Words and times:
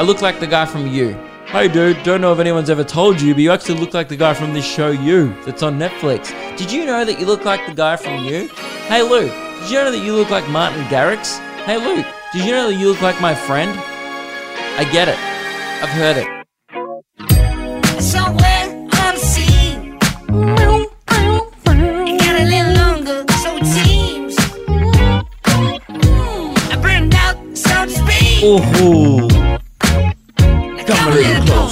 I 0.00 0.02
look 0.02 0.22
like 0.22 0.40
the 0.40 0.46
guy 0.46 0.64
from 0.64 0.86
You. 0.86 1.10
Hey 1.44 1.68
dude, 1.68 2.02
don't 2.04 2.22
know 2.22 2.32
if 2.32 2.38
anyone's 2.38 2.70
ever 2.70 2.84
told 2.84 3.20
you, 3.20 3.34
but 3.34 3.42
you 3.42 3.50
actually 3.50 3.78
look 3.78 3.92
like 3.92 4.08
the 4.08 4.16
guy 4.16 4.32
from 4.32 4.54
this 4.54 4.64
show 4.64 4.90
You 4.90 5.34
that's 5.44 5.62
on 5.62 5.78
Netflix. 5.78 6.30
Did 6.56 6.72
you 6.72 6.86
know 6.86 7.04
that 7.04 7.20
you 7.20 7.26
look 7.26 7.44
like 7.44 7.66
the 7.66 7.74
guy 7.74 7.96
from 7.96 8.24
You? 8.24 8.48
Hey 8.88 9.02
Luke, 9.02 9.30
did 9.60 9.70
you 9.70 9.76
know 9.76 9.90
that 9.90 10.02
you 10.02 10.14
look 10.14 10.30
like 10.30 10.48
Martin 10.48 10.82
Garrix? 10.84 11.38
Hey 11.66 11.76
Luke, 11.76 12.06
did 12.32 12.46
you 12.46 12.52
know 12.52 12.70
that 12.70 12.76
you 12.76 12.88
look 12.88 13.02
like 13.02 13.20
my 13.20 13.34
friend? 13.34 13.78
I 14.78 14.84
get 14.90 15.06
it. 15.06 15.18
I've 15.82 15.90
heard 15.90 16.16
it. 16.16 18.02
Somewhere 18.02 18.50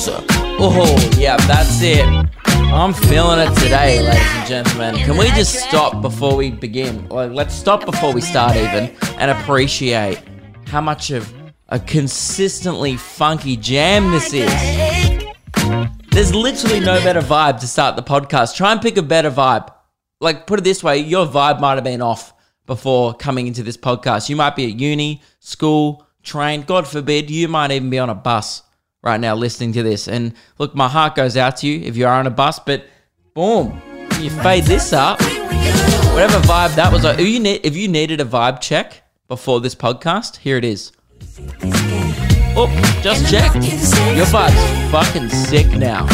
Oh, 0.00 1.14
yeah, 1.18 1.36
that's 1.48 1.82
it. 1.82 2.06
I'm 2.46 2.92
feeling 2.92 3.40
it 3.40 3.52
today, 3.56 4.00
ladies 4.00 4.22
and 4.22 4.46
gentlemen. 4.46 4.94
Can 4.94 5.16
we 5.16 5.26
just 5.30 5.56
stop 5.56 6.00
before 6.02 6.36
we 6.36 6.52
begin? 6.52 7.08
Like, 7.08 7.32
let's 7.32 7.52
stop 7.52 7.84
before 7.84 8.12
we 8.12 8.20
start, 8.20 8.54
even, 8.54 8.94
and 9.18 9.32
appreciate 9.32 10.22
how 10.66 10.80
much 10.80 11.10
of 11.10 11.32
a 11.70 11.80
consistently 11.80 12.96
funky 12.96 13.56
jam 13.56 14.12
this 14.12 14.32
is. 14.32 14.48
There's 16.12 16.32
literally 16.32 16.78
no 16.78 17.02
better 17.02 17.20
vibe 17.20 17.58
to 17.58 17.66
start 17.66 17.96
the 17.96 18.02
podcast. 18.02 18.54
Try 18.54 18.70
and 18.70 18.80
pick 18.80 18.98
a 18.98 19.02
better 19.02 19.32
vibe. 19.32 19.68
Like, 20.20 20.46
put 20.46 20.60
it 20.60 20.62
this 20.62 20.84
way 20.84 20.98
your 20.98 21.26
vibe 21.26 21.58
might 21.58 21.74
have 21.74 21.82
been 21.82 22.02
off 22.02 22.32
before 22.66 23.14
coming 23.14 23.48
into 23.48 23.64
this 23.64 23.76
podcast. 23.76 24.28
You 24.28 24.36
might 24.36 24.54
be 24.54 24.70
at 24.70 24.78
uni, 24.78 25.22
school, 25.40 26.06
train, 26.22 26.62
God 26.62 26.86
forbid, 26.86 27.30
you 27.30 27.48
might 27.48 27.72
even 27.72 27.90
be 27.90 27.98
on 27.98 28.10
a 28.10 28.14
bus 28.14 28.62
right 29.02 29.20
now 29.20 29.34
listening 29.34 29.72
to 29.74 29.82
this. 29.82 30.08
And 30.08 30.34
look, 30.58 30.74
my 30.74 30.88
heart 30.88 31.14
goes 31.14 31.36
out 31.36 31.58
to 31.58 31.66
you 31.66 31.80
if 31.86 31.96
you 31.96 32.06
are 32.06 32.14
on 32.14 32.26
a 32.26 32.30
bus, 32.30 32.58
but 32.58 32.86
boom, 33.34 33.80
you 34.20 34.30
fade 34.30 34.64
this 34.64 34.92
up. 34.92 35.20
Whatever 36.12 36.38
vibe 36.46 36.74
that 36.74 36.90
was, 36.92 37.04
if 37.04 37.20
you, 37.20 37.38
need, 37.38 37.60
if 37.64 37.76
you 37.76 37.86
needed 37.88 38.20
a 38.20 38.24
vibe 38.24 38.60
check 38.60 39.02
before 39.28 39.60
this 39.60 39.74
podcast, 39.74 40.38
here 40.38 40.56
it 40.56 40.64
is. 40.64 40.92
Oh, 42.60 42.66
just 43.02 43.30
checked. 43.30 43.54
Your 44.16 44.26
vibe's 44.26 44.90
fucking 44.90 45.28
sick 45.28 45.68
now. 45.78 46.06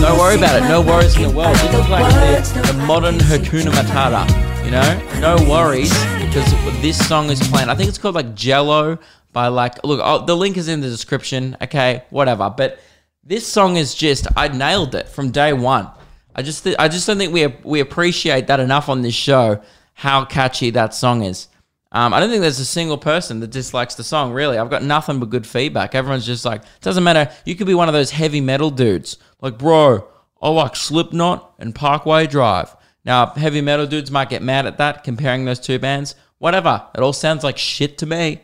Don't 0.00 0.18
worry 0.18 0.36
about 0.36 0.62
it. 0.62 0.66
No 0.66 0.80
worries 0.80 1.14
in 1.16 1.24
the 1.24 1.30
world. 1.30 1.54
This 1.56 1.74
is 1.74 1.88
like 1.90 2.10
the, 2.54 2.72
the 2.72 2.86
modern 2.86 3.16
Hakuna 3.16 3.70
Matata. 3.70 4.26
You 4.64 4.70
know, 4.70 5.20
no 5.20 5.50
worries 5.50 5.92
because 6.24 6.50
this 6.80 7.06
song 7.06 7.28
is 7.28 7.46
playing. 7.48 7.68
I 7.68 7.74
think 7.74 7.90
it's 7.90 7.98
called 7.98 8.14
like 8.14 8.34
Jello 8.34 8.98
by 9.34 9.48
like. 9.48 9.84
Look, 9.84 10.00
oh, 10.02 10.24
the 10.24 10.34
link 10.34 10.56
is 10.56 10.68
in 10.68 10.80
the 10.80 10.88
description. 10.88 11.58
Okay, 11.60 12.04
whatever. 12.08 12.48
But 12.56 12.80
this 13.22 13.46
song 13.46 13.76
is 13.76 13.94
just. 13.94 14.26
I 14.34 14.48
nailed 14.48 14.94
it 14.94 15.10
from 15.10 15.30
day 15.30 15.52
one. 15.52 15.90
I 16.34 16.42
just, 16.42 16.64
th- 16.64 16.76
I 16.78 16.88
just 16.88 17.06
don't 17.06 17.18
think 17.18 17.34
we 17.34 17.46
we 17.62 17.80
appreciate 17.80 18.46
that 18.46 18.60
enough 18.60 18.88
on 18.88 19.02
this 19.02 19.14
show. 19.14 19.60
How 19.92 20.24
catchy 20.24 20.70
that 20.70 20.94
song 20.94 21.22
is. 21.22 21.48
Um, 21.92 22.12
I 22.12 22.18
don't 22.18 22.28
think 22.28 22.42
there's 22.42 22.58
a 22.58 22.64
single 22.64 22.98
person 22.98 23.38
that 23.38 23.50
dislikes 23.50 23.94
the 23.94 24.02
song, 24.02 24.32
really. 24.32 24.58
I've 24.58 24.68
got 24.68 24.82
nothing 24.82 25.20
but 25.20 25.30
good 25.30 25.46
feedback. 25.46 25.94
Everyone's 25.94 26.26
just 26.26 26.44
like, 26.44 26.62
doesn't 26.80 27.04
matter. 27.04 27.30
You 27.44 27.54
could 27.54 27.68
be 27.68 27.74
one 27.74 27.86
of 27.86 27.94
those 27.94 28.10
heavy 28.10 28.40
metal 28.40 28.70
dudes. 28.70 29.16
Like, 29.40 29.58
bro, 29.58 30.04
I 30.42 30.48
like 30.48 30.74
Slipknot 30.74 31.54
and 31.60 31.72
Parkway 31.72 32.26
Drive. 32.26 32.74
Now, 33.04 33.26
heavy 33.26 33.60
metal 33.60 33.86
dudes 33.86 34.10
might 34.10 34.28
get 34.28 34.42
mad 34.42 34.66
at 34.66 34.78
that, 34.78 35.04
comparing 35.04 35.44
those 35.44 35.60
two 35.60 35.78
bands. 35.78 36.16
Whatever. 36.38 36.84
It 36.96 37.00
all 37.00 37.12
sounds 37.12 37.44
like 37.44 37.58
shit 37.58 37.96
to 37.98 38.06
me. 38.06 38.42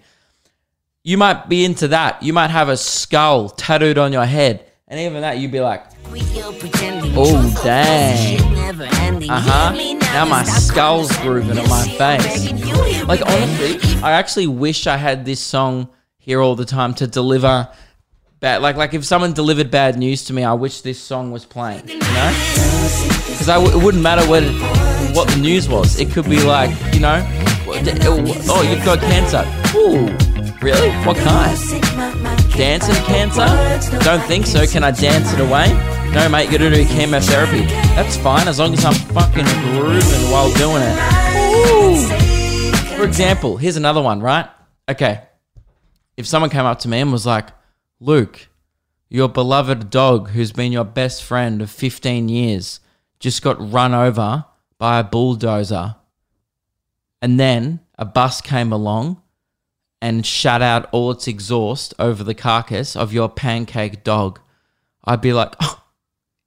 You 1.02 1.16
might 1.16 1.48
be 1.48 1.64
into 1.64 1.88
that. 1.88 2.22
You 2.22 2.32
might 2.32 2.50
have 2.50 2.68
a 2.68 2.76
skull 2.76 3.48
tattooed 3.48 3.96
on 3.98 4.12
your 4.12 4.26
head. 4.26 4.66
And 4.86 5.00
even 5.00 5.22
that, 5.22 5.38
you'd 5.38 5.52
be 5.52 5.60
like, 5.60 5.84
Oh, 7.16 7.60
dang. 7.64 8.40
uh 9.30 9.40
huh. 9.40 9.72
Now 10.12 10.24
my 10.26 10.42
skull's 10.44 11.16
grooving 11.18 11.58
on 11.58 11.68
my 11.68 11.86
face. 11.86 12.50
Like 13.04 13.22
honestly, 13.22 14.00
I 14.02 14.12
actually 14.12 14.46
wish 14.48 14.86
I 14.86 14.96
had 14.96 15.24
this 15.24 15.40
song 15.40 15.88
here 16.18 16.40
all 16.40 16.56
the 16.56 16.64
time 16.64 16.94
to 16.94 17.06
deliver 17.06 17.68
bad. 18.40 18.60
Like 18.62 18.76
like 18.76 18.92
if 18.94 19.04
someone 19.04 19.32
delivered 19.32 19.70
bad 19.70 19.96
news 19.96 20.24
to 20.24 20.32
me, 20.32 20.42
I 20.44 20.52
wish 20.54 20.80
this 20.82 21.00
song 21.00 21.30
was 21.30 21.44
playing. 21.44 21.88
You 21.88 21.98
know, 22.00 22.32
because 23.28 23.46
w- 23.46 23.70
it 23.78 23.82
wouldn't 23.84 24.02
matter 24.02 24.28
what 24.28 24.42
what 25.14 25.28
the 25.28 25.36
news 25.40 25.68
was. 25.68 26.00
It 26.00 26.10
could 26.10 26.24
be 26.28 26.42
like 26.42 26.70
you 26.92 27.00
know, 27.00 27.24
oh 27.68 28.62
you've 28.68 28.84
got 28.84 28.98
cancer. 29.00 29.44
Ooh, 29.76 30.08
really? 30.62 30.90
What 31.06 31.16
kind? 31.16 31.58
Dancing 32.52 32.94
cancer? 33.04 33.98
Don't 34.04 34.22
think 34.24 34.46
so. 34.46 34.66
Can 34.66 34.84
I 34.84 34.90
dance 34.90 35.32
it 35.32 35.40
away? 35.40 35.72
No, 36.12 36.28
mate, 36.28 36.50
you 36.50 36.58
gotta 36.58 36.74
do 36.74 36.84
chemotherapy. 36.86 37.60
That's 37.94 38.16
fine 38.16 38.48
as 38.48 38.58
long 38.58 38.72
as 38.72 38.84
I'm 38.84 38.94
fucking 38.94 39.44
grooving 39.44 40.30
while 40.30 40.52
doing 40.54 40.82
it. 40.82 41.20
Ooh. 41.66 42.96
For 42.96 43.04
example, 43.04 43.56
here's 43.56 43.76
another 43.76 44.02
one, 44.02 44.20
right? 44.20 44.48
Okay. 44.88 45.22
If 46.16 46.26
someone 46.26 46.50
came 46.50 46.66
up 46.66 46.80
to 46.80 46.88
me 46.88 47.00
and 47.00 47.12
was 47.12 47.26
like, 47.26 47.48
Luke, 47.98 48.48
your 49.08 49.28
beloved 49.28 49.90
dog 49.90 50.30
who's 50.30 50.52
been 50.52 50.72
your 50.72 50.84
best 50.84 51.22
friend 51.22 51.62
of 51.62 51.70
15 51.70 52.28
years 52.28 52.80
just 53.18 53.42
got 53.42 53.72
run 53.72 53.94
over 53.94 54.44
by 54.78 54.98
a 54.98 55.04
bulldozer. 55.04 55.96
And 57.22 57.38
then 57.38 57.80
a 57.98 58.04
bus 58.04 58.40
came 58.40 58.72
along 58.72 59.19
and 60.02 60.24
shut 60.24 60.62
out 60.62 60.88
all 60.92 61.10
its 61.10 61.28
exhaust 61.28 61.92
over 61.98 62.24
the 62.24 62.34
carcass 62.34 62.96
of 62.96 63.12
your 63.12 63.28
pancake 63.28 64.02
dog. 64.02 64.40
I'd 65.04 65.20
be 65.20 65.32
like, 65.32 65.54
oh, 65.60 65.82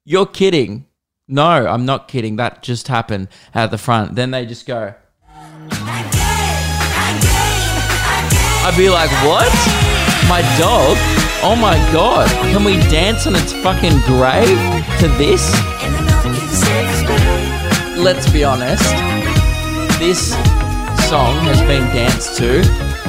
you're 0.05 0.25
kidding. 0.25 0.87
No, 1.27 1.43
I'm 1.43 1.85
not 1.85 2.07
kidding. 2.07 2.35
That 2.37 2.63
just 2.63 2.87
happened 2.87 3.27
at 3.53 3.71
the 3.71 3.77
front. 3.77 4.15
Then 4.15 4.31
they 4.31 4.45
just 4.45 4.65
go. 4.65 4.93
I'd 8.65 8.75
be 8.77 8.89
like, 8.89 9.11
what? 9.23 9.51
My 10.29 10.41
dog? 10.57 10.97
Oh 11.45 11.55
my 11.59 11.75
god. 11.91 12.29
Can 12.53 12.63
we 12.63 12.77
dance 12.89 13.27
on 13.27 13.35
its 13.35 13.51
fucking 13.51 13.99
grave 14.05 14.57
to 14.99 15.07
this? 15.17 15.51
Let's 17.97 18.29
be 18.31 18.43
honest. 18.43 18.83
This 19.99 20.33
song 21.09 21.35
has 21.45 21.61
been 21.61 21.83
danced 21.93 22.37
to 22.37 22.61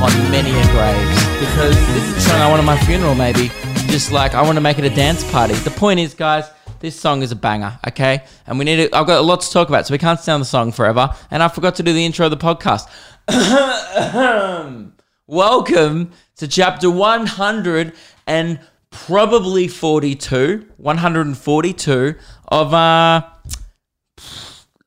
on 0.04 0.30
many 0.30 0.50
a 0.50 0.66
graves 0.66 1.24
because 1.40 1.74
this 1.94 2.16
is 2.16 2.26
song 2.26 2.38
I 2.38 2.50
want 2.50 2.60
at 2.60 2.66
my 2.66 2.76
funeral, 2.84 3.14
maybe. 3.14 3.48
Just 3.88 4.12
like 4.12 4.34
I 4.34 4.42
want 4.42 4.56
to 4.56 4.60
make 4.60 4.78
it 4.78 4.84
a 4.84 4.94
dance 4.94 5.24
party. 5.32 5.54
The 5.54 5.70
point 5.70 5.98
is, 5.98 6.12
guys, 6.12 6.44
this 6.80 6.94
song 6.94 7.22
is 7.22 7.32
a 7.32 7.36
banger, 7.36 7.78
okay? 7.88 8.22
And 8.46 8.58
we 8.58 8.66
need 8.66 8.76
to, 8.76 8.94
I've 8.94 9.06
got 9.06 9.18
a 9.18 9.22
lot 9.22 9.40
to 9.40 9.50
talk 9.50 9.68
about, 9.68 9.86
so 9.86 9.94
we 9.94 9.98
can't 9.98 10.20
on 10.28 10.40
the 10.40 10.44
song 10.44 10.72
forever. 10.72 11.08
And 11.30 11.42
I 11.42 11.48
forgot 11.48 11.76
to 11.76 11.82
do 11.82 11.94
the 11.94 12.04
intro 12.04 12.26
of 12.26 12.32
the 12.32 12.36
podcast. 12.36 12.86
Welcome 15.26 16.12
to 16.36 16.48
chapter 16.48 16.90
100 16.90 17.94
and 18.26 18.60
probably 18.90 19.68
42, 19.68 20.66
142 20.76 22.14
of, 22.48 22.74
uh, 22.74 23.22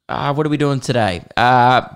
uh 0.07 0.33
what 0.35 0.45
are 0.45 0.49
we 0.49 0.57
doing 0.57 0.79
today? 0.79 1.25
Uh, 1.35 1.87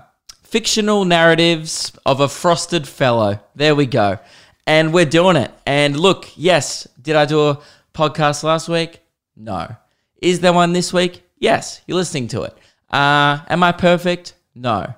fictional 0.52 1.06
narratives 1.06 1.92
of 2.04 2.20
a 2.20 2.28
frosted 2.28 2.86
fellow. 2.86 3.40
There 3.54 3.74
we 3.74 3.86
go. 3.86 4.18
And 4.66 4.92
we're 4.92 5.06
doing 5.06 5.36
it. 5.36 5.50
And 5.64 5.98
look, 5.98 6.28
yes, 6.36 6.86
did 7.00 7.16
I 7.16 7.24
do 7.24 7.48
a 7.48 7.58
podcast 7.94 8.44
last 8.44 8.68
week? 8.68 9.00
No. 9.34 9.74
Is 10.20 10.40
there 10.40 10.52
one 10.52 10.74
this 10.74 10.92
week? 10.92 11.22
Yes, 11.38 11.80
you're 11.86 11.96
listening 11.96 12.28
to 12.28 12.42
it. 12.42 12.54
Uh, 12.90 13.38
am 13.48 13.62
I 13.62 13.72
perfect? 13.72 14.34
No. 14.54 14.92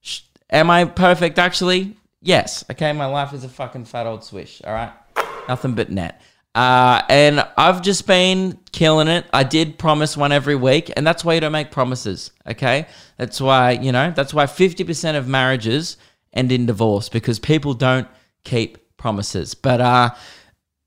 Sh- 0.00 0.22
am 0.50 0.70
I 0.70 0.84
perfect 0.84 1.38
actually? 1.38 1.96
Yes. 2.20 2.64
Okay, 2.68 2.92
my 2.92 3.06
life 3.06 3.32
is 3.32 3.44
a 3.44 3.48
fucking 3.48 3.84
fat 3.84 4.08
old 4.08 4.24
swish, 4.24 4.60
all 4.64 4.74
right? 4.74 4.92
Nothing 5.48 5.74
but 5.74 5.88
net. 5.88 6.20
Uh, 6.56 7.02
and 7.10 7.46
I've 7.58 7.82
just 7.82 8.06
been 8.06 8.58
killing 8.72 9.08
it. 9.08 9.26
I 9.30 9.44
did 9.44 9.78
promise 9.78 10.16
one 10.16 10.32
every 10.32 10.56
week, 10.56 10.90
and 10.96 11.06
that's 11.06 11.22
why 11.22 11.34
you 11.34 11.40
don't 11.40 11.52
make 11.52 11.70
promises, 11.70 12.30
okay? 12.46 12.86
That's 13.18 13.42
why, 13.42 13.72
you 13.72 13.92
know, 13.92 14.10
that's 14.10 14.32
why 14.32 14.46
50% 14.46 15.18
of 15.18 15.28
marriages 15.28 15.98
end 16.32 16.50
in 16.50 16.64
divorce 16.64 17.10
because 17.10 17.38
people 17.38 17.74
don't 17.74 18.08
keep 18.44 18.96
promises. 18.96 19.52
But 19.54 19.82
uh, 19.82 20.14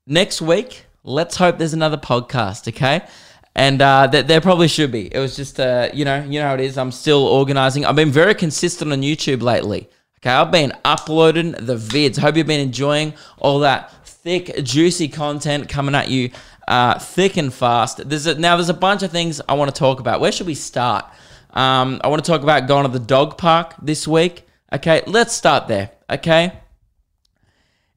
next 0.08 0.42
week, 0.42 0.86
let's 1.04 1.36
hope 1.36 1.58
there's 1.58 1.72
another 1.72 1.98
podcast, 1.98 2.66
okay? 2.66 3.06
And 3.54 3.80
uh, 3.80 4.08
th- 4.08 4.26
there 4.26 4.40
probably 4.40 4.66
should 4.66 4.90
be. 4.90 5.06
It 5.14 5.20
was 5.20 5.36
just, 5.36 5.60
uh, 5.60 5.88
you 5.94 6.04
know, 6.04 6.24
you 6.24 6.40
know 6.40 6.48
how 6.48 6.54
it 6.54 6.60
is. 6.60 6.78
I'm 6.78 6.90
still 6.90 7.24
organizing. 7.24 7.84
I've 7.84 7.94
been 7.94 8.10
very 8.10 8.34
consistent 8.34 8.92
on 8.92 9.02
YouTube 9.02 9.40
lately. 9.40 9.88
Okay, 10.22 10.30
I've 10.30 10.50
been 10.50 10.72
uploading 10.84 11.52
the 11.52 11.76
vids. 11.76 12.18
Hope 12.18 12.36
you've 12.36 12.46
been 12.46 12.60
enjoying 12.60 13.14
all 13.38 13.60
that 13.60 13.99
thick, 14.22 14.62
juicy 14.62 15.08
content 15.08 15.68
coming 15.68 15.94
at 15.94 16.08
you 16.08 16.30
uh, 16.68 16.98
thick 16.98 17.36
and 17.36 17.52
fast. 17.52 18.08
There's 18.08 18.26
a, 18.26 18.34
now 18.38 18.56
there's 18.56 18.68
a 18.68 18.74
bunch 18.74 19.02
of 19.02 19.10
things 19.10 19.40
I 19.48 19.54
want 19.54 19.74
to 19.74 19.78
talk 19.78 20.00
about. 20.00 20.20
Where 20.20 20.30
should 20.32 20.46
we 20.46 20.54
start? 20.54 21.04
Um, 21.50 22.00
I 22.04 22.08
want 22.08 22.24
to 22.24 22.30
talk 22.30 22.42
about 22.42 22.68
going 22.68 22.86
to 22.86 22.92
the 22.92 23.04
dog 23.04 23.38
park 23.38 23.74
this 23.82 24.06
week. 24.06 24.46
Okay, 24.72 25.02
let's 25.06 25.32
start 25.32 25.66
there. 25.66 25.90
Okay, 26.08 26.52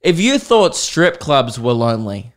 If 0.02 0.20
you 0.20 0.38
thought 0.40 0.75
strip 0.75 1.20
clubs 1.20 1.60
were 1.60 1.74
lonely, 1.74 2.34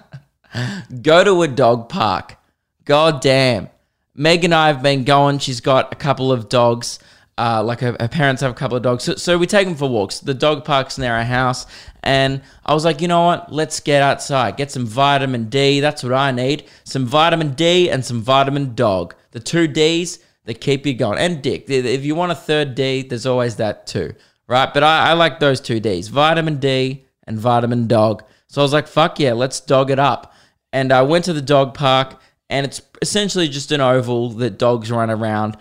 go 1.02 1.24
to 1.24 1.42
a 1.42 1.48
dog 1.48 1.88
park. 1.88 2.36
God 2.84 3.20
damn. 3.20 3.68
Meg 4.14 4.44
and 4.44 4.54
I 4.54 4.68
have 4.68 4.82
been 4.82 5.04
going. 5.04 5.38
She's 5.38 5.60
got 5.60 5.92
a 5.92 5.96
couple 5.96 6.32
of 6.32 6.48
dogs. 6.48 6.98
Uh, 7.38 7.62
like 7.62 7.78
her, 7.78 7.96
her 8.00 8.08
parents 8.08 8.42
have 8.42 8.50
a 8.50 8.54
couple 8.54 8.76
of 8.76 8.82
dogs. 8.82 9.04
So, 9.04 9.14
so 9.14 9.38
we 9.38 9.46
take 9.46 9.66
them 9.68 9.76
for 9.76 9.88
walks. 9.88 10.18
The 10.18 10.34
dog 10.34 10.64
park's 10.64 10.98
near 10.98 11.14
our 11.14 11.22
house. 11.22 11.66
And 12.02 12.42
I 12.66 12.74
was 12.74 12.84
like, 12.84 13.00
you 13.00 13.06
know 13.06 13.26
what? 13.26 13.52
Let's 13.52 13.78
get 13.78 14.02
outside. 14.02 14.56
Get 14.56 14.72
some 14.72 14.84
vitamin 14.84 15.48
D. 15.48 15.78
That's 15.78 16.02
what 16.02 16.12
I 16.12 16.32
need. 16.32 16.64
Some 16.82 17.06
vitamin 17.06 17.54
D 17.54 17.88
and 17.88 18.04
some 18.04 18.22
vitamin 18.22 18.74
dog. 18.74 19.14
The 19.30 19.40
two 19.40 19.68
D's 19.68 20.18
that 20.46 20.60
keep 20.60 20.84
you 20.84 20.94
going. 20.94 21.18
And 21.18 21.40
dick. 21.40 21.70
If 21.70 22.04
you 22.04 22.16
want 22.16 22.32
a 22.32 22.34
third 22.34 22.74
D, 22.74 23.02
there's 23.02 23.26
always 23.26 23.56
that 23.56 23.86
too. 23.86 24.14
Right? 24.48 24.74
But 24.74 24.82
I, 24.82 25.10
I 25.10 25.12
like 25.12 25.38
those 25.38 25.60
two 25.60 25.78
D's 25.78 26.08
vitamin 26.08 26.58
D 26.58 27.04
and 27.24 27.38
vitamin 27.38 27.86
dog. 27.86 28.24
So 28.48 28.62
I 28.62 28.64
was 28.64 28.72
like, 28.72 28.88
fuck 28.88 29.20
yeah, 29.20 29.34
let's 29.34 29.60
dog 29.60 29.90
it 29.90 29.98
up. 30.00 30.34
And 30.72 30.92
I 30.92 31.02
went 31.02 31.24
to 31.26 31.32
the 31.32 31.42
dog 31.42 31.74
park, 31.74 32.20
and 32.50 32.66
it's 32.66 32.80
essentially 33.00 33.48
just 33.48 33.70
an 33.72 33.80
oval 33.80 34.30
that 34.30 34.58
dogs 34.58 34.90
run 34.90 35.10
around. 35.10 35.56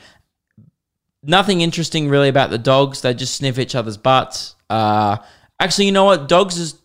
Nothing 1.27 1.61
interesting 1.61 2.09
really 2.09 2.29
about 2.29 2.49
the 2.49 2.57
dogs. 2.57 3.01
They 3.01 3.13
just 3.13 3.35
sniff 3.35 3.59
each 3.59 3.75
other's 3.75 3.97
butts. 3.97 4.55
Uh, 4.69 5.17
actually, 5.59 5.85
you 5.85 5.91
know 5.91 6.05
what? 6.05 6.27
Dogs 6.27 6.57
is. 6.57 6.75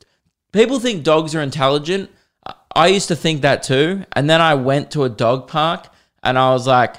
People 0.52 0.80
think 0.80 1.04
dogs 1.04 1.34
are 1.34 1.40
intelligent. 1.40 2.10
I 2.74 2.88
used 2.88 3.08
to 3.08 3.16
think 3.16 3.42
that 3.42 3.62
too. 3.62 4.04
And 4.12 4.28
then 4.28 4.40
I 4.40 4.54
went 4.54 4.90
to 4.90 5.04
a 5.04 5.08
dog 5.08 5.48
park 5.48 5.88
and 6.22 6.38
I 6.38 6.50
was 6.50 6.66
like, 6.66 6.96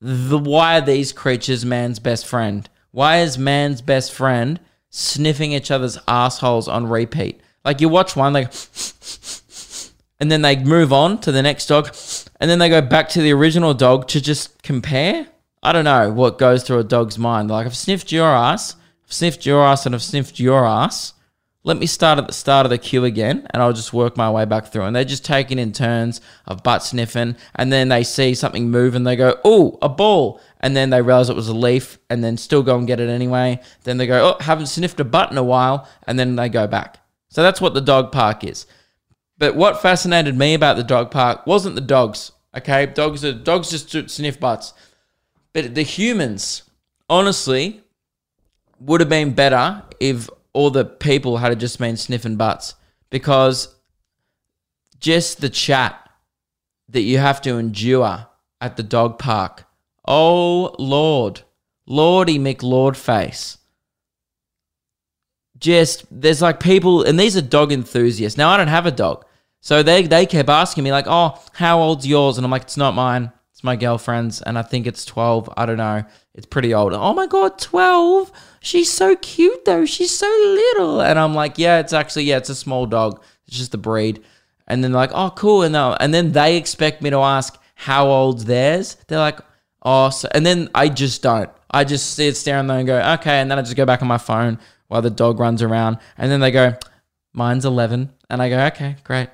the, 0.00 0.38
why 0.38 0.78
are 0.78 0.84
these 0.84 1.12
creatures 1.12 1.64
man's 1.64 1.98
best 1.98 2.26
friend? 2.26 2.68
Why 2.92 3.18
is 3.18 3.38
man's 3.38 3.82
best 3.82 4.12
friend 4.12 4.60
sniffing 4.90 5.52
each 5.52 5.70
other's 5.70 5.98
assholes 6.06 6.68
on 6.68 6.86
repeat? 6.86 7.40
Like 7.64 7.80
you 7.80 7.88
watch 7.88 8.16
one, 8.16 8.32
like, 8.32 8.52
and 10.20 10.30
then 10.30 10.42
they 10.42 10.56
move 10.56 10.92
on 10.92 11.20
to 11.20 11.32
the 11.32 11.42
next 11.42 11.66
dog, 11.66 11.94
and 12.40 12.48
then 12.48 12.58
they 12.58 12.68
go 12.68 12.80
back 12.80 13.08
to 13.10 13.20
the 13.20 13.32
original 13.32 13.74
dog 13.74 14.08
to 14.08 14.20
just 14.20 14.62
compare. 14.62 15.26
I 15.62 15.72
don't 15.72 15.84
know 15.84 16.10
what 16.10 16.38
goes 16.38 16.62
through 16.62 16.78
a 16.78 16.84
dog's 16.84 17.18
mind. 17.18 17.50
Like 17.50 17.66
I've 17.66 17.76
sniffed 17.76 18.12
your 18.12 18.28
ass, 18.28 18.76
I've 19.04 19.12
sniffed 19.12 19.46
your 19.46 19.64
ass, 19.64 19.86
and 19.86 19.94
I've 19.94 20.02
sniffed 20.02 20.38
your 20.38 20.64
ass. 20.64 21.14
Let 21.64 21.76
me 21.76 21.86
start 21.86 22.18
at 22.18 22.26
the 22.26 22.32
start 22.32 22.64
of 22.64 22.70
the 22.70 22.78
queue 22.78 23.04
again, 23.04 23.46
and 23.50 23.62
I'll 23.62 23.72
just 23.72 23.92
work 23.92 24.16
my 24.16 24.30
way 24.30 24.44
back 24.44 24.68
through. 24.68 24.84
And 24.84 24.94
they're 24.94 25.04
just 25.04 25.24
taking 25.24 25.58
in 25.58 25.72
turns 25.72 26.20
of 26.46 26.62
butt 26.62 26.82
sniffing, 26.82 27.36
and 27.56 27.72
then 27.72 27.88
they 27.88 28.04
see 28.04 28.34
something 28.34 28.70
move, 28.70 28.94
and 28.94 29.06
they 29.06 29.16
go, 29.16 29.38
"Oh, 29.44 29.78
a 29.82 29.88
ball!" 29.88 30.40
And 30.60 30.76
then 30.76 30.90
they 30.90 31.02
realize 31.02 31.28
it 31.28 31.36
was 31.36 31.48
a 31.48 31.54
leaf, 31.54 31.98
and 32.08 32.22
then 32.22 32.36
still 32.36 32.62
go 32.62 32.78
and 32.78 32.86
get 32.86 33.00
it 33.00 33.10
anyway. 33.10 33.60
Then 33.84 33.98
they 33.98 34.06
go, 34.06 34.36
"Oh, 34.38 34.42
haven't 34.42 34.66
sniffed 34.66 35.00
a 35.00 35.04
butt 35.04 35.32
in 35.32 35.38
a 35.38 35.42
while," 35.42 35.86
and 36.06 36.18
then 36.18 36.36
they 36.36 36.48
go 36.48 36.66
back. 36.66 37.00
So 37.28 37.42
that's 37.42 37.60
what 37.60 37.74
the 37.74 37.80
dog 37.80 38.12
park 38.12 38.44
is. 38.44 38.66
But 39.36 39.54
what 39.54 39.82
fascinated 39.82 40.36
me 40.36 40.54
about 40.54 40.76
the 40.76 40.82
dog 40.82 41.10
park 41.10 41.46
wasn't 41.46 41.74
the 41.74 41.80
dogs. 41.80 42.32
Okay, 42.56 42.86
dogs 42.86 43.24
are 43.24 43.32
dogs 43.32 43.70
just 43.70 44.10
sniff 44.10 44.40
butts, 44.40 44.72
but 45.52 45.74
the 45.74 45.82
humans, 45.82 46.62
honestly, 47.08 47.82
would 48.80 49.00
have 49.00 49.08
been 49.08 49.32
better 49.32 49.82
if 50.00 50.28
all 50.52 50.70
the 50.70 50.84
people 50.84 51.38
had 51.38 51.58
just 51.58 51.78
been 51.78 51.96
sniffing 51.96 52.36
butts 52.36 52.74
because 53.10 53.74
just 55.00 55.40
the 55.40 55.48
chat 55.48 56.08
that 56.88 57.02
you 57.02 57.18
have 57.18 57.40
to 57.42 57.58
endure 57.58 58.26
at 58.60 58.76
the 58.76 58.82
dog 58.82 59.18
park. 59.18 59.64
Oh 60.06 60.74
Lord, 60.78 61.42
Lordy 61.86 62.38
McLord 62.38 62.96
face 62.96 63.58
just 65.58 66.04
there's 66.10 66.42
like 66.42 66.60
people 66.60 67.02
and 67.02 67.18
these 67.18 67.36
are 67.36 67.42
dog 67.42 67.72
enthusiasts. 67.72 68.38
Now 68.38 68.50
I 68.50 68.56
don't 68.56 68.68
have 68.68 68.86
a 68.86 68.90
dog. 68.90 69.24
So 69.60 69.82
they 69.82 70.02
they 70.02 70.26
kept 70.26 70.48
asking 70.48 70.84
me 70.84 70.92
like, 70.92 71.06
"Oh, 71.08 71.40
how 71.52 71.80
old's 71.80 72.06
yours?" 72.06 72.38
And 72.38 72.44
I'm 72.44 72.50
like, 72.50 72.62
"It's 72.62 72.76
not 72.76 72.94
mine. 72.94 73.32
It's 73.58 73.64
my 73.64 73.74
girlfriend's 73.74 74.40
and 74.40 74.56
I 74.56 74.62
think 74.62 74.86
it's 74.86 75.04
12. 75.04 75.52
I 75.56 75.66
don't 75.66 75.78
know. 75.78 76.04
It's 76.36 76.46
pretty 76.46 76.72
old." 76.72 76.92
"Oh 76.92 77.12
my 77.12 77.26
god, 77.26 77.58
12? 77.58 78.30
She's 78.60 78.92
so 78.92 79.16
cute 79.16 79.64
though. 79.64 79.84
She's 79.84 80.16
so 80.16 80.28
little." 80.28 81.02
And 81.02 81.18
I'm 81.18 81.34
like, 81.34 81.58
"Yeah, 81.58 81.80
it's 81.80 81.92
actually 81.92 82.24
yeah, 82.24 82.36
it's 82.36 82.50
a 82.50 82.54
small 82.54 82.86
dog. 82.86 83.20
It's 83.48 83.56
just 83.56 83.72
the 83.72 83.78
breed." 83.78 84.22
And 84.68 84.84
then 84.84 84.92
like, 84.92 85.10
"Oh, 85.12 85.30
cool." 85.30 85.64
And 85.64 85.74
and 85.74 86.14
then 86.14 86.30
they 86.30 86.56
expect 86.56 87.02
me 87.02 87.10
to 87.10 87.18
ask 87.18 87.58
how 87.74 88.06
old's 88.06 88.44
theirs. 88.44 88.96
They're 89.08 89.18
like, 89.18 89.40
"Oh," 89.82 90.10
so, 90.10 90.28
and 90.30 90.46
then 90.46 90.68
I 90.72 90.88
just 90.88 91.20
don't. 91.22 91.50
I 91.68 91.82
just 91.82 92.14
sit 92.14 92.36
staring 92.36 92.68
there 92.68 92.78
and 92.78 92.86
go, 92.86 93.00
"Okay," 93.14 93.40
and 93.40 93.50
then 93.50 93.58
I 93.58 93.62
just 93.62 93.76
go 93.76 93.84
back 93.84 94.02
on 94.02 94.08
my 94.08 94.18
phone 94.18 94.60
while 94.86 95.02
the 95.02 95.10
dog 95.10 95.40
runs 95.40 95.62
around. 95.62 95.98
And 96.16 96.30
then 96.30 96.38
they 96.38 96.52
go, 96.52 96.74
mine's 97.32 97.64
11. 97.64 98.10
And 98.28 98.42
I 98.42 98.48
go, 98.48 98.58
okay, 98.66 98.96
great. 99.04 99.28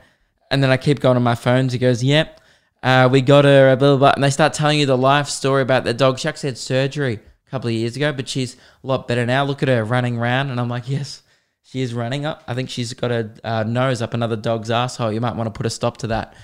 And 0.50 0.62
then 0.62 0.70
I 0.70 0.76
keep 0.76 1.00
going 1.00 1.16
on 1.16 1.22
my 1.22 1.34
phone. 1.34 1.68
He 1.68 1.78
goes, 1.78 2.04
yep, 2.04 2.40
uh, 2.84 3.08
we 3.10 3.22
got 3.22 3.46
her, 3.46 3.72
a 3.72 3.76
blah, 3.76 3.92
blah, 3.92 3.96
blah. 3.96 4.12
And 4.12 4.22
they 4.22 4.28
start 4.28 4.52
telling 4.52 4.78
you 4.78 4.84
the 4.84 4.96
life 4.96 5.26
story 5.28 5.62
about 5.62 5.84
their 5.84 5.94
dog. 5.94 6.18
She 6.18 6.28
actually 6.28 6.50
had 6.50 6.58
surgery 6.58 7.14
a 7.14 7.50
couple 7.50 7.68
of 7.68 7.74
years 7.74 7.96
ago, 7.96 8.12
but 8.12 8.28
she's 8.28 8.56
a 8.56 8.86
lot 8.86 9.08
better 9.08 9.24
now. 9.24 9.42
Look 9.42 9.62
at 9.62 9.70
her 9.70 9.82
running 9.82 10.18
around. 10.18 10.50
And 10.50 10.60
I'm 10.60 10.68
like, 10.68 10.86
yes, 10.86 11.22
she 11.62 11.80
is 11.80 11.94
running 11.94 12.26
up. 12.26 12.44
I 12.46 12.52
think 12.52 12.68
she's 12.68 12.92
got 12.92 13.10
a 13.10 13.30
uh, 13.42 13.62
nose 13.62 14.02
up 14.02 14.12
another 14.12 14.36
dog's 14.36 14.70
asshole. 14.70 15.14
You 15.14 15.22
might 15.22 15.34
want 15.34 15.46
to 15.46 15.56
put 15.56 15.64
a 15.64 15.70
stop 15.70 15.96
to 15.98 16.08
that. 16.08 16.34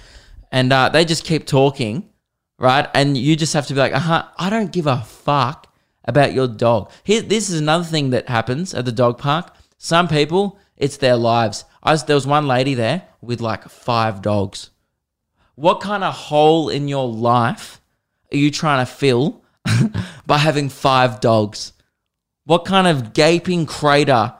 And 0.50 0.72
uh, 0.72 0.88
they 0.88 1.04
just 1.04 1.24
keep 1.24 1.46
talking, 1.46 2.08
right? 2.58 2.88
And 2.94 3.18
you 3.18 3.36
just 3.36 3.52
have 3.52 3.66
to 3.66 3.74
be 3.74 3.80
like, 3.80 3.92
uh 3.92 3.98
huh, 3.98 4.24
I 4.38 4.48
don't 4.48 4.72
give 4.72 4.86
a 4.86 5.02
fuck 5.02 5.70
about 6.06 6.32
your 6.32 6.48
dog. 6.48 6.90
Here, 7.04 7.20
this 7.20 7.50
is 7.50 7.60
another 7.60 7.84
thing 7.84 8.10
that 8.10 8.30
happens 8.30 8.72
at 8.72 8.86
the 8.86 8.92
dog 8.92 9.18
park. 9.18 9.54
Some 9.76 10.08
people, 10.08 10.58
it's 10.78 10.96
their 10.96 11.16
lives. 11.16 11.66
I 11.82 11.92
was, 11.92 12.04
there 12.04 12.16
was 12.16 12.26
one 12.26 12.48
lady 12.48 12.72
there 12.72 13.02
with 13.20 13.42
like 13.42 13.64
five 13.68 14.22
dogs. 14.22 14.70
What 15.60 15.82
kind 15.82 16.02
of 16.02 16.14
hole 16.14 16.70
in 16.70 16.88
your 16.88 17.06
life 17.06 17.82
are 18.32 18.38
you 18.38 18.50
trying 18.50 18.86
to 18.86 18.90
fill 18.90 19.44
by 20.26 20.38
having 20.38 20.70
five 20.70 21.20
dogs? 21.20 21.74
What 22.46 22.64
kind 22.64 22.86
of 22.86 23.12
gaping 23.12 23.66
crater 23.66 24.32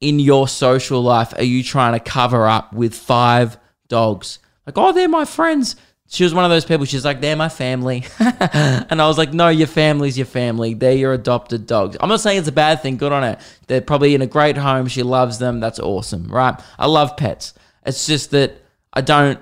in 0.00 0.18
your 0.18 0.48
social 0.48 1.02
life 1.02 1.34
are 1.36 1.44
you 1.44 1.62
trying 1.62 1.92
to 1.92 2.00
cover 2.00 2.46
up 2.46 2.72
with 2.72 2.94
five 2.94 3.58
dogs? 3.88 4.38
Like, 4.64 4.78
oh, 4.78 4.92
they're 4.92 5.10
my 5.10 5.26
friends. 5.26 5.76
She 6.08 6.24
was 6.24 6.32
one 6.32 6.46
of 6.46 6.50
those 6.50 6.64
people. 6.64 6.86
She's 6.86 7.04
like, 7.04 7.20
they're 7.20 7.36
my 7.36 7.50
family. 7.50 8.04
and 8.18 9.02
I 9.02 9.06
was 9.06 9.18
like, 9.18 9.34
no, 9.34 9.50
your 9.50 9.66
family's 9.66 10.16
your 10.16 10.24
family. 10.24 10.72
They're 10.72 10.94
your 10.94 11.12
adopted 11.12 11.66
dogs. 11.66 11.98
I'm 12.00 12.08
not 12.08 12.20
saying 12.20 12.38
it's 12.38 12.48
a 12.48 12.52
bad 12.52 12.80
thing. 12.80 12.96
Good 12.96 13.12
on 13.12 13.24
her. 13.24 13.38
They're 13.66 13.82
probably 13.82 14.14
in 14.14 14.22
a 14.22 14.26
great 14.26 14.56
home. 14.56 14.86
She 14.86 15.02
loves 15.02 15.38
them. 15.38 15.60
That's 15.60 15.78
awesome, 15.78 16.28
right? 16.28 16.58
I 16.78 16.86
love 16.86 17.18
pets. 17.18 17.52
It's 17.84 18.06
just 18.06 18.30
that 18.30 18.54
I 18.94 19.02
don't 19.02 19.38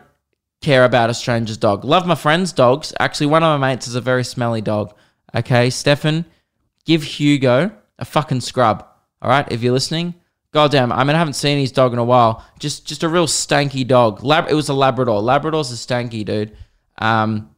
care 0.60 0.84
about 0.84 1.10
a 1.10 1.14
stranger's 1.14 1.56
dog. 1.56 1.84
Love 1.84 2.06
my 2.06 2.14
friends' 2.14 2.52
dogs. 2.52 2.92
Actually, 3.00 3.26
one 3.26 3.42
of 3.42 3.60
my 3.60 3.68
mates 3.68 3.88
is 3.88 3.94
a 3.94 4.00
very 4.00 4.24
smelly 4.24 4.60
dog. 4.60 4.94
Okay, 5.34 5.70
Stefan, 5.70 6.24
give 6.84 7.02
Hugo 7.02 7.72
a 7.98 8.04
fucking 8.04 8.40
scrub. 8.40 8.86
All 9.22 9.30
right, 9.30 9.50
if 9.50 9.62
you're 9.62 9.72
listening. 9.72 10.14
God 10.52 10.72
damn, 10.72 10.90
I 10.90 11.04
mean, 11.04 11.14
I 11.14 11.18
haven't 11.18 11.34
seen 11.34 11.58
his 11.60 11.70
dog 11.70 11.92
in 11.92 12.00
a 12.00 12.04
while. 12.04 12.44
Just, 12.58 12.84
just 12.84 13.04
a 13.04 13.08
real 13.08 13.28
stanky 13.28 13.86
dog. 13.86 14.24
Lab, 14.24 14.50
it 14.50 14.54
was 14.54 14.68
a 14.68 14.74
Labrador. 14.74 15.20
Labrador's 15.20 15.70
a 15.70 15.76
stanky 15.76 16.24
dude. 16.24 16.56
Um, 16.98 17.50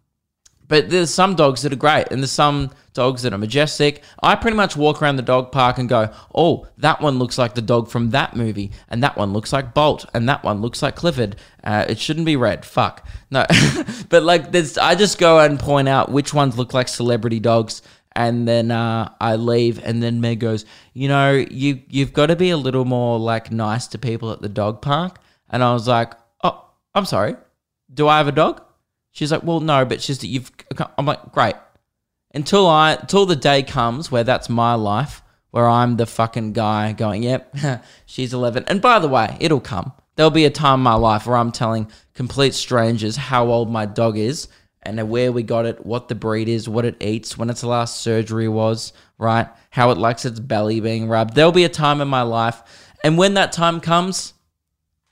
but 0.73 0.89
there's 0.89 1.13
some 1.13 1.35
dogs 1.35 1.61
that 1.61 1.73
are 1.75 1.77
great, 1.77 2.07
and 2.11 2.23
there's 2.23 2.31
some 2.31 2.71
dogs 2.95 3.25
that 3.25 3.35
are 3.35 3.39
majestic. 3.39 4.03
I 4.23 4.37
pretty 4.37 4.57
much 4.57 4.75
walk 4.75 5.03
around 5.03 5.17
the 5.17 5.23
dog 5.23 5.53
park 5.53 5.77
and 5.77 5.87
go, 5.87 6.09
"Oh, 6.35 6.67
that 6.79 7.03
one 7.03 7.19
looks 7.19 7.37
like 7.37 7.55
the 7.55 7.61
dog 7.61 7.91
from 7.91 8.09
that 8.13 8.35
movie, 8.35 8.71
and 8.89 9.03
that 9.03 9.19
one 9.19 9.35
looks 9.35 9.53
like 9.53 9.75
Bolt, 9.75 10.07
and 10.15 10.27
that 10.31 10.43
one 10.43 10.63
looks 10.63 10.81
like 10.81 10.97
Clifford. 10.97 11.37
Uh, 11.63 11.85
it 11.91 11.99
shouldn't 11.99 12.25
be 12.25 12.37
red. 12.37 12.65
Fuck 12.65 13.07
no." 13.31 13.45
but 14.09 14.23
like, 14.23 14.51
there's, 14.51 14.79
I 14.79 14.95
just 14.95 15.19
go 15.19 15.41
and 15.41 15.61
point 15.61 15.91
out 15.91 16.11
which 16.11 16.33
ones 16.33 16.57
look 16.57 16.73
like 16.73 16.89
celebrity 16.89 17.39
dogs, 17.39 17.83
and 18.13 18.49
then 18.49 18.71
uh, 18.71 19.13
I 19.21 19.37
leave, 19.37 19.79
and 19.85 20.03
then 20.03 20.23
Meg 20.23 20.41
goes, 20.41 20.65
"You 20.95 21.09
know, 21.09 21.33
you 21.33 21.83
you've 21.91 22.15
got 22.15 22.29
to 22.29 22.37
be 22.37 22.49
a 22.49 22.57
little 22.57 22.87
more 22.87 23.19
like 23.19 23.53
nice 23.53 23.89
to 23.89 23.99
people 23.99 24.31
at 24.31 24.41
the 24.41 24.49
dog 24.49 24.81
park." 24.81 25.19
And 25.51 25.63
I 25.63 25.75
was 25.75 25.87
like, 25.87 26.15
"Oh, 26.43 26.65
I'm 26.95 27.05
sorry. 27.05 27.37
Do 27.93 28.09
I 28.09 28.17
have 28.17 28.29
a 28.29 28.33
dog?" 28.33 28.63
She's 29.13 29.31
like, 29.31 29.43
"Well, 29.45 29.61
no, 29.61 29.85
but 29.85 30.01
she's 30.01 30.19
that 30.21 30.27
you've." 30.27 30.51
I'm 30.99 31.07
like, 31.07 31.33
"Great." 31.33 31.55
Until 32.35 32.67
I, 32.67 32.95
until 32.95 33.27
the 33.27 33.37
day 33.37 33.63
comes 33.63 34.11
where 34.11 34.25
that's 34.25 34.49
my 34.49 34.75
life, 34.75 35.23
where 35.51 35.69
I'm 35.69 35.97
the 35.97 36.07
fucking 36.07 36.53
guy 36.53 36.93
going, 36.93 37.23
"Yep, 37.23 37.57
she's 38.07 38.33
11." 38.33 38.65
And 38.69 38.81
by 38.81 38.99
the 38.99 39.09
way, 39.09 39.37
it'll 39.41 39.61
come. 39.61 39.93
There'll 40.17 40.31
be 40.31 40.45
a 40.45 40.51
time 40.51 40.81
in 40.81 40.85
my 40.85 40.95
life 40.95 41.27
where 41.27 41.37
I'm 41.37 41.53
telling 41.53 41.89
complete 42.15 42.55
strangers 42.55 43.17
how 43.17 43.47
old 43.47 43.71
my 43.71 43.87
dog 43.87 44.19
is 44.19 44.49
and 44.83 45.09
where 45.09 45.31
we 45.31 45.43
got 45.43 45.65
it, 45.65 45.87
what 45.87 46.09
the 46.09 46.15
breed 46.15 46.49
is, 46.49 46.69
what 46.69 46.85
it 46.85 47.03
eats, 47.03 47.39
when 47.39 47.51
its 47.51 47.63
last 47.63 48.01
surgery 48.01 48.49
was, 48.49 48.93
right? 49.17 49.49
How 49.71 49.91
it 49.91 49.99
likes 49.99 50.25
its 50.25 50.41
belly 50.41 50.81
being 50.81 51.09
rubbed. 51.09 51.35
There'll 51.35 51.53
be 51.53 51.65
a 51.65 51.69
time 51.69 52.01
in 52.01 52.09
my 52.09 52.23
life. 52.23 52.63
And 53.05 53.17
when 53.17 53.35
that 53.35 53.53
time 53.53 53.81
comes, 53.81 54.35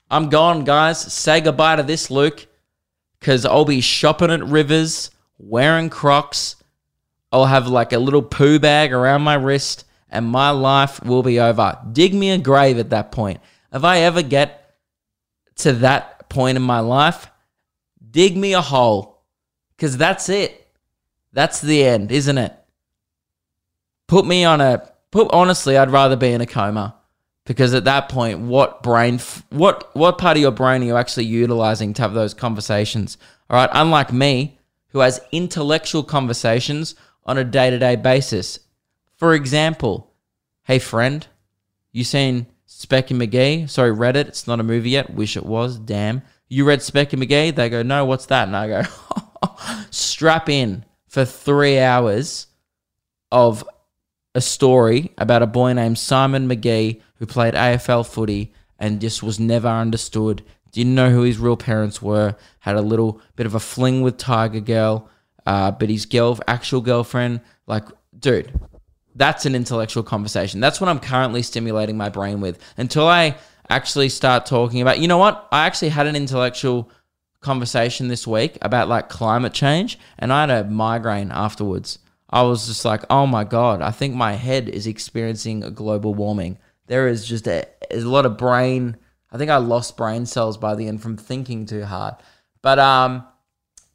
I'm 0.09 0.29
gone, 0.29 0.65
guys. 0.65 0.99
Say 0.99 1.39
goodbye 1.39 1.77
to 1.77 1.83
this, 1.83 2.11
Luke, 2.11 2.47
because 3.19 3.45
I'll 3.45 3.65
be 3.65 3.81
shopping 3.81 4.29
at 4.29 4.43
Rivers, 4.43 5.09
wearing 5.41 5.89
Crocs. 5.89 6.55
I'll 7.31 7.45
have 7.45 7.67
like 7.67 7.93
a 7.93 7.99
little 7.99 8.21
poo 8.21 8.59
bag 8.59 8.93
around 8.93 9.21
my 9.21 9.35
wrist, 9.35 9.85
and 10.09 10.25
my 10.25 10.49
life 10.49 11.01
will 11.03 11.23
be 11.23 11.39
over. 11.39 11.77
Dig 11.91 12.13
me 12.13 12.31
a 12.31 12.37
grave 12.37 12.77
at 12.77 12.89
that 12.89 13.11
point. 13.11 13.39
If 13.73 13.83
I 13.83 13.99
ever 13.99 14.21
get 14.21 14.75
to 15.57 15.73
that 15.73 16.29
point 16.29 16.57
in 16.57 16.61
my 16.61 16.79
life, 16.79 17.27
dig 18.09 18.35
me 18.35 18.53
a 18.53 18.61
hole. 18.61 19.23
Because 19.75 19.97
that's 19.97 20.29
it. 20.29 20.67
That's 21.33 21.61
the 21.61 21.83
end, 21.83 22.11
isn't 22.11 22.37
it? 22.37 22.53
Put 24.07 24.25
me 24.25 24.43
on 24.43 24.59
a 24.59 24.89
put 25.11 25.29
honestly, 25.31 25.77
I'd 25.77 25.89
rather 25.89 26.15
be 26.15 26.31
in 26.31 26.41
a 26.41 26.45
coma. 26.45 26.95
Because 27.45 27.73
at 27.73 27.85
that 27.85 28.09
point, 28.09 28.39
what 28.39 28.83
brain 28.83 29.19
what 29.49 29.95
what 29.95 30.17
part 30.17 30.37
of 30.37 30.41
your 30.41 30.51
brain 30.51 30.81
are 30.83 30.85
you 30.85 30.97
actually 30.97 31.25
utilizing 31.25 31.93
to 31.93 32.01
have 32.01 32.13
those 32.13 32.33
conversations? 32.33 33.17
All 33.49 33.57
right, 33.57 33.69
unlike 33.73 34.13
me, 34.13 34.59
who 34.91 34.99
has 34.99 35.21
intellectual 35.31 36.03
conversations 36.03 36.95
on 37.25 37.37
a 37.37 37.43
day-to-day 37.43 37.95
basis. 37.97 38.59
For 39.15 39.33
example, 39.33 40.11
hey 40.63 40.79
friend, 40.79 41.25
you 41.91 42.03
seen 42.03 42.47
Specky 42.67 43.15
Magee? 43.15 43.67
Sorry, 43.67 43.91
read 43.91 44.15
it. 44.15 44.27
It's 44.27 44.47
not 44.47 44.59
a 44.59 44.63
movie 44.63 44.91
yet. 44.91 45.13
Wish 45.13 45.35
it 45.35 45.45
was. 45.45 45.77
Damn. 45.77 46.21
You 46.47 46.65
read 46.65 46.79
Specky 46.79 47.17
Magee? 47.17 47.51
They 47.51 47.69
go, 47.69 47.83
no, 47.83 48.05
what's 48.05 48.25
that? 48.27 48.47
And 48.47 48.55
I 48.55 48.67
go, 48.67 48.83
strap 49.91 50.49
in 50.49 50.85
for 51.07 51.25
three 51.25 51.79
hours 51.79 52.47
of 53.31 53.67
a 54.33 54.41
story 54.41 55.11
about 55.17 55.41
a 55.41 55.47
boy 55.47 55.73
named 55.73 55.97
Simon 55.97 56.47
Magee 56.47 57.01
who 57.15 57.25
played 57.25 57.53
AFL 57.53 58.07
footy 58.07 58.53
and 58.79 59.01
just 59.01 59.21
was 59.21 59.39
never 59.39 59.67
understood. 59.67 60.43
Didn't 60.71 60.95
know 60.95 61.09
who 61.09 61.23
his 61.23 61.37
real 61.37 61.57
parents 61.57 62.01
were. 62.01 62.35
Had 62.59 62.75
a 62.75 62.81
little 62.81 63.21
bit 63.35 63.45
of 63.45 63.55
a 63.55 63.59
fling 63.59 64.01
with 64.01 64.17
Tiger 64.17 64.59
Girl, 64.59 65.09
uh, 65.45 65.71
but 65.71 65.89
his 65.89 66.05
girl, 66.05 66.39
actual 66.47 66.81
girlfriend, 66.81 67.41
like, 67.67 67.83
dude, 68.17 68.53
that's 69.15 69.45
an 69.45 69.55
intellectual 69.55 70.03
conversation. 70.03 70.59
That's 70.59 70.79
what 70.79 70.89
I'm 70.89 70.99
currently 70.99 71.41
stimulating 71.41 71.97
my 71.97 72.09
brain 72.09 72.41
with 72.41 72.59
until 72.77 73.07
I 73.07 73.35
actually 73.69 74.09
start 74.09 74.45
talking 74.45 74.81
about. 74.81 74.99
You 74.99 75.07
know 75.07 75.17
what? 75.17 75.47
I 75.51 75.65
actually 75.65 75.89
had 75.89 76.07
an 76.07 76.15
intellectual 76.15 76.89
conversation 77.41 78.07
this 78.07 78.27
week 78.27 78.57
about 78.61 78.87
like 78.87 79.09
climate 79.09 79.53
change, 79.53 79.99
and 80.17 80.31
I 80.31 80.41
had 80.41 80.49
a 80.51 80.69
migraine 80.69 81.31
afterwards. 81.31 81.99
I 82.29 82.43
was 82.43 82.67
just 82.67 82.85
like, 82.85 83.03
oh 83.09 83.27
my 83.27 83.43
God, 83.43 83.81
I 83.81 83.91
think 83.91 84.15
my 84.15 84.33
head 84.33 84.69
is 84.69 84.87
experiencing 84.87 85.63
a 85.63 85.71
global 85.71 86.13
warming. 86.13 86.57
There 86.87 87.07
is 87.07 87.27
just 87.27 87.47
a, 87.47 87.67
a 87.89 87.99
lot 88.01 88.25
of 88.25 88.37
brain. 88.37 88.97
I 89.31 89.37
think 89.37 89.49
I 89.49 89.57
lost 89.57 89.97
brain 89.97 90.25
cells 90.25 90.57
by 90.57 90.75
the 90.75 90.87
end 90.87 91.01
from 91.01 91.17
thinking 91.17 91.65
too 91.65 91.85
hard. 91.85 92.15
But 92.61 92.79
um, 92.79 93.25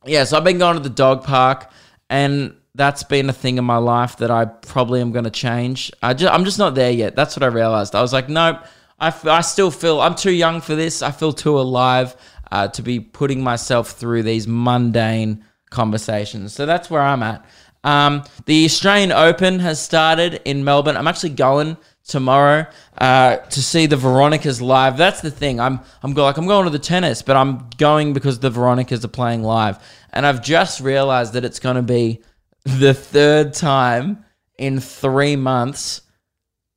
yeah, 0.05 0.25
so 0.25 0.37
I've 0.37 0.45
been 0.45 0.59
going 0.59 0.77
to 0.77 0.83
the 0.83 0.89
dog 0.89 1.25
park, 1.25 1.71
and 2.09 2.55
that's 2.75 3.03
been 3.03 3.29
a 3.29 3.33
thing 3.33 3.59
in 3.59 3.65
my 3.65 3.77
life 3.77 4.17
that 4.19 4.31
I 4.31 4.45
probably 4.45 5.01
am 5.01 5.13
going 5.13 5.25
to 5.25 5.31
change. 5.31 5.91
I 6.03 6.15
just, 6.15 6.33
I'm 6.33 6.45
just 6.45 6.59
not 6.59 6.75
there 6.75 6.91
yet. 6.91 7.17
That's 7.17 7.37
what 7.37 7.43
I 7.43 7.47
realized. 7.47 7.95
I 7.95 8.03
was 8.03 8.13
like, 8.13 8.29
nope. 8.29 8.65
I, 8.99 9.09
f- 9.09 9.27
I 9.27 9.43
still 9.43 9.71
feel 9.71 10.01
I'm 10.01 10.15
too 10.15 10.33
young 10.33 10.61
for 10.61 10.75
this. 10.75 11.03
I 11.03 11.11
feel 11.11 11.33
too 11.33 11.59
alive 11.59 12.17
uh, 12.51 12.69
to 12.69 12.83
be 12.83 13.01
putting 13.01 13.43
myself 13.43 13.91
through 13.91 14.23
these 14.23 14.47
mundane 14.47 15.45
conversations. 15.71 16.55
So 16.55 16.65
that's 16.65 16.89
where 16.91 17.03
I'm 17.03 17.23
at. 17.23 17.45
Um, 17.85 18.25
the 18.47 18.65
Australian 18.65 19.13
Open 19.13 19.59
has 19.61 19.81
started 19.81 20.41
in 20.45 20.65
Melbourne. 20.65 20.97
I'm 20.97 21.09
actually 21.09 21.31
going 21.31 21.77
tomorrow 22.07 22.67
uh, 22.99 23.37
to 23.37 23.63
see 23.63 23.87
the 23.87 23.97
Veronicas 23.97 24.63
live. 24.63 24.97
That's 24.97 25.21
the 25.21 25.31
thing. 25.31 25.61
I'm 25.61 25.81
I'm 26.03 26.15
go, 26.15 26.25
like 26.25 26.37
I'm 26.37 26.47
going 26.47 26.65
to 26.65 26.71
the 26.71 26.79
tennis, 26.79 27.23
but 27.23 27.37
I'm 27.37 27.69
going 27.79 28.13
because 28.13 28.39
the 28.39 28.51
Veronicas 28.51 29.05
are 29.05 29.09
playing 29.09 29.43
live, 29.43 29.79
and 30.13 30.27
I've 30.27 30.43
just 30.43 30.81
realized 30.81 31.33
that 31.35 31.45
it's 31.45 31.59
going 31.59 31.77
to 31.77 31.83
be 31.83 32.23
the 32.65 32.95
third 32.95 33.55
time 33.55 34.25
in 34.59 34.81
three 34.81 35.37
months 35.37 36.03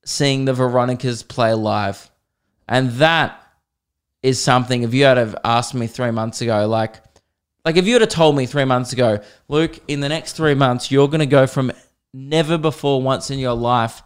seeing 0.06 0.46
the 0.46 0.54
Veronicas 0.54 1.24
play 1.24 1.54
live, 1.54 2.10
and 2.68 2.92
that 2.94 3.42
is 4.22 4.42
something. 4.42 4.84
If 4.84 4.94
you 4.94 5.06
had 5.06 5.18
have 5.18 5.36
asked 5.44 5.74
me 5.74 5.88
three 5.88 6.12
months 6.12 6.42
ago, 6.42 6.68
like 6.68 6.96
like 7.66 7.78
if 7.78 7.86
you 7.86 7.94
would 7.94 8.02
have 8.02 8.10
told 8.10 8.36
me 8.36 8.46
three 8.46 8.66
months 8.66 8.94
ago, 8.94 9.20
Luke, 9.48 9.80
in 9.88 10.00
the 10.00 10.10
next 10.10 10.34
three 10.34 10.56
months, 10.56 10.92
you're 10.92 11.08
going 11.08 11.20
to 11.20 11.26
go 11.26 11.46
from 11.46 11.72
never 12.14 12.58
before 12.58 13.02
once 13.02 13.30
in 13.30 13.38
your 13.38 13.54
life 13.54 14.02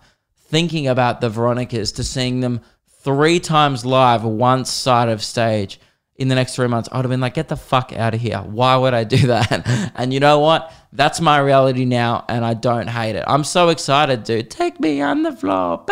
thinking 0.54 0.88
about 0.88 1.20
the 1.20 1.30
Veronicas 1.30 1.92
to 1.94 2.04
seeing 2.04 2.42
them 2.42 2.62
three 3.02 3.40
times 3.40 3.84
live, 3.84 4.24
one 4.24 4.66
side 4.66 5.10
of 5.10 5.24
stage 5.24 5.80
in 6.16 6.28
the 6.28 6.36
next 6.36 6.56
three 6.56 6.68
months, 6.68 6.88
I'd 6.92 6.98
have 6.98 7.10
been 7.10 7.22
like, 7.22 7.34
get 7.34 7.48
the 7.48 7.56
fuck 7.56 7.92
out 7.92 8.14
of 8.14 8.22
here. 8.22 8.38
Why 8.38 8.78
would 8.78 8.94
I 8.94 9.04
do 9.04 9.18
that? 9.34 9.92
and 9.96 10.14
you 10.14 10.20
know 10.20 10.38
what? 10.38 10.72
That's 10.92 11.20
my 11.20 11.40
reality 11.40 11.86
now, 11.86 12.24
and 12.30 12.46
I 12.46 12.54
don't 12.54 12.88
hate 12.88 13.16
it. 13.16 13.24
I'm 13.26 13.44
so 13.44 13.70
excited, 13.70 14.24
dude. 14.26 14.52
Take 14.52 14.80
me 14.80 15.02
on 15.02 15.24
the 15.24 15.36
floor. 15.36 15.84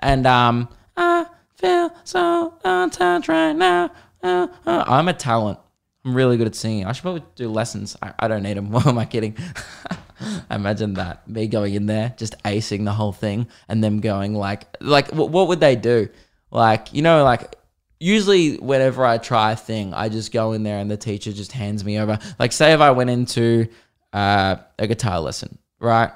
And 0.00 0.26
um, 0.26 0.68
I 0.98 1.26
feel 1.56 1.90
so 2.04 2.58
untouched 2.62 3.28
right 3.28 3.54
now. 3.54 3.90
Uh, 4.22 4.48
uh, 4.66 4.84
I'm 4.86 5.08
a 5.08 5.14
talent. 5.14 5.58
I'm 6.04 6.14
really 6.14 6.36
good 6.36 6.46
at 6.46 6.54
singing. 6.54 6.84
I 6.84 6.92
should 6.92 7.02
probably 7.02 7.24
do 7.36 7.48
lessons. 7.48 7.96
I, 8.02 8.12
I 8.18 8.28
don't 8.28 8.42
need 8.42 8.58
them. 8.58 8.70
What 8.70 8.86
am 8.86 8.98
I 8.98 9.06
kidding? 9.06 9.34
Imagine 10.50 10.94
that 10.94 11.28
me 11.28 11.46
going 11.46 11.74
in 11.74 11.86
there, 11.86 12.14
just 12.16 12.40
acing 12.44 12.84
the 12.84 12.92
whole 12.92 13.12
thing, 13.12 13.48
and 13.68 13.82
them 13.82 14.00
going 14.00 14.34
like, 14.34 14.64
like, 14.80 15.08
what, 15.12 15.48
would 15.48 15.60
they 15.60 15.76
do? 15.76 16.08
Like, 16.50 16.92
you 16.92 17.02
know, 17.02 17.24
like 17.24 17.56
usually 18.00 18.56
whenever 18.56 19.04
I 19.04 19.18
try 19.18 19.52
a 19.52 19.56
thing, 19.56 19.94
I 19.94 20.08
just 20.08 20.32
go 20.32 20.52
in 20.52 20.62
there 20.62 20.78
and 20.78 20.90
the 20.90 20.96
teacher 20.96 21.32
just 21.32 21.52
hands 21.52 21.84
me 21.84 21.98
over. 21.98 22.18
Like, 22.38 22.52
say 22.52 22.72
if 22.72 22.80
I 22.80 22.90
went 22.90 23.10
into 23.10 23.68
uh, 24.12 24.56
a 24.78 24.86
guitar 24.86 25.20
lesson, 25.20 25.58
right? 25.78 26.10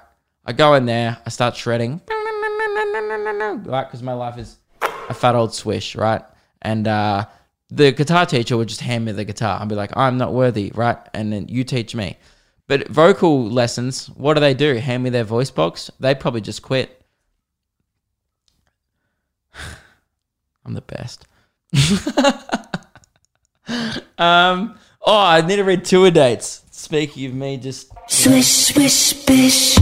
I 0.44 0.52
go 0.52 0.75
in 0.75 0.87
there, 0.87 1.16
I 1.25 1.30
start 1.30 1.56
shredding, 1.56 2.00
right? 3.66 3.84
Because 3.84 4.02
my 4.02 4.12
life 4.12 4.38
is 4.38 4.56
a 5.08 5.14
fat 5.14 5.34
old 5.34 5.54
swish, 5.54 5.94
right? 5.94 6.23
And 6.62 6.88
uh, 6.88 7.26
the 7.70 7.92
guitar 7.92 8.26
teacher 8.26 8.56
would 8.56 8.68
just 8.68 8.80
hand 8.80 9.04
me 9.04 9.12
the 9.12 9.25
guitar 9.25 9.61
and 9.61 9.68
be 9.68 9.75
like, 9.75 9.96
I'm 9.96 10.18
not 10.18 10.32
worthy, 10.32 10.73
right? 10.75 10.99
And 11.12 11.32
then 11.32 11.49
you 11.49 11.64
teach 11.64 11.94
me. 11.94 12.16
But 12.66 12.88
vocal 12.88 13.49
lessons, 13.49 14.06
what 14.09 14.35
do 14.35 14.40
they 14.40 14.54
do? 14.54 14.76
Hand 14.76 15.02
me 15.02 15.11
their 15.11 15.25
voice 15.25 15.50
box? 15.50 15.90
They'd 16.00 16.18
probably 16.18 16.40
just 16.40 16.62
quit. 16.62 17.04
I'm 20.64 20.73
the 20.73 20.80
best. 20.80 21.26
um, 24.18 24.78
oh, 25.04 25.18
I 25.18 25.42
need 25.42 25.56
to 25.56 25.64
read 25.64 25.85
tour 25.85 26.11
dates. 26.11 26.62
Speaking 26.71 27.26
of 27.26 27.35
me, 27.35 27.56
just 27.56 27.90
Swish, 28.09 28.47
swish, 28.47 29.12
bish. 29.25 29.78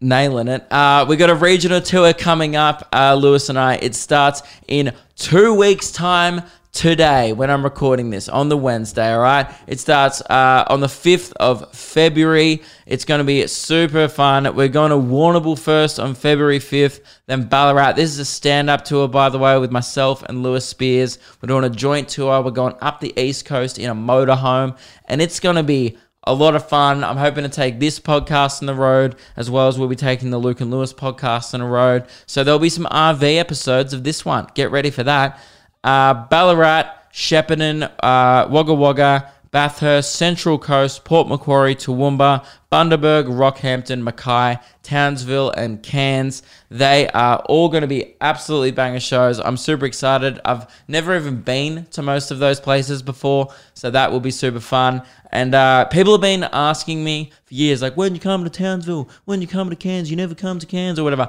nailing 0.00 0.48
it. 0.48 0.66
Uh, 0.72 1.06
we 1.08 1.16
got 1.16 1.30
a 1.30 1.34
regional 1.34 1.80
tour 1.80 2.12
coming 2.12 2.56
up, 2.56 2.88
uh, 2.92 3.14
Lewis 3.14 3.48
and 3.48 3.58
I. 3.58 3.76
It 3.76 3.94
starts 3.94 4.42
in 4.66 4.92
two 5.16 5.54
weeks' 5.54 5.92
time 5.92 6.42
today 6.74 7.32
when 7.32 7.50
I'm 7.50 7.62
recording 7.62 8.10
this 8.10 8.28
on 8.28 8.48
the 8.48 8.56
Wednesday, 8.56 9.14
all 9.14 9.22
right? 9.22 9.48
It 9.68 9.78
starts 9.78 10.20
uh, 10.22 10.64
on 10.68 10.80
the 10.80 10.88
5th 10.88 11.32
of 11.36 11.72
February. 11.72 12.62
It's 12.84 13.04
going 13.04 13.20
to 13.20 13.24
be 13.24 13.46
super 13.46 14.08
fun. 14.08 14.54
We're 14.56 14.68
going 14.68 14.90
to 14.90 14.96
Warrnambool 14.96 15.58
first 15.58 16.00
on 16.00 16.14
February 16.14 16.58
5th, 16.58 17.00
then 17.26 17.44
Ballarat. 17.44 17.92
This 17.92 18.10
is 18.10 18.18
a 18.18 18.24
stand 18.24 18.68
up 18.68 18.84
tour, 18.84 19.06
by 19.06 19.28
the 19.28 19.38
way, 19.38 19.56
with 19.56 19.70
myself 19.70 20.24
and 20.24 20.42
Lewis 20.42 20.66
Spears. 20.66 21.18
We're 21.40 21.46
doing 21.46 21.64
a 21.64 21.70
joint 21.70 22.08
tour. 22.08 22.42
We're 22.42 22.50
going 22.50 22.74
up 22.80 23.00
the 23.00 23.18
East 23.18 23.44
Coast 23.44 23.78
in 23.78 23.88
a 23.88 23.94
motorhome, 23.94 24.76
and 25.06 25.22
it's 25.22 25.38
going 25.38 25.56
to 25.56 25.62
be 25.62 25.96
a 26.24 26.34
lot 26.34 26.56
of 26.56 26.68
fun. 26.68 27.04
I'm 27.04 27.18
hoping 27.18 27.44
to 27.44 27.50
take 27.50 27.78
this 27.78 28.00
podcast 28.00 28.62
on 28.62 28.66
the 28.66 28.74
road 28.74 29.14
as 29.36 29.48
well 29.48 29.68
as 29.68 29.78
we'll 29.78 29.88
be 29.88 29.96
taking 29.96 30.30
the 30.30 30.38
Luke 30.38 30.60
and 30.60 30.70
Lewis 30.70 30.92
podcast 30.92 31.54
on 31.54 31.60
the 31.60 31.66
road. 31.66 32.06
So 32.26 32.42
there'll 32.42 32.58
be 32.58 32.68
some 32.68 32.86
RV 32.86 33.38
episodes 33.38 33.92
of 33.92 34.02
this 34.02 34.24
one. 34.24 34.48
Get 34.54 34.70
ready 34.72 34.90
for 34.90 35.04
that. 35.04 35.38
Uh, 35.84 36.26
Ballarat, 36.28 36.90
Shepparton, 37.12 37.88
uh, 38.00 38.48
Wagga 38.50 38.74
Wagga, 38.74 39.30
Bathurst, 39.52 40.16
Central 40.16 40.58
Coast, 40.58 41.04
Port 41.04 41.28
Macquarie, 41.28 41.76
Toowoomba, 41.76 42.44
Bundaberg, 42.72 43.26
Rockhampton, 43.26 44.02
Mackay, 44.02 44.58
Townsville, 44.82 45.50
and 45.50 45.80
Cairns. 45.80 46.42
They 46.70 47.06
are 47.10 47.38
all 47.46 47.68
going 47.68 47.82
to 47.82 47.86
be 47.86 48.16
absolutely 48.20 48.72
banger 48.72 48.98
shows. 48.98 49.38
I'm 49.38 49.56
super 49.56 49.86
excited. 49.86 50.40
I've 50.44 50.66
never 50.88 51.14
even 51.14 51.42
been 51.42 51.86
to 51.92 52.02
most 52.02 52.32
of 52.32 52.40
those 52.40 52.58
places 52.58 53.00
before, 53.00 53.54
so 53.74 53.92
that 53.92 54.10
will 54.10 54.18
be 54.18 54.32
super 54.32 54.58
fun. 54.58 55.02
And 55.30 55.54
uh, 55.54 55.84
people 55.84 56.14
have 56.14 56.20
been 56.20 56.42
asking 56.42 57.04
me 57.04 57.30
for 57.44 57.54
years, 57.54 57.80
like, 57.80 57.96
when 57.96 58.12
you 58.14 58.20
come 58.20 58.42
to 58.42 58.50
Townsville, 58.50 59.08
when 59.24 59.40
you 59.40 59.46
come 59.46 59.70
to 59.70 59.76
Cairns, 59.76 60.10
you 60.10 60.16
never 60.16 60.34
come 60.34 60.58
to 60.58 60.66
Cairns 60.66 60.98
or 60.98 61.04
whatever. 61.04 61.28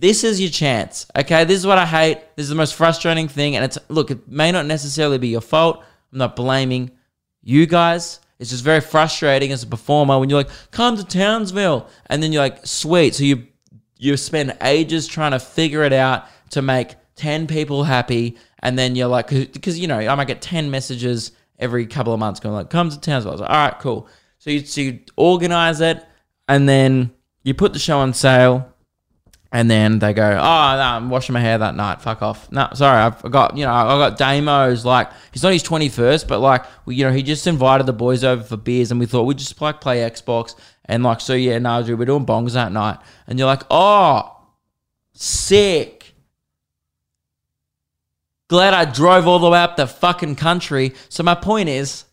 This 0.00 0.24
is 0.24 0.40
your 0.40 0.50
chance, 0.50 1.06
okay? 1.16 1.44
This 1.44 1.58
is 1.58 1.66
what 1.66 1.78
I 1.78 1.86
hate. 1.86 2.18
This 2.36 2.44
is 2.44 2.50
the 2.50 2.54
most 2.54 2.74
frustrating 2.74 3.28
thing. 3.28 3.56
And 3.56 3.64
it's, 3.64 3.78
look, 3.88 4.10
it 4.10 4.28
may 4.28 4.52
not 4.52 4.66
necessarily 4.66 5.18
be 5.18 5.28
your 5.28 5.40
fault. 5.40 5.82
I'm 6.12 6.18
not 6.18 6.36
blaming 6.36 6.90
you 7.42 7.66
guys. 7.66 8.20
It's 8.38 8.50
just 8.50 8.64
very 8.64 8.80
frustrating 8.80 9.52
as 9.52 9.62
a 9.62 9.66
performer 9.66 10.18
when 10.18 10.28
you're 10.28 10.40
like, 10.40 10.50
come 10.70 10.96
to 10.96 11.04
Townsville. 11.04 11.88
And 12.06 12.22
then 12.22 12.32
you're 12.32 12.42
like, 12.42 12.66
sweet. 12.66 13.14
So 13.14 13.24
you 13.24 13.46
you 13.98 14.16
spend 14.16 14.56
ages 14.62 15.06
trying 15.06 15.32
to 15.32 15.38
figure 15.38 15.82
it 15.82 15.92
out 15.92 16.26
to 16.50 16.60
make 16.62 16.96
10 17.14 17.46
people 17.46 17.84
happy. 17.84 18.36
And 18.60 18.78
then 18.78 18.94
you're 18.94 19.08
like, 19.08 19.28
because, 19.28 19.78
you 19.78 19.88
know, 19.88 19.98
I 19.98 20.14
might 20.14 20.26
get 20.26 20.42
10 20.42 20.70
messages 20.70 21.32
every 21.58 21.86
couple 21.86 22.12
of 22.12 22.20
months 22.20 22.40
going 22.40 22.54
like, 22.54 22.68
come 22.68 22.90
to 22.90 23.00
Townsville. 23.00 23.32
I 23.32 23.34
was 23.34 23.40
like, 23.40 23.50
all 23.50 23.56
right, 23.56 23.78
cool. 23.78 24.08
So 24.38 24.50
you, 24.50 24.64
so 24.66 24.82
you 24.82 25.00
organize 25.16 25.80
it 25.80 26.04
and 26.46 26.68
then 26.68 27.10
you 27.42 27.54
put 27.54 27.72
the 27.72 27.78
show 27.78 27.98
on 27.98 28.12
sale, 28.12 28.70
and 29.56 29.70
then 29.70 30.00
they 30.00 30.12
go, 30.12 30.22
"Oh, 30.22 30.36
no, 30.36 30.42
I'm 30.42 31.08
washing 31.08 31.32
my 31.32 31.40
hair 31.40 31.56
that 31.56 31.74
night. 31.74 32.02
Fuck 32.02 32.20
off." 32.20 32.52
No, 32.52 32.68
sorry, 32.74 33.00
I've 33.00 33.22
got 33.30 33.56
you 33.56 33.64
know 33.64 33.72
I 33.72 34.10
got 34.10 34.18
Damo's 34.18 34.84
like 34.84 35.10
he's 35.32 35.42
not 35.42 35.54
his 35.54 35.62
twenty 35.62 35.88
first, 35.88 36.28
but 36.28 36.40
like 36.40 36.66
you 36.86 37.04
know 37.04 37.10
he 37.10 37.22
just 37.22 37.46
invited 37.46 37.86
the 37.86 37.94
boys 37.94 38.22
over 38.22 38.42
for 38.42 38.58
beers, 38.58 38.90
and 38.90 39.00
we 39.00 39.06
thought 39.06 39.22
we'd 39.22 39.38
just 39.38 39.58
like 39.58 39.80
play 39.80 40.00
Xbox 40.00 40.56
and 40.84 41.02
like 41.02 41.22
so 41.22 41.32
yeah, 41.32 41.58
no, 41.58 41.82
dude, 41.82 41.98
we're 41.98 42.04
doing 42.04 42.26
bongs 42.26 42.52
that 42.52 42.70
night, 42.70 42.98
and 43.26 43.38
you're 43.38 43.46
like, 43.46 43.62
"Oh, 43.70 44.30
sick." 45.14 46.14
Glad 48.48 48.74
I 48.74 48.84
drove 48.84 49.26
all 49.26 49.38
the 49.38 49.48
way 49.48 49.58
up 49.58 49.76
the 49.76 49.86
fucking 49.86 50.36
country. 50.36 50.92
So 51.08 51.22
my 51.22 51.34
point 51.34 51.70
is, 51.70 52.04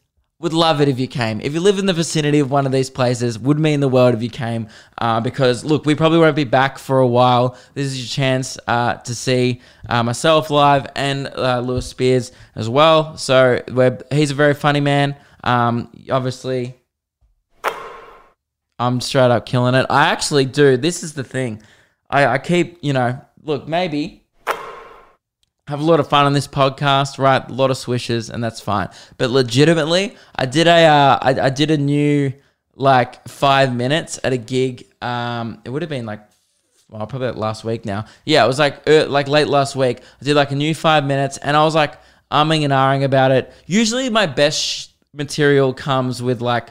would 0.44 0.52
love 0.52 0.82
it 0.82 0.90
if 0.90 1.00
you 1.00 1.08
came. 1.08 1.40
If 1.40 1.54
you 1.54 1.62
live 1.62 1.80
in 1.80 1.86
the 1.86 1.94
vicinity 1.94 2.40
of 2.40 2.52
one 2.52 2.66
of 2.66 2.74
these 2.74 2.90
places, 2.90 3.40
would 3.40 3.58
mean 3.58 3.80
the 3.80 3.88
world 3.88 4.14
if 4.14 4.22
you 4.22 4.30
came. 4.30 4.68
Uh, 4.98 5.22
because 5.22 5.64
look, 5.64 5.86
we 5.86 5.96
probably 5.96 6.20
won't 6.20 6.36
be 6.36 6.44
back 6.44 6.78
for 6.78 7.00
a 7.00 7.08
while. 7.08 7.58
This 7.76 7.86
is 7.86 7.98
your 7.98 8.10
chance 8.10 8.60
uh, 8.68 8.96
to 8.96 9.16
see 9.16 9.62
uh, 9.88 10.04
myself 10.04 10.50
live 10.50 10.86
and 10.98 11.28
uh, 11.28 11.62
Lewis 11.62 11.88
Spears 11.88 12.34
as 12.56 12.68
well. 12.68 13.16
So 13.16 13.62
he's 14.12 14.32
a 14.32 14.36
very 14.36 14.54
funny 14.54 14.82
man. 14.82 15.16
Um, 15.46 15.90
obviously, 16.12 16.76
I'm 18.78 19.00
straight 19.00 19.32
up 19.32 19.46
killing 19.46 19.76
it. 19.76 19.86
I 19.90 20.08
actually 20.08 20.44
do. 20.44 20.76
This 20.76 21.04
is 21.04 21.14
the 21.14 21.24
thing. 21.24 21.64
I, 22.10 22.26
I 22.26 22.38
keep, 22.38 22.80
you 22.82 22.92
know, 22.92 23.18
look, 23.42 23.66
maybe 23.66 24.23
have 25.68 25.80
a 25.80 25.84
lot 25.84 26.00
of 26.00 26.08
fun 26.10 26.26
on 26.26 26.34
this 26.34 26.48
podcast, 26.48 27.18
right? 27.18 27.48
A 27.48 27.54
lot 27.54 27.72
of 27.72 27.78
swishes, 27.78 28.30
and 28.30 28.44
that's 28.44 28.60
fine. 28.60 28.90
But 29.18 29.30
legitimately, 29.30 30.16
I 30.36 30.46
did 30.46 30.68
a 30.68 30.86
uh, 30.86 31.20
I, 31.22 31.40
I 31.40 31.50
did 31.50 31.72
a 31.72 31.78
new 31.78 32.34
like 32.76 33.28
five 33.28 33.76
minutes 33.76 34.20
at 34.24 34.34
a 34.34 34.38
gig. 34.38 34.86
Um, 35.02 35.62
it 35.64 35.70
would 35.70 35.82
have 35.82 35.90
been 35.90 36.06
like 36.06 36.22
well, 36.90 37.08
probably 37.08 37.30
like 37.30 37.38
last 37.38 37.64
week 37.64 37.86
now. 37.86 38.06
Yeah, 38.26 38.44
it 38.44 38.48
was 38.48 38.60
like 38.60 38.88
uh, 38.88 39.08
like 39.08 39.28
late 39.28 39.48
last 39.48 39.76
week. 39.76 40.02
I 40.22 40.26
did 40.26 40.36
like 40.36 40.52
a 40.52 40.56
new 40.56 40.76
five 40.76 41.06
minutes, 41.06 41.38
and 41.38 41.56
I 41.56 41.64
was 41.64 41.76
like 41.76 41.98
umming 42.32 42.64
and 42.64 42.74
ahhing 42.74 43.04
about 43.04 43.32
it. 43.32 43.52
Usually, 43.66 44.10
my 44.10 44.26
best 44.26 44.62
sh- 44.62 44.88
material 45.14 45.74
comes 45.74 46.22
with 46.22 46.42
like 46.42 46.70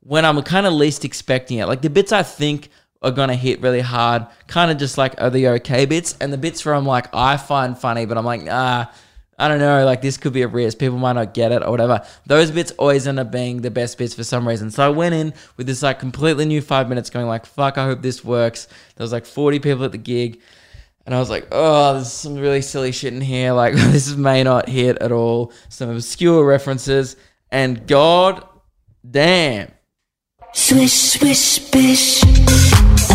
when 0.00 0.24
I'm 0.24 0.40
kind 0.42 0.66
of 0.66 0.72
least 0.72 1.04
expecting 1.04 1.58
it. 1.58 1.66
Like 1.66 1.82
the 1.82 1.90
bits 1.90 2.12
I 2.12 2.22
think 2.22 2.68
are 3.02 3.10
gonna 3.10 3.36
hit 3.36 3.60
really 3.60 3.80
hard, 3.80 4.26
kind 4.46 4.70
of 4.70 4.76
just 4.76 4.98
like 4.98 5.14
are 5.20 5.30
the 5.30 5.48
okay 5.48 5.86
bits, 5.86 6.16
and 6.20 6.32
the 6.32 6.38
bits 6.38 6.64
where 6.64 6.74
I'm 6.74 6.86
like 6.86 7.14
I 7.14 7.36
find 7.36 7.76
funny, 7.76 8.06
but 8.06 8.18
I'm 8.18 8.24
like 8.24 8.42
ah. 8.50 8.92
I 9.38 9.48
don't 9.48 9.58
know, 9.58 9.86
like 9.86 10.02
this 10.02 10.18
could 10.18 10.34
be 10.34 10.42
a 10.42 10.48
risk. 10.48 10.76
People 10.76 10.98
might 10.98 11.14
not 11.14 11.32
get 11.32 11.50
it 11.50 11.62
or 11.62 11.70
whatever. 11.70 12.04
Those 12.26 12.50
bits 12.50 12.72
always 12.72 13.06
end 13.06 13.18
up 13.18 13.32
being 13.32 13.62
the 13.62 13.70
best 13.70 13.96
bits 13.96 14.12
for 14.12 14.22
some 14.22 14.46
reason. 14.46 14.70
So 14.70 14.84
I 14.84 14.90
went 14.90 15.14
in 15.14 15.32
with 15.56 15.66
this 15.66 15.82
like 15.82 15.98
completely 15.98 16.44
new 16.44 16.60
five 16.60 16.90
minutes 16.90 17.08
going 17.08 17.26
like, 17.26 17.46
fuck, 17.46 17.78
I 17.78 17.86
hope 17.86 18.02
this 18.02 18.22
works. 18.22 18.68
There 18.96 19.02
was 19.02 19.12
like 19.12 19.24
40 19.24 19.60
people 19.60 19.82
at 19.86 19.92
the 19.92 19.98
gig. 19.98 20.42
And 21.06 21.14
I 21.14 21.18
was 21.18 21.30
like, 21.30 21.48
oh, 21.50 21.94
there's 21.94 22.12
some 22.12 22.34
really 22.34 22.60
silly 22.60 22.92
shit 22.92 23.14
in 23.14 23.22
here. 23.22 23.52
Like, 23.52 23.72
this 23.76 24.14
may 24.14 24.42
not 24.42 24.68
hit 24.68 24.98
at 24.98 25.10
all. 25.10 25.54
Some 25.70 25.88
obscure 25.88 26.44
references. 26.44 27.16
And 27.50 27.86
god 27.86 28.46
damn, 29.10 29.72
Swish, 30.52 30.92
swish, 30.92 31.58
bish. 31.70 32.69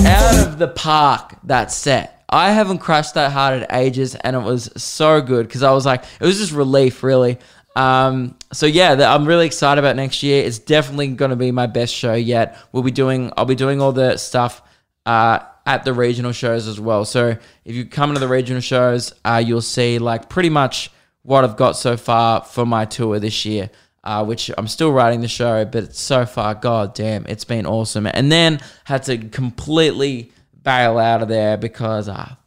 Out 0.06 0.48
of 0.48 0.58
the 0.58 0.68
park 0.68 1.36
that 1.44 1.72
set. 1.72 2.24
I 2.30 2.52
haven't 2.52 2.80
crashed 2.80 3.14
that 3.14 3.32
hard 3.32 3.64
at 3.64 3.74
ages, 3.74 4.16
and 4.16 4.36
it 4.36 4.40
was 4.44 4.72
so 4.75 5.22
good 5.22 5.48
because 5.48 5.64
I 5.64 5.72
was 5.72 5.86
like, 5.86 6.04
it 6.20 6.25
was 6.25 6.40
just 6.40 6.52
relief, 6.52 7.04
really. 7.04 7.38
Um, 7.75 8.38
so 8.52 8.66
yeah, 8.66 8.96
the, 8.96 9.06
I'm 9.06 9.25
really 9.25 9.46
excited 9.46 9.80
about 9.80 9.96
next 9.96 10.24
year. 10.24 10.44
It's 10.44 10.60
definitely 10.60 11.08
going 11.10 11.32
to 11.32 11.36
be 11.36 11.52
my 11.52 11.68
best 11.68 11.94
show 11.94 12.14
yet. 12.14 12.58
We'll 12.72 12.84
be 12.84 12.92
doing, 12.92 13.32
I'll 13.38 13.46
be 13.46 13.56
doing 13.56 13.82
all 13.82 13.92
the 13.92 14.18
stuff 14.18 14.62
uh, 15.06 15.40
at 15.66 15.84
the 15.84 15.94
regional 15.94 16.32
shows 16.32 16.68
as 16.68 16.80
well. 16.80 17.06
So 17.06 17.38
if 17.66 17.75
you 17.75 17.86
come 17.86 18.14
to 18.14 18.20
the 18.20 18.28
regional 18.28 18.62
shows, 18.62 19.14
uh, 19.24 19.44
you'll 19.46 19.62
see 19.62 20.00
like 20.00 20.30
pretty 20.30 20.50
much 20.50 20.92
what 21.24 21.44
I've 21.44 21.58
got 21.58 21.74
so 21.74 21.98
far 21.98 22.42
for 22.44 22.66
my 22.66 22.86
tour 22.86 23.20
this 23.20 23.46
year. 23.46 23.70
Uh, 24.05 24.24
which 24.24 24.51
I'm 24.55 24.68
still 24.68 24.91
writing 24.91 25.22
the 25.22 25.27
show, 25.27 25.65
but 25.65 25.96
so 25.96 26.27
far, 26.27 26.53
god 26.53 26.94
damn, 26.94 27.25
it's 27.25 27.44
been 27.44 27.65
awesome. 27.65 28.05
And 28.05 28.31
then 28.31 28.59
had 28.83 29.01
to 29.03 29.18
completely 29.18 30.31
bail 30.61 31.00
out 31.00 31.24
of 31.24 31.27
there 31.27 31.57
because 31.57 32.07
I 32.07 32.37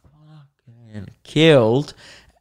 fucking 0.87 1.09
killed. 1.23 1.93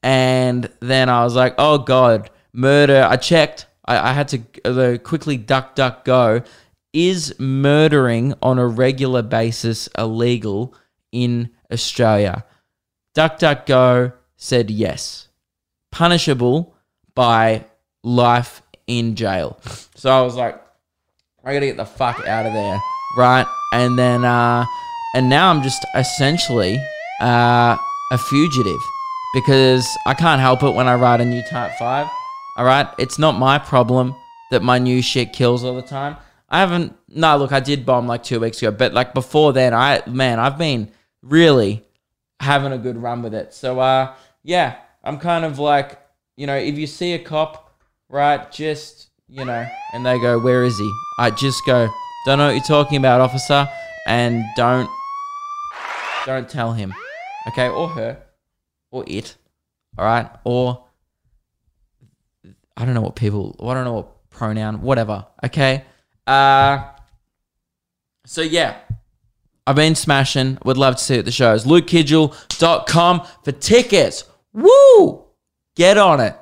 And 0.04 0.70
then 0.78 1.08
I 1.08 1.24
was 1.24 1.34
like, 1.34 1.54
oh 1.58 1.78
god, 1.78 2.30
murder. 2.52 3.06
I 3.08 3.16
checked. 3.16 3.66
I, 3.84 4.10
I 4.10 4.12
had 4.12 4.28
to 4.28 4.42
uh, 4.64 4.98
quickly 4.98 5.36
DuckDuckGo. 5.36 6.46
Is 6.92 7.34
murdering 7.38 8.34
on 8.40 8.58
a 8.58 8.66
regular 8.66 9.22
basis 9.22 9.88
illegal 9.98 10.74
in 11.12 11.50
Australia? 11.72 12.44
DuckDuckGo 13.14 14.12
said 14.36 14.70
yes. 14.70 15.28
Punishable 15.90 16.74
by 17.14 17.66
life 18.02 18.62
in 18.88 19.14
jail. 19.14 19.58
So 19.94 20.10
I 20.10 20.22
was 20.22 20.34
like, 20.34 20.60
I 21.44 21.54
gotta 21.54 21.66
get 21.66 21.76
the 21.76 21.86
fuck 21.86 22.26
out 22.26 22.44
of 22.46 22.52
there, 22.52 22.80
right? 23.16 23.46
And 23.72 23.96
then, 23.96 24.24
uh, 24.24 24.64
and 25.14 25.28
now 25.28 25.50
I'm 25.50 25.62
just 25.62 25.84
essentially 25.94 26.76
uh, 27.22 27.76
a 28.12 28.18
fugitive 28.18 28.80
because 29.34 29.86
I 30.06 30.14
can't 30.14 30.40
help 30.40 30.62
it 30.62 30.74
when 30.74 30.88
I 30.88 30.96
write 30.96 31.20
a 31.20 31.24
new 31.24 31.42
tight 31.48 31.76
5. 31.78 32.08
All 32.56 32.64
right, 32.64 32.88
it's 32.98 33.18
not 33.18 33.38
my 33.38 33.58
problem 33.58 34.14
that 34.50 34.62
my 34.62 34.78
new 34.78 35.00
shit 35.00 35.32
kills 35.32 35.62
all 35.62 35.76
the 35.76 35.82
time. 35.82 36.16
I 36.48 36.60
haven't. 36.60 36.96
No, 37.08 37.36
look, 37.36 37.52
I 37.52 37.60
did 37.60 37.86
bomb 37.86 38.06
like 38.06 38.22
two 38.22 38.40
weeks 38.40 38.60
ago, 38.62 38.70
but 38.70 38.92
like 38.94 39.14
before 39.14 39.52
then, 39.52 39.74
I 39.74 40.02
man, 40.06 40.40
I've 40.40 40.58
been 40.58 40.90
really 41.22 41.84
having 42.40 42.72
a 42.72 42.78
good 42.78 42.96
run 42.96 43.22
with 43.22 43.34
it. 43.34 43.52
So, 43.52 43.80
uh, 43.80 44.14
yeah, 44.42 44.76
I'm 45.04 45.18
kind 45.18 45.44
of 45.44 45.58
like, 45.58 46.00
you 46.36 46.46
know, 46.46 46.56
if 46.56 46.78
you 46.78 46.86
see 46.86 47.12
a 47.12 47.18
cop, 47.18 47.67
right, 48.08 48.50
just 48.50 49.10
you 49.28 49.44
know, 49.44 49.66
and 49.92 50.04
they 50.04 50.18
go, 50.18 50.38
"Where 50.38 50.64
is 50.64 50.78
he?" 50.78 50.92
I 51.18 51.30
just 51.30 51.64
go, 51.66 51.88
"Don't 52.26 52.38
know 52.38 52.46
what 52.46 52.54
you're 52.54 52.64
talking 52.64 52.96
about, 52.96 53.20
officer," 53.20 53.68
and 54.06 54.44
don't 54.56 54.88
don't 56.26 56.48
tell 56.48 56.72
him, 56.72 56.94
okay, 57.48 57.68
or 57.68 57.88
her, 57.88 58.22
or 58.90 59.04
it, 59.06 59.36
all 59.96 60.04
right, 60.04 60.30
or 60.44 60.84
I 62.76 62.84
don't 62.84 62.94
know 62.94 63.00
what 63.00 63.16
people, 63.16 63.56
I 63.60 63.74
don't 63.74 63.84
know 63.84 63.94
what 63.94 64.30
pronoun, 64.30 64.82
whatever, 64.82 65.26
okay. 65.44 65.84
Uh, 66.26 66.84
so 68.26 68.42
yeah, 68.42 68.76
I've 69.66 69.76
been 69.76 69.94
smashing. 69.94 70.58
Would 70.64 70.76
love 70.76 70.96
to 70.96 71.02
see 71.02 71.14
you 71.14 71.18
at 71.20 71.24
the 71.24 71.30
shows. 71.30 71.64
LukeKidgell.com 71.64 73.26
for 73.44 73.52
tickets. 73.52 74.24
Woo! 74.52 75.24
Get 75.76 75.98
on 75.98 76.20
it. 76.20 76.36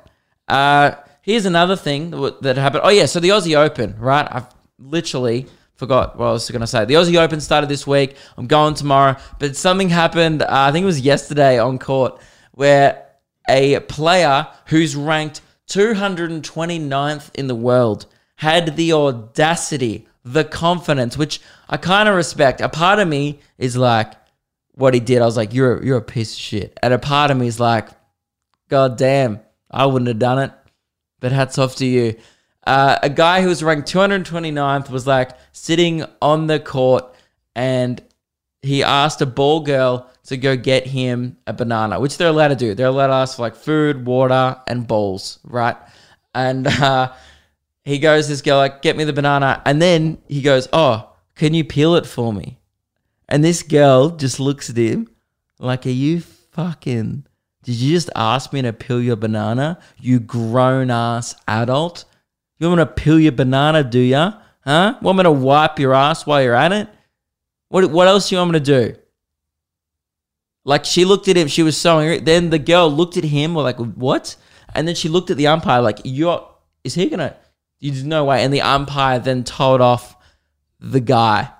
Uh, 0.47 0.91
here's 1.27 1.45
another 1.45 1.75
thing 1.75 2.11
that, 2.41 2.55
happened. 2.55 2.81
Oh, 2.85 2.89
yeah. 2.89 3.05
So 3.05 3.19
the 3.19 3.29
Aussie 3.29 3.55
Open, 3.55 3.95
right? 3.99 4.25
I've 4.31 4.47
literally 4.79 5.45
forgot 5.75 6.17
what 6.17 6.25
I 6.27 6.31
was 6.31 6.49
going 6.49 6.61
to 6.61 6.67
say. 6.67 6.85
The 6.85 6.95
Aussie 6.95 7.21
Open 7.21 7.41
started 7.41 7.69
this 7.69 7.85
week. 7.85 8.15
I'm 8.37 8.47
going 8.47 8.73
tomorrow. 8.73 9.17
But 9.37 9.55
something 9.57 9.89
happened, 9.89 10.41
uh, 10.41 10.47
I 10.49 10.71
think 10.71 10.83
it 10.83 10.87
was 10.87 11.01
yesterday 11.01 11.59
on 11.59 11.79
court, 11.79 12.19
where 12.53 13.05
a 13.47 13.81
player 13.81 14.47
who's 14.67 14.95
ranked 14.95 15.41
229th 15.69 17.29
in 17.35 17.47
the 17.47 17.55
world 17.55 18.05
had 18.37 18.77
the 18.77 18.93
audacity, 18.93 20.07
the 20.23 20.45
confidence, 20.45 21.17
which 21.17 21.41
I 21.67 21.75
kind 21.75 22.07
of 22.07 22.15
respect. 22.15 22.61
A 22.61 22.69
part 22.69 22.99
of 22.99 23.07
me 23.07 23.39
is 23.57 23.75
like, 23.75 24.13
what 24.75 24.93
he 24.93 24.99
did, 25.01 25.21
I 25.21 25.25
was 25.25 25.35
like, 25.35 25.53
you're 25.53 25.83
you're 25.83 25.97
a 25.97 26.01
piece 26.03 26.33
of 26.33 26.39
shit. 26.39 26.77
And 26.83 26.93
a 26.93 26.99
part 26.99 27.31
of 27.31 27.37
me 27.37 27.47
is 27.47 27.59
like, 27.59 27.89
God 28.69 28.95
damn, 28.95 29.39
I 29.71 29.87
wouldn't 29.87 30.07
have 30.07 30.19
done 30.19 30.37
it. 30.37 30.51
But 31.19 31.31
hats 31.31 31.57
off 31.57 31.75
to 31.77 31.85
you. 31.85 32.15
Uh, 32.65 32.99
a 33.01 33.09
guy 33.09 33.41
who 33.41 33.47
was 33.47 33.63
ranked 33.63 33.91
229th 33.91 34.89
was 34.89 35.07
like 35.07 35.31
sitting 35.53 36.03
on 36.21 36.47
the 36.47 36.59
court 36.59 37.05
and 37.55 38.01
he 38.61 38.83
asked 38.83 39.21
a 39.21 39.25
ball 39.25 39.61
girl 39.61 40.09
to 40.25 40.35
go 40.35 40.57
get 40.57 40.85
him 40.85 41.37
a 41.47 41.53
banana, 41.53 41.99
which 41.99 42.17
they're 42.17 42.27
allowed 42.27 42.49
to 42.49 42.55
do. 42.55 42.75
They're 42.75 42.87
allowed 42.87 43.07
to 43.07 43.13
ask 43.13 43.37
for 43.37 43.43
like 43.43 43.55
food, 43.55 44.05
water, 44.05 44.57
and 44.67 44.85
balls, 44.85 45.39
right? 45.45 45.77
And 46.35 46.67
uh, 46.67 47.13
he 47.83 47.99
goes, 47.99 48.27
this 48.27 48.41
girl, 48.41 48.57
like, 48.57 48.81
get 48.81 48.97
me 48.97 49.05
the 49.05 49.13
banana. 49.13 49.61
And 49.65 49.81
then 49.81 50.17
he 50.27 50.41
goes, 50.41 50.67
oh, 50.73 51.09
can 51.35 51.53
you 51.53 51.63
peel 51.63 51.95
it 51.95 52.05
for 52.05 52.33
me? 52.33 52.59
And 53.29 53.43
this 53.43 53.63
girl 53.63 54.09
just 54.09 54.39
looks 54.39 54.69
at 54.69 54.77
him 54.77 55.09
like, 55.59 55.85
are 55.85 55.89
you 55.89 56.19
fucking, 56.19 57.25
did 57.67 57.75
you 57.75 57.93
just 57.93 58.09
ask 58.15 58.53
me 58.53 58.61
to 58.61 58.71
peel 58.71 59.01
your 59.01 59.17
banana? 59.17 59.77
You 59.99 60.21
grown 60.21 60.89
ass 60.89 61.35
adult? 61.49 62.05
You 62.57 62.69
want 62.69 62.79
me 62.79 62.85
to 62.85 62.91
peel 62.93 63.19
your 63.19 63.33
banana, 63.33 63.83
do 63.83 63.99
ya? 63.99 64.39
Huh? 64.61 64.97
Want 65.01 65.17
me 65.17 65.23
to 65.23 65.31
wipe 65.33 65.77
your 65.77 65.93
ass 65.93 66.25
while 66.25 66.41
you're 66.41 66.55
at 66.55 66.71
it? 66.71 66.87
What, 67.67 67.91
what 67.91 68.07
else 68.07 68.29
do 68.29 68.35
you 68.35 68.39
want 68.39 68.53
me 68.53 68.59
to 68.59 68.63
do? 68.63 68.95
Like 70.63 70.85
she 70.85 71.03
looked 71.03 71.27
at 71.27 71.35
him, 71.35 71.49
she 71.49 71.61
was 71.61 71.75
so 71.75 71.99
angry. 71.99 72.19
Then 72.19 72.51
the 72.51 72.57
girl 72.57 72.89
looked 72.89 73.17
at 73.17 73.25
him, 73.25 73.53
like, 73.53 73.75
what? 73.75 74.37
And 74.73 74.87
then 74.87 74.95
she 74.95 75.09
looked 75.09 75.29
at 75.29 75.35
the 75.35 75.47
umpire, 75.47 75.81
like, 75.81 75.99
you're, 76.05 76.49
is 76.85 76.93
he 76.93 77.09
gonna, 77.09 77.35
there's 77.81 78.05
no 78.05 78.23
way. 78.23 78.45
And 78.45 78.53
the 78.53 78.61
umpire 78.61 79.19
then 79.19 79.43
told 79.43 79.81
off 79.81 80.15
the 80.79 81.01
guy. 81.01 81.51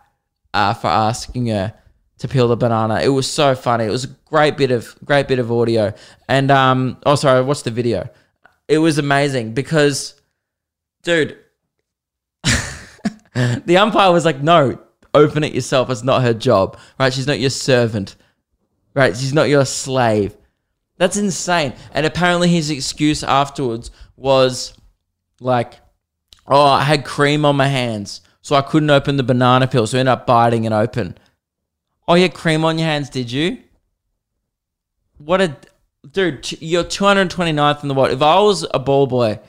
uh, 0.58 0.74
for 0.74 0.88
asking 0.88 1.48
her 1.48 1.74
to 2.20 2.28
peel 2.28 2.48
the 2.48 2.58
banana. 2.58 3.00
It 3.02 3.10
was 3.10 3.30
so 3.30 3.56
funny. 3.56 3.86
It 3.86 3.90
was 3.90 4.06
a 4.06 4.10
great 4.26 4.58
bit 4.58 4.72
of 4.72 4.96
great 5.06 5.28
bit 5.28 5.40
of 5.40 5.52
audio. 5.52 5.94
And 6.28 6.52
um, 6.52 6.98
oh 7.06 7.16
sorry, 7.16 7.40
I 7.40 7.42
watched 7.42 7.64
the 7.64 7.72
video. 7.72 8.10
It 8.68 8.80
was 8.80 8.98
amazing 8.98 9.54
because, 9.54 10.20
dude, 11.04 11.38
the 12.44 13.78
umpire 13.78 14.12
was 14.12 14.26
like, 14.26 14.42
"No, 14.42 14.80
open 15.14 15.44
it 15.44 15.54
yourself. 15.54 15.90
It's 15.90 16.04
not 16.04 16.24
her 16.24 16.34
job, 16.34 16.78
right? 17.00 17.14
She's 17.14 17.28
not 17.28 17.40
your 17.40 17.50
servant, 17.50 18.16
right? 18.94 19.16
She's 19.16 19.34
not 19.34 19.50
your 19.50 19.66
slave." 19.66 20.36
That's 20.98 21.18
insane. 21.18 21.74
And 21.94 22.08
apparently, 22.08 22.50
his 22.50 22.72
excuse 22.72 23.24
afterwards 23.24 23.92
was 24.16 24.74
like, 25.40 25.76
"Oh, 26.48 26.66
I 26.66 26.82
had 26.82 27.06
cream 27.06 27.46
on 27.46 27.56
my 27.56 27.68
hands, 27.68 28.22
so 28.42 28.56
I 28.56 28.64
couldn't 28.64 28.90
open 28.90 29.18
the 29.18 29.24
banana 29.24 29.68
peel, 29.68 29.86
so 29.86 29.98
I 29.98 30.00
ended 30.00 30.14
up 30.14 30.26
biting 30.26 30.64
it 30.64 30.72
open." 30.74 31.16
Oh, 32.08 32.16
you 32.16 32.24
had 32.24 32.34
cream 32.34 32.64
on 32.64 32.78
your 32.78 32.88
hands, 32.88 33.10
did 33.10 33.32
you? 33.32 33.58
What 35.18 35.42
a 35.42 35.56
dude! 36.10 36.62
You're 36.62 36.84
229th 36.84 37.82
in 37.82 37.90
the 37.90 37.94
world. 37.94 38.12
If 38.12 38.22
I 38.22 38.40
was 38.40 38.66
a 38.74 38.80
ball 38.80 39.08
boy 39.08 39.40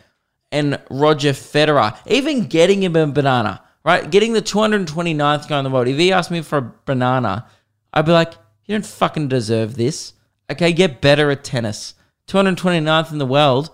and 0.51 0.81
Roger 0.91 1.31
Federer, 1.31 1.97
even 2.07 2.47
getting 2.47 2.83
him 2.83 2.97
a 2.97 3.07
banana, 3.07 3.63
right? 3.85 4.11
Getting 4.11 4.33
the 4.33 4.43
229th 4.43 5.49
guy 5.49 5.59
in 5.59 5.65
the 5.65 5.71
world. 5.71 5.89
If 5.89 5.99
he 5.99 6.13
asked 6.13 6.31
me 6.31 6.41
for 6.41 6.59
a 6.59 6.73
banana, 6.85 7.47
I'd 7.93 8.07
be 8.07 8.13
like, 8.13 8.33
you 8.65 8.75
don't 8.75 8.85
fucking 8.85 9.29
deserve 9.29 9.77
this. 9.77 10.15
Okay, 10.51 10.73
get 10.73 11.01
better 11.01 11.31
at 11.31 11.45
tennis. 11.45 11.95
229th 12.29 13.13
in 13.13 13.19
the 13.19 13.27
world. 13.27 13.71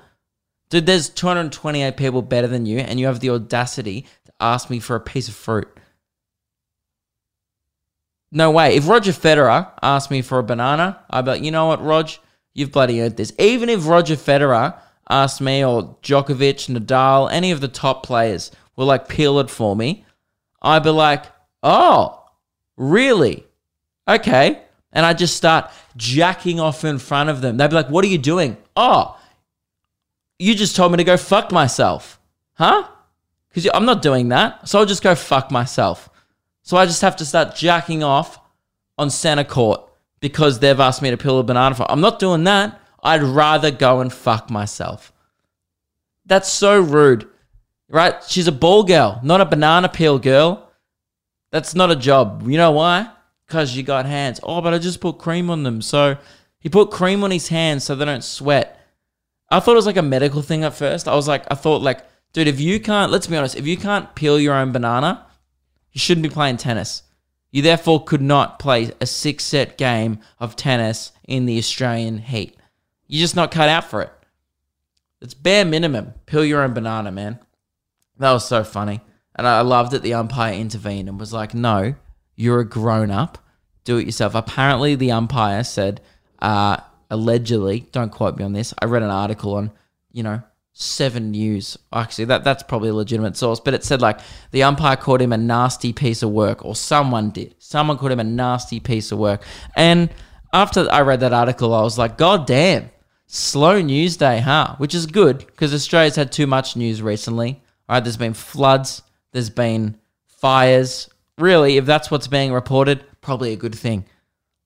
Dude, 0.70 0.86
there's 0.86 1.08
228 1.08 1.96
people 1.96 2.22
better 2.22 2.46
than 2.46 2.66
you, 2.66 2.78
and 2.78 2.98
you 2.98 3.06
have 3.06 3.20
the 3.20 3.30
audacity 3.30 4.06
to 4.24 4.32
ask 4.40 4.70
me 4.70 4.78
for 4.80 4.96
a 4.96 5.00
piece 5.00 5.28
of 5.28 5.34
fruit. 5.34 5.68
No 8.34 8.50
way. 8.50 8.74
If 8.74 8.88
Roger 8.88 9.12
Federer 9.12 9.70
asked 9.80 10.10
me 10.10 10.20
for 10.20 10.40
a 10.40 10.42
banana, 10.42 10.98
I'd 11.08 11.24
be 11.24 11.30
like, 11.30 11.42
you 11.44 11.52
know 11.52 11.66
what, 11.66 11.82
Rog? 11.82 12.10
You've 12.52 12.72
bloody 12.72 13.00
earned 13.00 13.16
this. 13.16 13.32
Even 13.38 13.68
if 13.68 13.86
Roger 13.86 14.16
Federer 14.16 14.76
asked 15.08 15.40
me, 15.40 15.64
or 15.64 15.96
Djokovic, 16.02 16.68
Nadal, 16.68 17.30
any 17.30 17.52
of 17.52 17.60
the 17.60 17.68
top 17.68 18.04
players 18.04 18.50
will 18.74 18.86
like 18.86 19.08
peel 19.08 19.38
it 19.38 19.50
for 19.50 19.76
me, 19.76 20.04
I'd 20.60 20.82
be 20.82 20.90
like, 20.90 21.26
oh, 21.62 22.24
really? 22.76 23.46
Okay. 24.08 24.60
And 24.92 25.06
I'd 25.06 25.18
just 25.18 25.36
start 25.36 25.70
jacking 25.96 26.58
off 26.58 26.84
in 26.84 26.98
front 26.98 27.30
of 27.30 27.40
them. 27.40 27.56
They'd 27.56 27.70
be 27.70 27.76
like, 27.76 27.90
what 27.90 28.04
are 28.04 28.08
you 28.08 28.18
doing? 28.18 28.56
Oh, 28.74 29.16
you 30.40 30.56
just 30.56 30.74
told 30.74 30.90
me 30.90 30.98
to 30.98 31.04
go 31.04 31.16
fuck 31.16 31.52
myself. 31.52 32.20
Huh? 32.54 32.88
Because 33.48 33.70
I'm 33.72 33.84
not 33.84 34.02
doing 34.02 34.30
that. 34.30 34.68
So 34.68 34.80
I'll 34.80 34.86
just 34.86 35.04
go 35.04 35.14
fuck 35.14 35.52
myself. 35.52 36.08
So 36.64 36.78
I 36.78 36.86
just 36.86 37.02
have 37.02 37.16
to 37.16 37.26
start 37.26 37.54
jacking 37.54 38.02
off 38.02 38.40
on 38.96 39.10
center 39.10 39.44
court 39.44 39.82
because 40.20 40.58
they've 40.58 40.80
asked 40.80 41.02
me 41.02 41.10
to 41.10 41.16
peel 41.18 41.38
a 41.38 41.42
banana 41.42 41.74
for. 41.74 41.88
I'm 41.90 42.00
not 42.00 42.18
doing 42.18 42.44
that. 42.44 42.80
I'd 43.02 43.22
rather 43.22 43.70
go 43.70 44.00
and 44.00 44.10
fuck 44.10 44.50
myself. 44.50 45.12
That's 46.24 46.48
so 46.48 46.80
rude, 46.80 47.28
right? 47.90 48.14
She's 48.26 48.48
a 48.48 48.52
ball 48.52 48.82
girl, 48.82 49.20
not 49.22 49.42
a 49.42 49.44
banana 49.44 49.90
peel 49.90 50.18
girl. 50.18 50.72
That's 51.52 51.74
not 51.74 51.90
a 51.90 51.96
job. 51.96 52.48
You 52.48 52.56
know 52.56 52.70
why? 52.70 53.10
Because 53.46 53.76
you 53.76 53.82
got 53.82 54.06
hands. 54.06 54.40
Oh, 54.42 54.62
but 54.62 54.72
I 54.72 54.78
just 54.78 55.02
put 55.02 55.18
cream 55.18 55.50
on 55.50 55.64
them. 55.64 55.82
So 55.82 56.16
he 56.58 56.70
put 56.70 56.90
cream 56.90 57.22
on 57.22 57.30
his 57.30 57.48
hands 57.48 57.84
so 57.84 57.94
they 57.94 58.06
don't 58.06 58.24
sweat. 58.24 58.80
I 59.50 59.60
thought 59.60 59.72
it 59.72 59.76
was 59.76 59.86
like 59.86 59.98
a 59.98 60.02
medical 60.02 60.40
thing 60.40 60.64
at 60.64 60.72
first. 60.72 61.06
I 61.06 61.14
was 61.14 61.28
like, 61.28 61.44
I 61.50 61.56
thought 61.56 61.82
like, 61.82 62.00
dude, 62.32 62.48
if 62.48 62.58
you 62.58 62.80
can't, 62.80 63.12
let's 63.12 63.26
be 63.26 63.36
honest, 63.36 63.54
if 63.54 63.66
you 63.66 63.76
can't 63.76 64.14
peel 64.14 64.40
your 64.40 64.54
own 64.54 64.72
banana, 64.72 65.26
you 65.94 66.00
shouldn't 66.00 66.24
be 66.24 66.28
playing 66.28 66.58
tennis. 66.58 67.04
You 67.50 67.62
therefore 67.62 68.04
could 68.04 68.20
not 68.20 68.58
play 68.58 68.90
a 69.00 69.06
six 69.06 69.44
set 69.44 69.78
game 69.78 70.18
of 70.40 70.56
tennis 70.56 71.12
in 71.26 71.46
the 71.46 71.56
Australian 71.56 72.18
heat. 72.18 72.56
You're 73.06 73.22
just 73.22 73.36
not 73.36 73.52
cut 73.52 73.68
out 73.68 73.84
for 73.84 74.02
it. 74.02 74.12
It's 75.22 75.34
bare 75.34 75.64
minimum. 75.64 76.14
Peel 76.26 76.44
your 76.44 76.62
own 76.62 76.74
banana, 76.74 77.12
man. 77.12 77.38
That 78.18 78.32
was 78.32 78.46
so 78.46 78.64
funny. 78.64 79.00
And 79.36 79.46
I 79.46 79.60
loved 79.60 79.92
that 79.92 80.02
the 80.02 80.14
umpire 80.14 80.52
intervened 80.52 81.08
and 81.08 81.18
was 81.18 81.32
like, 81.32 81.54
no, 81.54 81.94
you're 82.34 82.60
a 82.60 82.68
grown 82.68 83.10
up. 83.10 83.38
Do 83.84 83.98
it 83.98 84.06
yourself. 84.06 84.34
Apparently, 84.34 84.96
the 84.96 85.12
umpire 85.12 85.62
said, 85.62 86.00
uh, 86.40 86.78
allegedly, 87.08 87.86
don't 87.92 88.10
quote 88.10 88.36
me 88.36 88.44
on 88.44 88.52
this. 88.52 88.74
I 88.80 88.86
read 88.86 89.02
an 89.02 89.10
article 89.10 89.54
on, 89.54 89.70
you 90.10 90.24
know, 90.24 90.42
Seven 90.76 91.30
News. 91.30 91.78
Actually, 91.92 92.24
that 92.26 92.42
that's 92.42 92.64
probably 92.64 92.88
a 92.88 92.94
legitimate 92.94 93.36
source, 93.36 93.60
but 93.60 93.74
it 93.74 93.84
said 93.84 94.02
like 94.02 94.18
the 94.50 94.64
umpire 94.64 94.96
called 94.96 95.22
him 95.22 95.32
a 95.32 95.38
nasty 95.38 95.92
piece 95.92 96.22
of 96.22 96.30
work, 96.30 96.64
or 96.64 96.74
someone 96.74 97.30
did. 97.30 97.54
Someone 97.58 97.96
called 97.96 98.10
him 98.10 98.18
a 98.18 98.24
nasty 98.24 98.80
piece 98.80 99.12
of 99.12 99.18
work. 99.18 99.44
And 99.76 100.10
after 100.52 100.90
I 100.90 101.02
read 101.02 101.20
that 101.20 101.32
article, 101.32 101.72
I 101.72 101.82
was 101.82 101.96
like, 101.96 102.18
God 102.18 102.46
damn, 102.46 102.90
slow 103.28 103.80
news 103.80 104.16
day, 104.16 104.40
huh? 104.40 104.74
Which 104.78 104.96
is 104.96 105.06
good 105.06 105.38
because 105.38 105.72
Australia's 105.72 106.16
had 106.16 106.32
too 106.32 106.48
much 106.48 106.76
news 106.76 107.00
recently. 107.00 107.62
All 107.88 107.94
right, 107.94 108.02
there's 108.02 108.16
been 108.16 108.34
floods, 108.34 109.02
there's 109.30 109.50
been 109.50 109.96
fires. 110.26 111.08
Really, 111.38 111.76
if 111.76 111.86
that's 111.86 112.10
what's 112.10 112.26
being 112.26 112.52
reported, 112.52 113.04
probably 113.20 113.52
a 113.52 113.56
good 113.56 113.76
thing. 113.76 114.06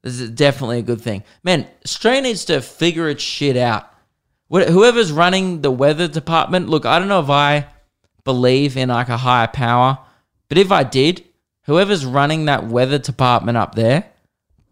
This 0.02 0.20
is 0.20 0.30
definitely 0.30 0.78
a 0.78 0.82
good 0.82 1.02
thing. 1.02 1.22
Man, 1.42 1.66
Australia 1.84 2.22
needs 2.22 2.46
to 2.46 2.62
figure 2.62 3.10
its 3.10 3.22
shit 3.22 3.58
out. 3.58 3.90
Wh- 4.50 4.68
Whoever's 4.68 5.12
running 5.12 5.62
the 5.62 5.70
weather 5.70 6.08
department, 6.08 6.68
look, 6.68 6.86
I 6.86 6.98
don't 6.98 7.08
know 7.08 7.20
if 7.20 7.30
I 7.30 7.66
believe 8.24 8.76
in 8.76 8.88
like 8.88 9.08
a 9.08 9.16
higher 9.16 9.48
power, 9.48 9.98
but 10.48 10.58
if 10.58 10.72
I 10.72 10.84
did, 10.84 11.24
whoever's 11.64 12.04
running 12.04 12.46
that 12.46 12.66
weather 12.66 12.98
department 12.98 13.58
up 13.58 13.74
there, 13.74 14.10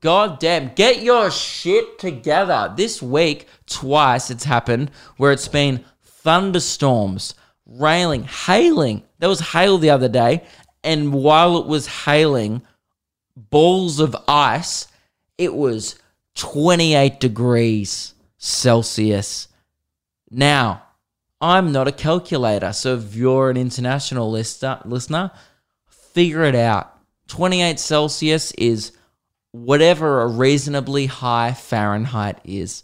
God 0.00 0.38
damn, 0.38 0.74
get 0.74 1.02
your 1.02 1.30
shit 1.30 1.98
together. 1.98 2.72
This 2.76 3.02
week, 3.02 3.48
twice 3.66 4.30
it's 4.30 4.44
happened 4.44 4.90
where 5.16 5.32
it's 5.32 5.48
been 5.48 5.84
thunderstorms, 6.02 7.34
railing, 7.66 8.24
hailing. 8.24 9.02
There 9.18 9.28
was 9.28 9.40
hail 9.40 9.78
the 9.78 9.90
other 9.90 10.08
day, 10.08 10.44
and 10.84 11.12
while 11.12 11.58
it 11.58 11.66
was 11.66 11.86
hailing, 11.86 12.62
balls 13.36 13.98
of 13.98 14.14
ice, 14.28 14.86
it 15.38 15.54
was 15.54 15.96
28 16.36 17.18
degrees 17.18 18.14
Celsius. 18.38 19.48
Now, 20.30 20.82
I'm 21.40 21.72
not 21.72 21.88
a 21.88 21.92
calculator, 21.92 22.72
so 22.72 22.96
if 22.96 23.14
you're 23.14 23.50
an 23.50 23.56
international 23.56 24.30
listener, 24.30 25.30
figure 25.88 26.44
it 26.44 26.54
out. 26.54 26.92
28 27.28 27.78
Celsius 27.78 28.52
is 28.52 28.92
whatever 29.52 30.22
a 30.22 30.26
reasonably 30.26 31.06
high 31.06 31.52
Fahrenheit 31.52 32.38
is. 32.44 32.82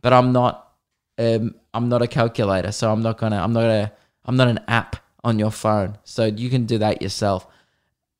But 0.00 0.12
I'm 0.12 0.32
not 0.32 0.70
um, 1.18 1.54
I'm 1.74 1.88
not 1.88 2.02
a 2.02 2.06
calculator, 2.06 2.72
so 2.72 2.90
I'm 2.90 3.02
not 3.02 3.18
gonna 3.18 3.36
I'm 3.36 3.52
not 3.52 3.64
a 3.64 3.92
I'm 4.24 4.36
not 4.36 4.48
an 4.48 4.60
app 4.68 4.96
on 5.22 5.38
your 5.38 5.50
phone. 5.50 5.98
So 6.04 6.24
you 6.24 6.48
can 6.50 6.66
do 6.66 6.78
that 6.78 7.02
yourself. 7.02 7.46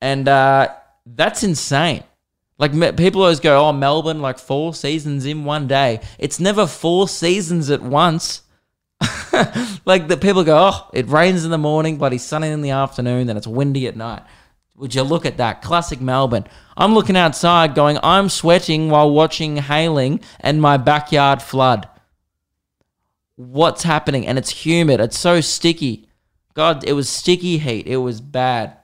And 0.01 0.27
uh, 0.27 0.69
that's 1.05 1.43
insane. 1.43 2.03
Like 2.57 2.71
people 2.95 3.21
always 3.21 3.39
go, 3.39 3.67
"Oh, 3.67 3.73
Melbourne, 3.73 4.21
like 4.21 4.37
four 4.37 4.75
seasons 4.75 5.25
in 5.25 5.45
one 5.45 5.67
day." 5.67 6.01
It's 6.19 6.39
never 6.39 6.67
four 6.67 7.07
seasons 7.07 7.71
at 7.71 7.81
once. 7.81 8.43
like 9.85 10.07
the 10.07 10.17
people 10.17 10.43
go, 10.43 10.71
"Oh, 10.71 10.89
it 10.93 11.07
rains 11.07 11.45
in 11.45 11.51
the 11.51 11.57
morning, 11.57 11.97
bloody 11.97 12.17
sunny 12.17 12.49
in 12.49 12.61
the 12.61 12.71
afternoon, 12.71 13.27
then 13.27 13.37
it's 13.37 13.47
windy 13.47 13.87
at 13.87 13.95
night." 13.95 14.23
Would 14.81 14.95
you 14.95 15.03
look 15.03 15.27
at 15.27 15.37
that? 15.37 15.61
Classic 15.61 16.01
Melbourne. 16.01 16.47
I'm 16.75 16.95
looking 16.95 17.15
outside 17.15 17.75
going, 17.75 17.99
I'm 18.01 18.29
sweating 18.29 18.89
while 18.89 19.11
watching 19.11 19.57
hailing 19.57 20.21
and 20.39 20.59
my 20.59 20.77
backyard 20.77 21.39
flood. 21.43 21.87
What's 23.35 23.83
happening? 23.83 24.25
And 24.25 24.39
it's 24.39 24.65
humid. 24.65 24.99
It's 24.99 25.19
so 25.19 25.39
sticky. 25.39 26.09
God, 26.55 26.83
it 26.83 26.93
was 26.93 27.09
sticky 27.09 27.59
heat. 27.59 27.85
It 27.85 27.97
was 27.97 28.21
bad. 28.21 28.75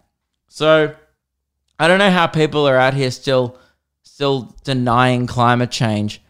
So 0.49 0.93
I 1.79 1.87
don't 1.87 1.99
know 1.99 2.11
how 2.11 2.27
people 2.27 2.67
are 2.67 2.77
out 2.77 2.93
here 2.93 3.09
still 3.09 3.57
still 4.03 4.55
denying 4.63 5.25
climate 5.25 5.71
change. 5.71 6.21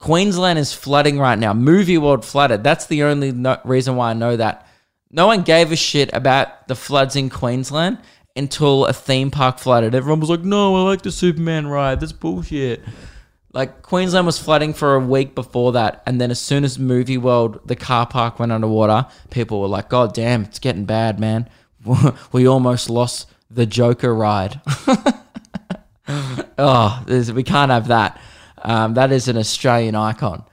Queensland 0.00 0.58
is 0.58 0.72
flooding 0.72 1.18
right 1.18 1.38
now. 1.38 1.52
Movie 1.52 1.98
world 1.98 2.24
flooded. 2.24 2.64
That's 2.64 2.86
the 2.86 3.02
only 3.04 3.32
no- 3.32 3.60
reason 3.64 3.96
why 3.96 4.10
I 4.10 4.14
know 4.14 4.34
that. 4.36 4.66
No 5.10 5.26
one 5.26 5.42
gave 5.42 5.70
a 5.70 5.76
shit 5.76 6.10
about 6.14 6.68
the 6.68 6.74
floods 6.74 7.16
in 7.16 7.28
Queensland 7.28 7.98
until 8.34 8.86
a 8.86 8.94
theme 8.94 9.30
park 9.30 9.58
flooded. 9.58 9.94
Everyone 9.94 10.20
was 10.20 10.30
like, 10.30 10.42
"No, 10.42 10.74
I 10.76 10.80
like 10.88 11.02
the 11.02 11.12
Superman 11.12 11.66
ride. 11.66 12.00
That's 12.00 12.12
bullshit." 12.12 12.82
Like 13.52 13.82
Queensland 13.82 14.24
was 14.26 14.38
flooding 14.38 14.72
for 14.72 14.94
a 14.94 15.00
week 15.00 15.34
before 15.34 15.72
that, 15.72 16.02
and 16.06 16.18
then 16.20 16.30
as 16.30 16.40
soon 16.40 16.64
as 16.64 16.78
Movie 16.78 17.18
World, 17.18 17.60
the 17.66 17.76
car 17.76 18.06
park 18.06 18.38
went 18.38 18.52
underwater, 18.52 19.06
people 19.28 19.60
were 19.60 19.68
like, 19.68 19.90
"God 19.90 20.14
damn, 20.14 20.44
it's 20.44 20.58
getting 20.58 20.86
bad, 20.86 21.20
man. 21.20 21.48
We 22.32 22.46
almost 22.46 22.88
lost 22.88 23.28
the 23.50 23.66
Joker 23.66 24.14
ride." 24.14 24.62
oh, 26.58 27.04
we 27.06 27.42
can't 27.42 27.70
have 27.70 27.88
that. 27.88 28.18
Um, 28.62 28.94
that 28.94 29.12
is 29.12 29.28
an 29.28 29.36
Australian 29.36 29.94
icon. 29.94 30.44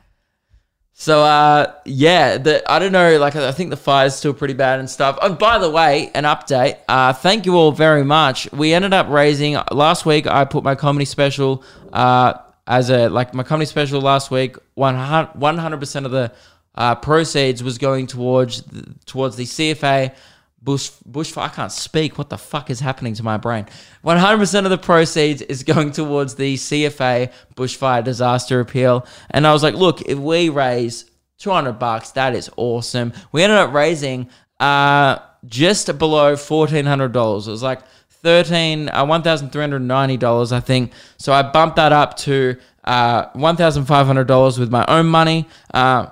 So 0.99 1.21
uh, 1.21 1.73
yeah, 1.85 2.39
the 2.39 2.69
I 2.71 2.79
don't 2.79 2.91
know, 2.91 3.19
like 3.19 3.35
I 3.35 3.51
think 3.51 3.69
the 3.69 3.77
fire's 3.77 4.15
still 4.15 4.33
pretty 4.33 4.55
bad 4.55 4.79
and 4.79 4.89
stuff. 4.89 5.19
And 5.21 5.37
by 5.37 5.59
the 5.59 5.69
way, 5.69 6.09
an 6.15 6.23
update. 6.23 6.79
Uh, 6.87 7.13
thank 7.13 7.45
you 7.45 7.55
all 7.55 7.71
very 7.71 8.03
much. 8.03 8.51
We 8.51 8.73
ended 8.73 8.93
up 8.93 9.07
raising 9.07 9.57
last 9.71 10.07
week. 10.07 10.25
I 10.25 10.43
put 10.45 10.63
my 10.63 10.73
comedy 10.73 11.05
special 11.05 11.63
uh, 11.93 12.33
as 12.65 12.89
a 12.89 13.09
like 13.09 13.35
my 13.35 13.43
comedy 13.43 13.67
special 13.67 14.01
last 14.01 14.31
week. 14.31 14.55
One 14.73 14.95
hundred 14.95 15.77
percent 15.79 16.07
of 16.07 16.11
the 16.11 16.31
uh, 16.73 16.95
proceeds 16.95 17.61
was 17.61 17.77
going 17.77 18.07
towards 18.07 18.63
the, 18.63 18.95
towards 19.05 19.35
the 19.35 19.43
CFA 19.43 20.15
bush 20.61 20.91
bushfire. 21.09 21.43
I 21.43 21.47
can't 21.49 21.71
speak. 21.71 22.17
What 22.17 22.29
the 22.29 22.37
fuck 22.37 22.69
is 22.69 22.79
happening 22.79 23.13
to 23.15 23.23
my 23.23 23.37
brain? 23.37 23.65
One 24.01 24.17
hundred 24.17 24.39
percent 24.39 24.65
of 24.65 24.69
the 24.69 24.77
proceeds 24.77 25.41
is 25.41 25.63
going 25.63 25.91
towards 25.91 26.35
the 26.35 26.55
CFA 26.55 27.31
bushfire 27.55 28.03
disaster 28.03 28.59
appeal. 28.59 29.05
And 29.29 29.45
I 29.47 29.53
was 29.53 29.63
like, 29.63 29.75
look, 29.75 30.01
if 30.01 30.17
we 30.17 30.49
raise 30.49 31.05
two 31.37 31.51
hundred 31.51 31.73
bucks, 31.73 32.11
that 32.11 32.35
is 32.35 32.49
awesome. 32.57 33.13
We 33.31 33.43
ended 33.43 33.57
up 33.57 33.73
raising 33.73 34.29
uh, 34.59 35.19
just 35.45 35.97
below 35.97 36.35
fourteen 36.35 36.85
hundred 36.85 37.11
dollars. 37.11 37.47
It 37.47 37.51
was 37.51 37.63
like 37.63 37.81
thirteen 38.09 38.89
uh, 38.89 39.05
one 39.05 39.21
thousand 39.21 39.51
three 39.51 39.61
hundred 39.61 39.81
ninety 39.81 40.17
dollars, 40.17 40.51
I 40.51 40.59
think. 40.59 40.91
So 41.17 41.31
I 41.33 41.43
bumped 41.43 41.75
that 41.75 41.91
up 41.91 42.17
to 42.17 42.57
uh, 42.83 43.27
one 43.33 43.55
thousand 43.55 43.85
five 43.85 44.07
hundred 44.07 44.27
dollars 44.27 44.59
with 44.59 44.71
my 44.71 44.85
own 44.87 45.05
money. 45.05 45.47
Uh, 45.73 46.07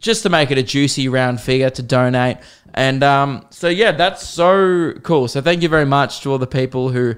just 0.00 0.22
to 0.22 0.28
make 0.28 0.50
it 0.50 0.58
a 0.58 0.62
juicy 0.62 1.08
round 1.08 1.40
figure 1.40 1.70
to 1.70 1.82
donate. 1.82 2.38
And 2.74 3.02
um, 3.04 3.46
so, 3.50 3.68
yeah, 3.68 3.92
that's 3.92 4.26
so 4.26 4.94
cool. 5.02 5.28
So, 5.28 5.40
thank 5.40 5.62
you 5.62 5.68
very 5.68 5.84
much 5.84 6.20
to 6.20 6.30
all 6.32 6.38
the 6.38 6.46
people 6.46 6.88
who 6.88 7.14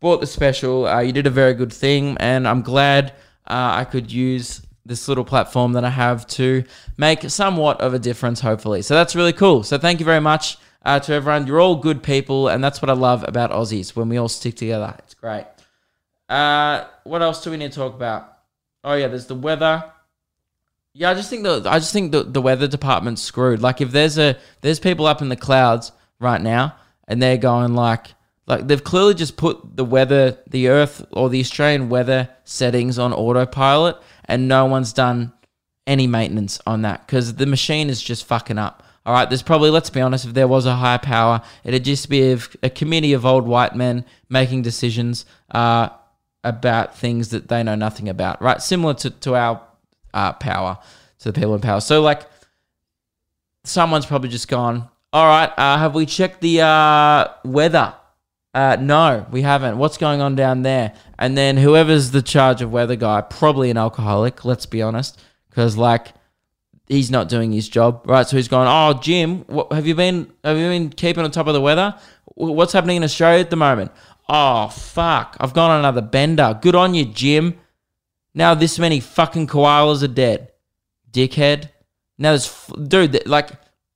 bought 0.00 0.20
the 0.20 0.26
special. 0.26 0.86
Uh, 0.86 1.00
you 1.00 1.12
did 1.12 1.26
a 1.26 1.30
very 1.30 1.54
good 1.54 1.72
thing, 1.72 2.16
and 2.18 2.46
I'm 2.46 2.62
glad 2.62 3.12
uh, 3.46 3.72
I 3.74 3.84
could 3.84 4.12
use 4.12 4.62
this 4.84 5.08
little 5.08 5.24
platform 5.24 5.72
that 5.72 5.84
I 5.84 5.90
have 5.90 6.26
to 6.28 6.64
make 6.96 7.28
somewhat 7.30 7.80
of 7.80 7.94
a 7.94 7.98
difference, 7.98 8.40
hopefully. 8.40 8.82
So, 8.82 8.94
that's 8.94 9.16
really 9.16 9.32
cool. 9.32 9.62
So, 9.62 9.78
thank 9.78 10.00
you 10.00 10.06
very 10.06 10.20
much 10.20 10.58
uh, 10.84 10.98
to 11.00 11.12
everyone. 11.12 11.46
You're 11.46 11.60
all 11.60 11.76
good 11.76 12.02
people, 12.02 12.48
and 12.48 12.62
that's 12.62 12.82
what 12.82 12.90
I 12.90 12.94
love 12.94 13.24
about 13.26 13.50
Aussies 13.52 13.94
when 13.94 14.08
we 14.08 14.16
all 14.16 14.28
stick 14.28 14.56
together. 14.56 14.94
It's 14.98 15.14
great. 15.14 15.46
Uh, 16.28 16.86
what 17.04 17.22
else 17.22 17.42
do 17.42 17.50
we 17.50 17.56
need 17.56 17.72
to 17.72 17.78
talk 17.78 17.94
about? 17.94 18.36
Oh, 18.84 18.94
yeah, 18.94 19.06
there's 19.06 19.26
the 19.26 19.34
weather. 19.34 19.92
Yeah, 20.98 21.10
I 21.10 21.14
just 21.14 21.30
think 21.30 21.44
the 21.44 21.62
I 21.64 21.78
just 21.78 21.92
think 21.92 22.10
the, 22.10 22.24
the 22.24 22.42
weather 22.42 22.66
department's 22.66 23.22
screwed. 23.22 23.62
Like 23.62 23.80
if 23.80 23.92
there's 23.92 24.18
a 24.18 24.36
there's 24.62 24.80
people 24.80 25.06
up 25.06 25.22
in 25.22 25.28
the 25.28 25.36
clouds 25.36 25.92
right 26.18 26.42
now 26.42 26.74
and 27.06 27.22
they're 27.22 27.36
going 27.36 27.74
like 27.74 28.08
like 28.48 28.66
they've 28.66 28.82
clearly 28.82 29.14
just 29.14 29.36
put 29.36 29.76
the 29.76 29.84
weather, 29.84 30.38
the 30.50 30.66
Earth 30.66 31.06
or 31.12 31.30
the 31.30 31.38
Australian 31.38 31.88
weather 31.88 32.28
settings 32.42 32.98
on 32.98 33.12
autopilot, 33.12 33.96
and 34.24 34.48
no 34.48 34.66
one's 34.66 34.92
done 34.92 35.32
any 35.86 36.08
maintenance 36.08 36.58
on 36.66 36.82
that 36.82 37.06
because 37.06 37.36
the 37.36 37.46
machine 37.46 37.90
is 37.90 38.02
just 38.02 38.26
fucking 38.26 38.58
up. 38.58 38.82
All 39.06 39.14
right, 39.14 39.30
there's 39.30 39.40
probably 39.40 39.70
let's 39.70 39.90
be 39.90 40.00
honest, 40.00 40.24
if 40.24 40.34
there 40.34 40.48
was 40.48 40.66
a 40.66 40.74
higher 40.74 40.98
power, 40.98 41.42
it'd 41.62 41.84
just 41.84 42.08
be 42.10 42.32
a, 42.32 42.38
a 42.64 42.70
committee 42.70 43.12
of 43.12 43.24
old 43.24 43.46
white 43.46 43.76
men 43.76 44.04
making 44.28 44.62
decisions 44.62 45.26
uh, 45.52 45.90
about 46.42 46.98
things 46.98 47.28
that 47.28 47.46
they 47.46 47.62
know 47.62 47.76
nothing 47.76 48.08
about. 48.08 48.42
Right, 48.42 48.60
similar 48.60 48.94
to 48.94 49.10
to 49.10 49.36
our 49.36 49.67
uh, 50.14 50.32
power 50.34 50.78
to 51.20 51.32
the 51.32 51.38
people 51.38 51.54
in 51.54 51.60
power. 51.60 51.80
So 51.80 52.00
like, 52.00 52.22
someone's 53.64 54.06
probably 54.06 54.28
just 54.30 54.48
gone. 54.48 54.88
All 55.12 55.26
right, 55.26 55.50
uh, 55.56 55.78
have 55.78 55.94
we 55.94 56.04
checked 56.06 56.40
the 56.40 56.60
uh, 56.60 57.28
weather? 57.44 57.94
Uh, 58.54 58.76
no, 58.80 59.26
we 59.30 59.42
haven't. 59.42 59.78
What's 59.78 59.96
going 59.98 60.20
on 60.20 60.34
down 60.34 60.62
there? 60.62 60.94
And 61.18 61.36
then 61.36 61.56
whoever's 61.56 62.10
the 62.10 62.22
charge 62.22 62.60
of 62.60 62.72
weather 62.72 62.96
guy, 62.96 63.20
probably 63.20 63.70
an 63.70 63.76
alcoholic. 63.76 64.44
Let's 64.44 64.66
be 64.66 64.82
honest, 64.82 65.20
because 65.48 65.76
like 65.76 66.08
he's 66.88 67.10
not 67.10 67.28
doing 67.28 67.52
his 67.52 67.68
job, 67.68 68.02
right? 68.06 68.26
So 68.26 68.36
he's 68.36 68.48
going, 68.48 68.68
"Oh, 68.68 68.98
Jim, 69.00 69.44
what, 69.44 69.72
have 69.72 69.86
you 69.86 69.94
been 69.94 70.32
have 70.42 70.56
you 70.56 70.68
been 70.68 70.90
keeping 70.90 71.24
on 71.24 71.30
top 71.30 71.46
of 71.46 71.54
the 71.54 71.60
weather? 71.60 71.94
What's 72.34 72.72
happening 72.72 72.96
in 72.96 73.04
Australia 73.04 73.40
at 73.40 73.50
the 73.50 73.56
moment? 73.56 73.92
Oh, 74.28 74.68
fuck, 74.68 75.36
I've 75.40 75.54
gone 75.54 75.70
on 75.70 75.78
another 75.78 76.02
bender. 76.02 76.58
Good 76.60 76.74
on 76.74 76.94
you, 76.94 77.06
Jim. 77.06 77.58
Now 78.38 78.54
this 78.54 78.78
many 78.78 79.00
fucking 79.00 79.48
koalas 79.48 80.04
are 80.04 80.06
dead. 80.06 80.52
Dickhead. 81.10 81.70
Now 82.18 82.30
there's, 82.30 82.46
f- 82.46 82.70
dude, 82.86 83.26
like, 83.26 83.50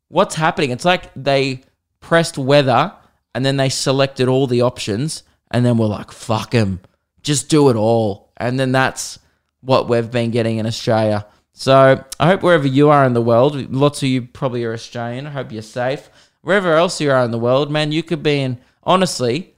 what's 0.09 0.35
happening? 0.35 0.73
It's 0.73 0.85
like 0.85 1.13
they 1.15 1.63
pressed 2.01 2.37
weather 2.37 2.93
and 3.37 3.47
then 3.47 3.57
they 3.57 3.69
selected 3.69 4.27
all 4.27 4.49
the 4.49 4.63
options 4.63 5.23
and 5.53 5.65
then 5.65 5.79
we're 5.79 5.87
like, 5.87 6.11
fuck 6.11 6.51
them. 6.51 6.81
Just 7.23 7.51
do 7.51 7.69
it 7.69 7.77
all. 7.77 8.33
And 8.37 8.59
then 8.59 8.73
that's 8.73 9.21
what 9.61 9.89
we've 9.89 10.11
been 10.11 10.33
getting 10.33 10.59
in 10.59 10.67
Australia. 10.67 11.25
So 11.53 12.05
I 12.19 12.27
hope 12.27 12.43
wherever 12.43 12.67
you 12.67 12.91
are 12.91 13.05
in 13.05 13.13
the 13.13 13.23
world, 13.23 13.73
lots 13.73 14.03
of 14.03 14.09
you 14.09 14.23
probably 14.23 14.65
are 14.65 14.73
Australian. 14.73 15.29
I 15.29 15.31
hope 15.31 15.53
you're 15.53 15.63
safe. 15.63 16.11
Wherever 16.41 16.75
else 16.75 17.01
you 17.01 17.13
are 17.13 17.25
in 17.25 17.31
the 17.31 17.39
world, 17.39 17.71
man, 17.71 17.93
you 17.93 18.03
could 18.03 18.25
be 18.25 18.41
in. 18.41 18.59
Honestly, 18.83 19.55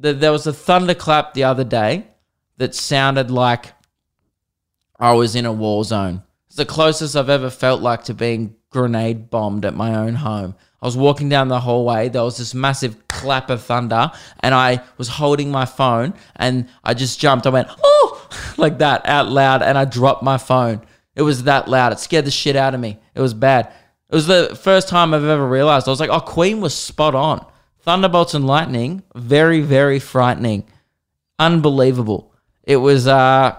there 0.00 0.32
was 0.32 0.46
a 0.46 0.54
thunderclap 0.54 1.34
the 1.34 1.44
other 1.44 1.64
day 1.64 2.06
that 2.56 2.74
sounded 2.74 3.30
like 3.30 3.75
I 4.98 5.12
was 5.12 5.36
in 5.36 5.46
a 5.46 5.52
war 5.52 5.84
zone. 5.84 6.22
It's 6.46 6.56
the 6.56 6.64
closest 6.64 7.16
I've 7.16 7.28
ever 7.28 7.50
felt 7.50 7.82
like 7.82 8.04
to 8.04 8.14
being 8.14 8.56
grenade 8.70 9.30
bombed 9.30 9.64
at 9.64 9.74
my 9.74 9.94
own 9.94 10.14
home. 10.14 10.54
I 10.80 10.86
was 10.86 10.96
walking 10.96 11.28
down 11.28 11.48
the 11.48 11.60
hallway, 11.60 12.08
there 12.08 12.22
was 12.22 12.36
this 12.38 12.54
massive 12.54 13.08
clap 13.08 13.50
of 13.50 13.62
thunder, 13.62 14.12
and 14.40 14.54
I 14.54 14.82
was 14.98 15.08
holding 15.08 15.50
my 15.50 15.64
phone 15.64 16.14
and 16.36 16.68
I 16.84 16.94
just 16.94 17.18
jumped. 17.18 17.46
I 17.46 17.50
went, 17.50 17.68
oh, 17.82 18.28
like 18.56 18.78
that 18.78 19.06
out 19.06 19.28
loud, 19.28 19.62
and 19.62 19.76
I 19.78 19.84
dropped 19.84 20.22
my 20.22 20.38
phone. 20.38 20.82
It 21.14 21.22
was 21.22 21.44
that 21.44 21.68
loud. 21.68 21.92
It 21.92 21.98
scared 21.98 22.26
the 22.26 22.30
shit 22.30 22.56
out 22.56 22.74
of 22.74 22.80
me. 22.80 22.98
It 23.14 23.20
was 23.20 23.34
bad. 23.34 23.72
It 24.08 24.14
was 24.14 24.26
the 24.26 24.56
first 24.60 24.88
time 24.88 25.14
I've 25.14 25.24
ever 25.24 25.48
realized. 25.48 25.88
I 25.88 25.90
was 25.90 26.00
like, 26.00 26.10
oh, 26.10 26.20
Queen 26.20 26.60
was 26.60 26.74
spot 26.74 27.14
on. 27.14 27.44
Thunderbolts 27.80 28.34
and 28.34 28.46
lightning, 28.46 29.02
very, 29.14 29.60
very 29.60 29.98
frightening. 29.98 30.64
Unbelievable. 31.38 32.32
It 32.62 32.76
was, 32.76 33.06
uh, 33.06 33.56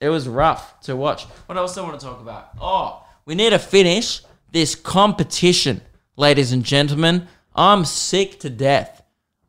it 0.00 0.08
was 0.08 0.28
rough 0.28 0.78
to 0.80 0.96
watch. 0.96 1.24
What 1.46 1.56
else 1.56 1.74
do 1.74 1.82
I 1.82 1.84
want 1.84 2.00
to 2.00 2.06
talk 2.06 2.20
about? 2.20 2.50
Oh, 2.60 3.04
we 3.24 3.34
need 3.34 3.50
to 3.50 3.58
finish 3.58 4.22
this 4.52 4.74
competition, 4.74 5.80
ladies 6.16 6.52
and 6.52 6.64
gentlemen. 6.64 7.28
I'm 7.54 7.84
sick 7.84 8.40
to 8.40 8.50
death 8.50 9.02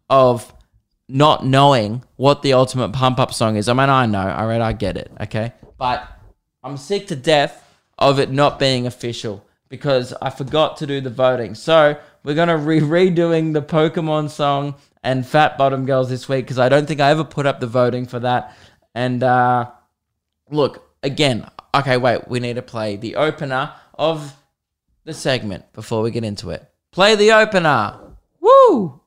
of 0.10 0.54
not 1.10 1.46
knowing 1.46 2.04
what 2.16 2.42
the 2.42 2.54
ultimate 2.54 2.94
pump 2.94 3.20
up 3.20 3.34
song 3.34 3.56
is. 3.56 3.70
I 3.70 3.74
mean, 3.74 3.90
I 3.90 4.06
know, 4.06 4.30
all 4.30 4.48
right, 4.48 4.62
I 4.62 4.74
get 4.74 4.98
it, 4.98 5.12
okay? 5.22 5.54
But 5.78 6.08
I'm 6.64 6.78
sick 6.78 7.08
to 7.08 7.16
death 7.16 7.64
of 7.98 8.20
it 8.20 8.32
not 8.32 8.60
being 8.60 8.88
official 8.88 9.46
because 9.70 10.14
I 10.22 10.30
forgot 10.30 10.78
to 10.78 10.88
do 10.88 11.02
the 11.02 11.10
voting. 11.10 11.56
So 11.56 11.98
we're 12.24 12.36
going 12.36 12.48
to 12.48 12.58
be 12.58 12.80
redoing 12.86 13.54
the 13.54 13.62
Pokemon 13.62 14.30
song 14.30 14.76
and 15.04 15.26
Fat 15.26 15.58
Bottom 15.58 15.86
Girls 15.86 16.10
this 16.10 16.28
week 16.28 16.46
because 16.46 16.60
I 16.60 16.70
don't 16.70 16.88
think 16.88 17.00
I 17.00 17.10
ever 17.12 17.24
put 17.24 17.46
up 17.46 17.60
the 17.60 17.68
voting 17.68 18.06
for 18.06 18.20
that. 18.20 18.56
And, 18.96 19.24
uh, 19.24 19.72
look, 20.50 20.96
again, 21.04 21.50
okay, 21.74 21.98
wait, 21.98 22.28
we 22.28 22.40
need 22.40 22.56
to 22.56 22.62
play 22.62 22.96
the 22.96 23.16
opener 23.16 23.74
of 23.94 24.36
the 25.04 25.14
segment 25.14 25.72
before 25.74 26.02
we 26.02 26.12
get 26.12 26.24
into 26.24 26.50
it. 26.50 26.70
Play 26.92 27.16
the 27.16 27.32
opener. 27.32 27.98
Woo! 28.40 29.02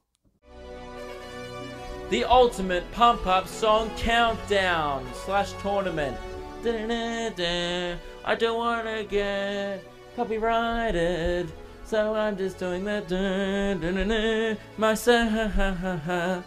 The 2.11 2.25
ultimate 2.25 2.91
pump 2.93 3.27
up 3.27 3.47
song 3.47 3.91
countdown 3.97 5.07
slash 5.25 5.53
tournament. 5.61 6.17
Da-da-da-da. 6.63 7.97
I 8.25 8.35
don't 8.35 8.59
want 8.59 8.87
to 8.87 9.05
get 9.05 9.85
copyrighted, 10.17 11.53
so 11.85 12.15
I'm 12.15 12.37
just 12.37 12.59
doing 12.59 12.85
that 12.85 13.09
da-da-da-da 13.09 14.57
myself. 14.77 16.45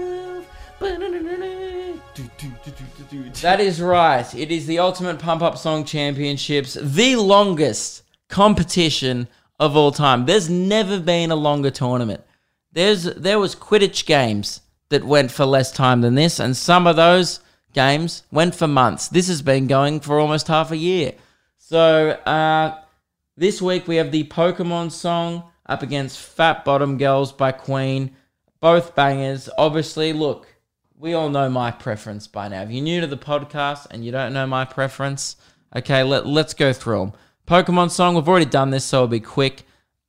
That 3.42 3.60
is 3.60 3.80
right. 3.80 4.34
It 4.34 4.50
is 4.50 4.66
the 4.66 4.78
Ultimate 4.78 5.18
Pump 5.18 5.42
Up 5.42 5.56
Song 5.58 5.84
Championships, 5.84 6.74
the 6.74 7.16
longest 7.16 8.02
competition 8.28 9.28
of 9.60 9.76
all 9.76 9.92
time. 9.92 10.26
There's 10.26 10.50
never 10.50 10.98
been 10.98 11.30
a 11.30 11.36
longer 11.36 11.70
tournament. 11.70 12.22
There's 12.72 13.04
there 13.04 13.38
was 13.38 13.54
Quidditch 13.54 14.04
games 14.06 14.60
that 14.88 15.04
went 15.04 15.30
for 15.30 15.44
less 15.44 15.70
time 15.72 16.00
than 16.00 16.14
this, 16.14 16.40
and 16.40 16.56
some 16.56 16.86
of 16.86 16.96
those 16.96 17.40
games 17.72 18.24
went 18.30 18.54
for 18.54 18.66
months. 18.66 19.08
This 19.08 19.28
has 19.28 19.42
been 19.42 19.66
going 19.66 20.00
for 20.00 20.18
almost 20.18 20.48
half 20.48 20.70
a 20.70 20.76
year. 20.76 21.12
So 21.58 22.10
uh, 22.10 22.78
this 23.36 23.62
week 23.62 23.86
we 23.88 23.96
have 23.96 24.12
the 24.12 24.24
Pokemon 24.24 24.92
song 24.92 25.44
up 25.66 25.82
against 25.82 26.18
Fat 26.18 26.64
Bottom 26.64 26.98
Girls 26.98 27.32
by 27.32 27.52
Queen. 27.52 28.16
Both 28.60 28.94
bangers. 28.94 29.48
Obviously, 29.58 30.12
look, 30.12 30.53
we 30.98 31.12
all 31.12 31.28
know 31.28 31.48
my 31.48 31.70
preference 31.70 32.26
by 32.26 32.48
now. 32.48 32.62
If 32.62 32.70
you're 32.70 32.82
new 32.82 33.00
to 33.00 33.06
the 33.06 33.16
podcast 33.16 33.86
and 33.90 34.04
you 34.04 34.12
don't 34.12 34.32
know 34.32 34.46
my 34.46 34.64
preference, 34.64 35.36
okay, 35.74 36.02
let, 36.02 36.26
let's 36.26 36.54
go 36.54 36.72
through 36.72 36.98
them. 36.98 37.12
Pokemon 37.46 37.90
song, 37.90 38.14
we've 38.14 38.28
already 38.28 38.46
done 38.46 38.70
this, 38.70 38.84
so 38.84 38.98
it'll 38.98 39.08
be 39.08 39.20
quick. 39.20 39.64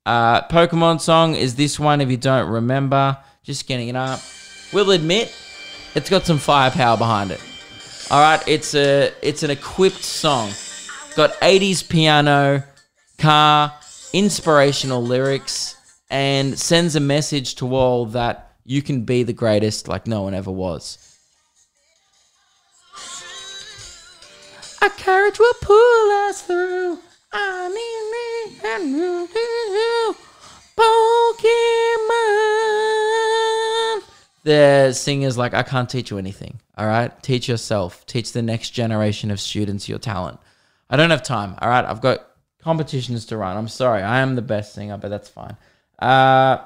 Uh, 0.05 0.41
Pokemon 0.47 1.01
song 1.01 1.35
is 1.35 1.55
this 1.55 1.79
one, 1.79 2.01
if 2.01 2.09
you 2.09 2.17
don't 2.17 2.49
remember. 2.49 3.17
Just 3.43 3.67
getting 3.67 3.89
it 3.89 3.95
up. 3.95 4.21
We'll 4.71 4.91
admit, 4.91 5.35
it's 5.95 6.09
got 6.09 6.23
some 6.25 6.37
firepower 6.37 6.97
behind 6.97 7.31
it. 7.31 7.41
All 8.11 8.21
right, 8.21 8.41
it's 8.47 8.75
a 8.75 9.11
it's 9.21 9.41
an 9.43 9.49
equipped 9.49 10.03
song. 10.03 10.51
got 11.15 11.31
80s 11.41 11.87
piano, 11.87 12.63
car, 13.17 13.73
inspirational 14.13 15.01
lyrics, 15.01 15.75
and 16.09 16.57
sends 16.57 16.95
a 16.95 16.99
message 16.99 17.55
to 17.55 17.75
all 17.75 18.05
that 18.07 18.54
you 18.65 18.81
can 18.81 19.01
be 19.01 19.21
the 19.23 19.33
greatest 19.33 19.87
like 19.87 20.07
no 20.07 20.23
one 20.23 20.33
ever 20.33 20.51
was. 20.51 20.97
A 24.81 24.89
carriage 24.89 25.39
will 25.39 25.53
pull 25.61 26.11
us 26.27 26.41
through. 26.41 26.97
I 27.31 27.67
need 27.69 28.11
me 28.11 28.69
and 28.69 28.91
you, 28.91 29.27
Pokemon. 30.75 31.45
The 34.43 34.93
singer's 34.93 35.37
like, 35.37 35.53
I 35.53 35.63
can't 35.63 35.89
teach 35.89 36.11
you 36.11 36.17
anything. 36.17 36.59
All 36.77 36.87
right, 36.87 37.11
teach 37.23 37.47
yourself. 37.47 38.05
Teach 38.05 38.31
the 38.31 38.41
next 38.41 38.71
generation 38.71 39.31
of 39.31 39.39
students 39.39 39.87
your 39.87 39.99
talent. 39.99 40.39
I 40.89 40.97
don't 40.97 41.09
have 41.09 41.23
time. 41.23 41.55
All 41.59 41.69
right, 41.69 41.85
I've 41.85 42.01
got 42.01 42.27
competitions 42.61 43.25
to 43.27 43.37
run. 43.37 43.57
I'm 43.57 43.67
sorry. 43.67 44.01
I 44.01 44.19
am 44.19 44.35
the 44.35 44.41
best 44.41 44.73
singer, 44.73 44.97
but 44.97 45.09
that's 45.09 45.29
fine. 45.29 45.55
Uh, 45.99 46.59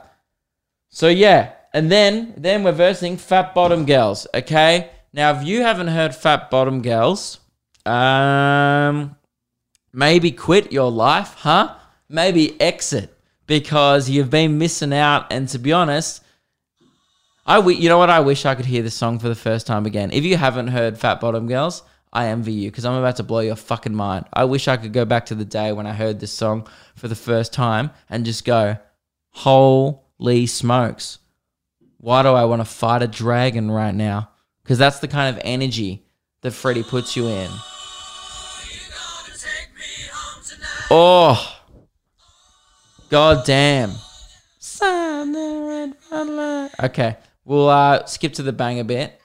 so 0.90 1.08
yeah, 1.08 1.54
and 1.74 1.92
then 1.92 2.34
then 2.38 2.64
we're 2.64 2.72
versing 2.72 3.18
Fat 3.18 3.54
Bottom 3.54 3.86
Girls. 3.86 4.28
Okay, 4.34 4.90
now 5.14 5.32
if 5.32 5.46
you 5.46 5.62
haven't 5.62 5.88
heard 5.88 6.16
Fat 6.16 6.50
Bottom 6.50 6.82
Girls, 6.82 7.40
um, 7.86 9.16
maybe 9.94 10.32
quit 10.32 10.72
your 10.72 10.92
life, 10.92 11.36
huh? 11.38 11.76
Maybe 12.08 12.60
exit 12.60 13.16
because 13.46 14.10
you've 14.10 14.30
been 14.30 14.58
missing 14.58 14.94
out. 14.94 15.32
And 15.32 15.48
to 15.50 15.60
be 15.60 15.72
honest, 15.74 16.24
I 17.46 17.56
w- 17.56 17.78
you 17.78 17.90
know 17.90 17.98
what? 17.98 18.10
I 18.10 18.20
wish 18.20 18.46
I 18.46 18.56
could 18.56 18.66
hear 18.66 18.84
this 18.84 18.96
song 18.96 19.20
for 19.20 19.28
the 19.28 19.36
first 19.36 19.68
time 19.68 19.86
again. 19.86 20.12
If 20.12 20.24
you 20.24 20.38
haven't 20.38 20.68
heard 20.68 20.98
Fat 20.98 21.20
Bottom 21.20 21.48
Girls, 21.48 21.84
I 22.12 22.28
envy 22.28 22.54
you 22.54 22.72
because 22.72 22.86
I'm 22.86 22.94
about 22.94 23.18
to 23.18 23.24
blow 23.24 23.40
your 23.40 23.56
fucking 23.56 23.94
mind. 23.94 24.26
I 24.34 24.46
wish 24.46 24.68
I 24.68 24.78
could 24.78 24.94
go 24.94 25.06
back 25.06 25.28
to 25.28 25.36
the 25.36 25.46
day 25.46 25.72
when 25.72 25.86
I 25.86 25.94
heard 25.94 26.20
this 26.20 26.32
song 26.32 26.68
for 26.96 27.08
the 27.08 27.16
first 27.16 27.54
time 27.54 27.92
and 28.10 28.26
just 28.26 28.46
go, 28.46 28.78
holy 29.32 30.48
smokes. 30.48 31.20
Why 32.02 32.24
do 32.24 32.30
I 32.30 32.46
want 32.46 32.62
to 32.62 32.66
fight 32.66 33.04
a 33.04 33.08
dragon 33.08 33.70
right 33.70 33.94
now? 33.94 34.30
Because 34.64 34.78
that's 34.78 35.00
the 35.00 35.08
kind 35.08 35.36
of 35.36 35.42
energy 35.44 36.06
that 36.42 36.52
Freddie 36.52 36.84
puts 36.84 37.18
you 37.18 37.28
in. 37.28 37.50
Oh, 40.90 41.62
god 43.10 43.46
damn. 43.46 43.92
Okay, 46.82 47.18
we'll 47.44 47.68
uh, 47.68 48.06
skip 48.06 48.34
to 48.34 48.44
the 48.44 48.54
bang 48.54 48.80
a 48.80 48.86
bit. 48.86 49.20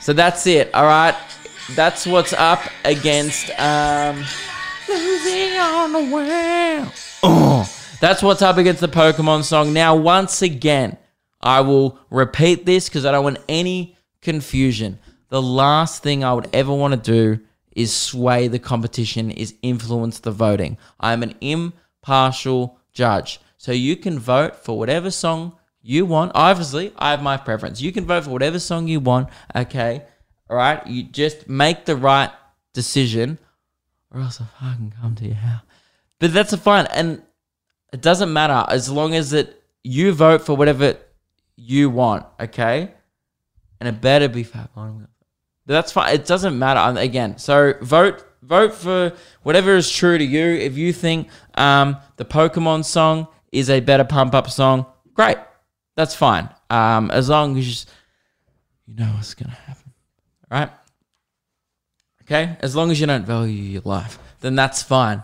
So 0.00 0.14
that's 0.14 0.46
it. 0.46 0.74
All 0.74 0.84
right, 0.84 1.14
that's 1.72 2.06
what's 2.06 2.32
up 2.32 2.62
against 2.84 3.50
um. 3.60 4.24
Losing 4.88 5.58
on 5.58 5.92
the 5.92 6.10
world. 6.12 6.92
Oh, 7.22 7.68
that's 8.04 8.22
what's 8.22 8.42
up 8.42 8.58
against 8.58 8.82
the 8.82 8.88
Pokemon 8.88 9.44
song. 9.44 9.72
Now, 9.72 9.96
once 9.96 10.42
again, 10.42 10.98
I 11.40 11.62
will 11.62 11.98
repeat 12.10 12.66
this 12.66 12.86
because 12.86 13.06
I 13.06 13.12
don't 13.12 13.24
want 13.24 13.38
any 13.48 13.96
confusion. 14.20 14.98
The 15.30 15.40
last 15.40 16.02
thing 16.02 16.22
I 16.22 16.34
would 16.34 16.50
ever 16.52 16.74
want 16.74 16.92
to 16.92 17.00
do 17.00 17.42
is 17.74 17.96
sway 17.96 18.46
the 18.46 18.58
competition, 18.58 19.30
is 19.30 19.54
influence 19.62 20.18
the 20.18 20.32
voting. 20.32 20.76
I'm 21.00 21.22
an 21.22 21.34
impartial 21.40 22.78
judge. 22.92 23.40
So 23.56 23.72
you 23.72 23.96
can 23.96 24.18
vote 24.18 24.56
for 24.56 24.78
whatever 24.78 25.10
song 25.10 25.56
you 25.80 26.04
want. 26.04 26.32
Obviously, 26.34 26.92
I 26.98 27.12
have 27.12 27.22
my 27.22 27.38
preference. 27.38 27.80
You 27.80 27.90
can 27.90 28.04
vote 28.04 28.24
for 28.24 28.30
whatever 28.30 28.58
song 28.58 28.86
you 28.86 29.00
want, 29.00 29.30
okay? 29.56 30.02
All 30.50 30.58
right? 30.58 30.86
You 30.86 31.04
just 31.04 31.48
make 31.48 31.86
the 31.86 31.96
right 31.96 32.30
decision 32.74 33.38
or 34.12 34.20
else 34.20 34.42
I 34.60 34.74
can 34.74 34.92
come 35.00 35.14
to 35.14 35.24
your 35.24 35.36
house. 35.36 35.62
But 36.18 36.34
that's 36.34 36.52
a 36.52 36.58
fine. 36.58 36.86
And 36.92 37.22
it 37.94 38.02
doesn't 38.02 38.32
matter 38.32 38.64
as 38.68 38.90
long 38.90 39.14
as 39.14 39.32
it 39.32 39.62
you 39.84 40.12
vote 40.12 40.42
for 40.42 40.56
whatever 40.56 40.96
you 41.54 41.88
want, 41.88 42.26
okay? 42.40 42.92
And 43.78 43.88
it 43.88 44.00
better 44.00 44.28
be 44.28 44.42
fat 44.42 44.74
bottom. 44.74 45.06
That's 45.64 45.92
fine. 45.92 46.12
It 46.12 46.26
doesn't 46.26 46.58
matter. 46.58 46.98
Again, 46.98 47.38
so 47.38 47.74
vote 47.82 48.26
vote 48.42 48.74
for 48.74 49.12
whatever 49.44 49.76
is 49.76 49.88
true 49.88 50.18
to 50.18 50.24
you. 50.24 50.44
If 50.44 50.76
you 50.76 50.92
think 50.92 51.28
um, 51.54 51.96
the 52.16 52.24
Pokemon 52.24 52.84
song 52.84 53.28
is 53.52 53.70
a 53.70 53.78
better 53.78 54.02
pump 54.02 54.34
up 54.34 54.50
song, 54.50 54.86
great. 55.14 55.38
That's 55.94 56.16
fine. 56.16 56.48
Um, 56.70 57.12
as 57.12 57.28
long 57.28 57.56
as 57.56 57.86
you 58.88 58.96
know 58.96 59.06
what's 59.14 59.34
gonna 59.34 59.52
happen, 59.52 59.92
right? 60.50 60.70
Okay. 62.22 62.56
As 62.58 62.74
long 62.74 62.90
as 62.90 63.00
you 63.00 63.06
don't 63.06 63.24
value 63.24 63.52
your 63.52 63.82
life, 63.84 64.18
then 64.40 64.56
that's 64.56 64.82
fine. 64.82 65.22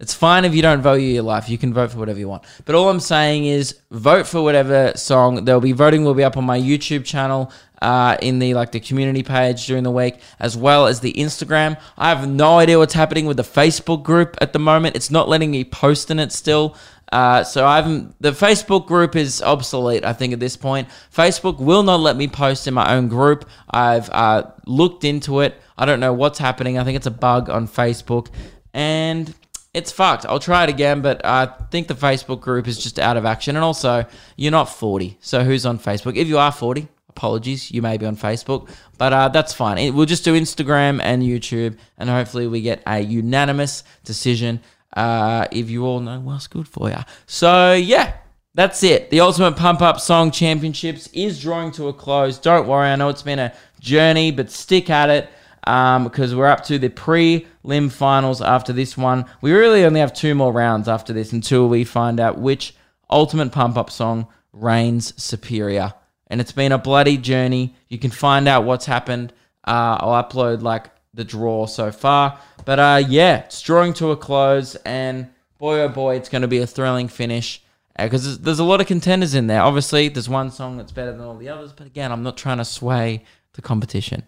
It's 0.00 0.14
fine 0.14 0.46
if 0.46 0.54
you 0.54 0.62
don't 0.62 0.80
value 0.80 1.08
your 1.08 1.22
life. 1.22 1.50
You 1.50 1.58
can 1.58 1.74
vote 1.74 1.92
for 1.92 1.98
whatever 1.98 2.18
you 2.18 2.26
want. 2.26 2.44
But 2.64 2.74
all 2.74 2.88
I'm 2.88 3.00
saying 3.00 3.44
is 3.44 3.78
vote 3.90 4.26
for 4.26 4.42
whatever 4.42 4.92
song. 4.96 5.44
There'll 5.44 5.60
be 5.60 5.72
voting 5.72 6.04
will 6.04 6.14
be 6.14 6.24
up 6.24 6.38
on 6.38 6.44
my 6.44 6.58
YouTube 6.58 7.04
channel 7.04 7.52
uh, 7.82 8.16
in 8.22 8.38
the 8.38 8.54
like 8.54 8.72
the 8.72 8.80
community 8.80 9.22
page 9.22 9.66
during 9.66 9.84
the 9.84 9.90
week, 9.90 10.18
as 10.38 10.56
well 10.56 10.86
as 10.86 11.00
the 11.00 11.12
Instagram. 11.12 11.78
I 11.98 12.08
have 12.08 12.26
no 12.26 12.58
idea 12.58 12.78
what's 12.78 12.94
happening 12.94 13.26
with 13.26 13.36
the 13.36 13.42
Facebook 13.42 14.02
group 14.02 14.38
at 14.40 14.54
the 14.54 14.58
moment. 14.58 14.96
It's 14.96 15.10
not 15.10 15.28
letting 15.28 15.50
me 15.50 15.64
post 15.64 16.10
in 16.10 16.18
it 16.18 16.32
still. 16.32 16.76
Uh, 17.12 17.44
so 17.44 17.66
I 17.66 17.76
haven't. 17.76 18.14
The 18.22 18.30
Facebook 18.30 18.86
group 18.86 19.16
is 19.16 19.42
obsolete. 19.42 20.04
I 20.04 20.14
think 20.14 20.32
at 20.32 20.40
this 20.40 20.56
point, 20.56 20.88
Facebook 21.14 21.58
will 21.58 21.82
not 21.82 22.00
let 22.00 22.16
me 22.16 22.26
post 22.26 22.66
in 22.66 22.72
my 22.72 22.94
own 22.94 23.08
group. 23.08 23.46
I've 23.68 24.08
uh, 24.08 24.50
looked 24.64 25.04
into 25.04 25.40
it. 25.40 25.60
I 25.76 25.84
don't 25.84 26.00
know 26.00 26.14
what's 26.14 26.38
happening. 26.38 26.78
I 26.78 26.84
think 26.84 26.96
it's 26.96 27.06
a 27.06 27.10
bug 27.10 27.50
on 27.50 27.68
Facebook, 27.68 28.28
and 28.72 29.34
it's 29.72 29.92
fucked. 29.92 30.26
I'll 30.26 30.40
try 30.40 30.64
it 30.64 30.70
again, 30.70 31.00
but 31.00 31.24
I 31.24 31.46
think 31.70 31.88
the 31.88 31.94
Facebook 31.94 32.40
group 32.40 32.66
is 32.66 32.78
just 32.78 32.98
out 32.98 33.16
of 33.16 33.24
action. 33.24 33.56
And 33.56 33.64
also, 33.64 34.04
you're 34.36 34.50
not 34.50 34.68
40, 34.68 35.18
so 35.20 35.44
who's 35.44 35.64
on 35.64 35.78
Facebook? 35.78 36.16
If 36.16 36.26
you 36.26 36.38
are 36.38 36.50
40, 36.50 36.88
apologies, 37.08 37.70
you 37.70 37.80
may 37.80 37.96
be 37.96 38.06
on 38.06 38.16
Facebook, 38.16 38.68
but 38.98 39.12
uh, 39.12 39.28
that's 39.28 39.52
fine. 39.52 39.94
We'll 39.94 40.06
just 40.06 40.24
do 40.24 40.34
Instagram 40.34 41.00
and 41.02 41.22
YouTube, 41.22 41.78
and 41.98 42.10
hopefully 42.10 42.46
we 42.46 42.62
get 42.62 42.82
a 42.86 43.00
unanimous 43.00 43.84
decision. 44.04 44.60
Uh, 44.96 45.46
if 45.52 45.70
you 45.70 45.86
all 45.86 46.00
know 46.00 46.18
what's 46.18 46.48
good 46.48 46.66
for 46.66 46.90
you. 46.90 46.96
So 47.26 47.74
yeah, 47.74 48.16
that's 48.54 48.82
it. 48.82 49.10
The 49.10 49.20
Ultimate 49.20 49.56
Pump 49.56 49.82
Up 49.82 50.00
Song 50.00 50.32
Championships 50.32 51.08
is 51.12 51.40
drawing 51.40 51.70
to 51.72 51.86
a 51.86 51.92
close. 51.92 52.38
Don't 52.38 52.66
worry, 52.66 52.88
I 52.88 52.96
know 52.96 53.08
it's 53.08 53.22
been 53.22 53.38
a 53.38 53.52
journey, 53.78 54.32
but 54.32 54.50
stick 54.50 54.90
at 54.90 55.08
it 55.10 55.30
um, 55.64 56.04
because 56.04 56.34
we're 56.34 56.46
up 56.46 56.64
to 56.64 56.78
the 56.78 56.88
pre-lim 56.88 57.88
finals 57.88 58.40
after 58.40 58.72
this 58.72 58.96
one. 58.96 59.24
We 59.40 59.52
really 59.52 59.84
only 59.84 60.00
have 60.00 60.12
two 60.12 60.34
more 60.34 60.52
rounds 60.52 60.88
after 60.88 61.12
this 61.12 61.32
until 61.32 61.68
we 61.68 61.84
find 61.84 62.20
out 62.20 62.38
which 62.38 62.74
Ultimate 63.10 63.52
Pump 63.52 63.76
Up 63.76 63.90
song 63.90 64.26
reigns 64.52 65.20
superior. 65.22 65.94
And 66.28 66.40
it's 66.40 66.52
been 66.52 66.72
a 66.72 66.78
bloody 66.78 67.16
journey. 67.16 67.74
You 67.88 67.98
can 67.98 68.10
find 68.10 68.46
out 68.46 68.64
what's 68.64 68.86
happened. 68.86 69.32
Uh, 69.66 69.98
I'll 70.00 70.22
upload 70.22 70.62
like 70.62 70.90
the 71.12 71.24
draw 71.24 71.66
so 71.66 71.90
far. 71.90 72.38
But 72.64 72.78
uh, 72.78 73.02
yeah, 73.08 73.38
it's 73.38 73.60
drawing 73.62 73.94
to 73.94 74.10
a 74.12 74.16
close, 74.16 74.76
and 74.76 75.28
boy 75.58 75.80
oh 75.80 75.88
boy, 75.88 76.16
it's 76.16 76.28
going 76.28 76.42
to 76.42 76.48
be 76.48 76.58
a 76.58 76.66
thrilling 76.66 77.08
finish 77.08 77.62
because 77.98 78.24
there's, 78.24 78.38
there's 78.38 78.58
a 78.58 78.64
lot 78.64 78.80
of 78.80 78.86
contenders 78.86 79.34
in 79.34 79.46
there. 79.46 79.62
Obviously, 79.62 80.08
there's 80.08 80.28
one 80.28 80.50
song 80.50 80.76
that's 80.76 80.92
better 80.92 81.12
than 81.12 81.20
all 81.20 81.36
the 81.36 81.48
others, 81.48 81.72
but 81.72 81.86
again, 81.86 82.12
I'm 82.12 82.22
not 82.22 82.36
trying 82.36 82.58
to 82.58 82.64
sway 82.64 83.24
the 83.54 83.62
competition. 83.62 84.22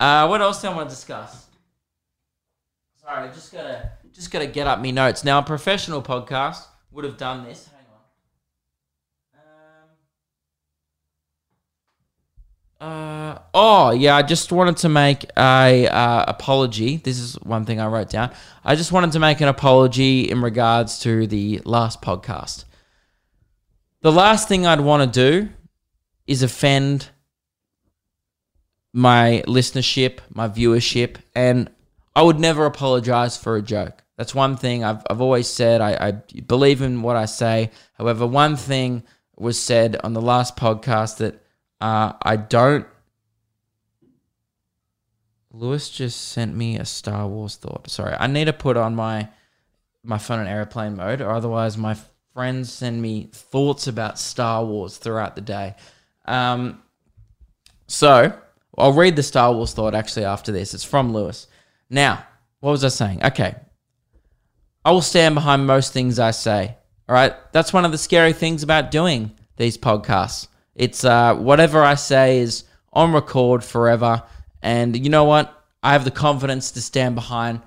Uh, 0.00 0.26
what 0.26 0.40
else 0.40 0.62
do 0.62 0.68
I 0.68 0.74
want 0.74 0.88
to 0.88 0.94
discuss? 0.94 1.46
Sorry, 3.02 3.28
I 3.28 3.32
just 3.32 3.52
gotta 3.52 3.90
just 4.14 4.30
gotta 4.30 4.46
get 4.46 4.66
up 4.66 4.80
me 4.80 4.92
notes. 4.92 5.24
Now, 5.24 5.40
a 5.40 5.42
professional 5.42 6.00
podcast 6.02 6.64
would 6.90 7.04
have 7.04 7.18
done 7.18 7.44
this. 7.44 7.68
Hang 7.68 7.84
on. 12.80 12.88
Um, 12.88 12.88
uh, 12.88 13.38
oh 13.52 13.90
yeah, 13.90 14.16
I 14.16 14.22
just 14.22 14.50
wanted 14.52 14.78
to 14.78 14.88
make 14.88 15.26
a 15.36 15.86
uh, 15.86 16.24
apology. 16.26 16.96
This 16.96 17.18
is 17.18 17.34
one 17.42 17.66
thing 17.66 17.78
I 17.78 17.86
wrote 17.86 18.08
down. 18.08 18.32
I 18.64 18.76
just 18.76 18.92
wanted 18.92 19.12
to 19.12 19.18
make 19.18 19.42
an 19.42 19.48
apology 19.48 20.30
in 20.30 20.40
regards 20.40 20.98
to 21.00 21.26
the 21.26 21.60
last 21.66 22.00
podcast. 22.00 22.64
The 24.00 24.12
last 24.12 24.48
thing 24.48 24.66
I'd 24.66 24.80
want 24.80 25.12
to 25.12 25.20
do 25.42 25.50
is 26.26 26.42
offend 26.42 27.10
my 28.92 29.42
listenership, 29.46 30.18
my 30.32 30.48
viewership, 30.48 31.16
and 31.34 31.70
I 32.14 32.22
would 32.22 32.40
never 32.40 32.66
apologize 32.66 33.36
for 33.36 33.56
a 33.56 33.62
joke. 33.62 34.02
That's 34.16 34.34
one 34.34 34.56
thing 34.56 34.84
I've, 34.84 35.02
I've 35.08 35.20
always 35.20 35.48
said. 35.48 35.80
I, 35.80 36.08
I 36.08 36.10
believe 36.40 36.82
in 36.82 37.02
what 37.02 37.16
I 37.16 37.24
say. 37.24 37.70
However, 37.94 38.26
one 38.26 38.56
thing 38.56 39.02
was 39.36 39.58
said 39.58 39.96
on 40.04 40.12
the 40.12 40.20
last 40.20 40.56
podcast 40.56 41.18
that 41.18 41.42
uh, 41.80 42.12
I 42.20 42.36
don't. 42.36 42.86
Lewis 45.52 45.88
just 45.88 46.28
sent 46.28 46.54
me 46.54 46.78
a 46.78 46.84
Star 46.84 47.26
Wars 47.26 47.56
thought. 47.56 47.88
Sorry, 47.88 48.14
I 48.18 48.26
need 48.26 48.44
to 48.44 48.52
put 48.52 48.76
on 48.76 48.94
my 48.94 49.28
my 50.02 50.18
phone 50.18 50.40
in 50.40 50.46
airplane 50.46 50.96
mode, 50.96 51.20
or 51.20 51.30
otherwise 51.30 51.76
my 51.76 51.96
friends 52.34 52.72
send 52.72 53.00
me 53.00 53.30
thoughts 53.32 53.86
about 53.86 54.18
Star 54.18 54.64
Wars 54.64 54.98
throughout 54.98 55.34
the 55.34 55.40
day. 55.40 55.74
Um, 56.26 56.82
so 57.86 58.32
I'll 58.78 58.92
read 58.92 59.16
the 59.16 59.22
Star 59.22 59.52
Wars 59.52 59.72
thought 59.72 59.94
actually 59.94 60.24
after 60.24 60.52
this. 60.52 60.74
It's 60.74 60.84
from 60.84 61.12
Lewis. 61.12 61.46
Now, 61.88 62.24
what 62.60 62.70
was 62.70 62.84
I 62.84 62.88
saying? 62.88 63.24
Okay. 63.24 63.54
I 64.84 64.92
will 64.92 65.02
stand 65.02 65.34
behind 65.34 65.66
most 65.66 65.92
things 65.92 66.18
I 66.18 66.30
say. 66.30 66.76
All 67.08 67.14
right. 67.14 67.34
That's 67.52 67.72
one 67.72 67.84
of 67.84 67.92
the 67.92 67.98
scary 67.98 68.32
things 68.32 68.62
about 68.62 68.90
doing 68.90 69.32
these 69.56 69.76
podcasts. 69.76 70.48
It's 70.74 71.04
uh, 71.04 71.34
whatever 71.34 71.82
I 71.82 71.94
say 71.94 72.38
is 72.38 72.64
on 72.92 73.12
record 73.12 73.62
forever. 73.62 74.22
And 74.62 74.96
you 74.96 75.10
know 75.10 75.24
what? 75.24 75.56
I 75.82 75.92
have 75.92 76.04
the 76.04 76.10
confidence 76.10 76.70
to 76.72 76.82
stand 76.82 77.14
behind 77.14 77.60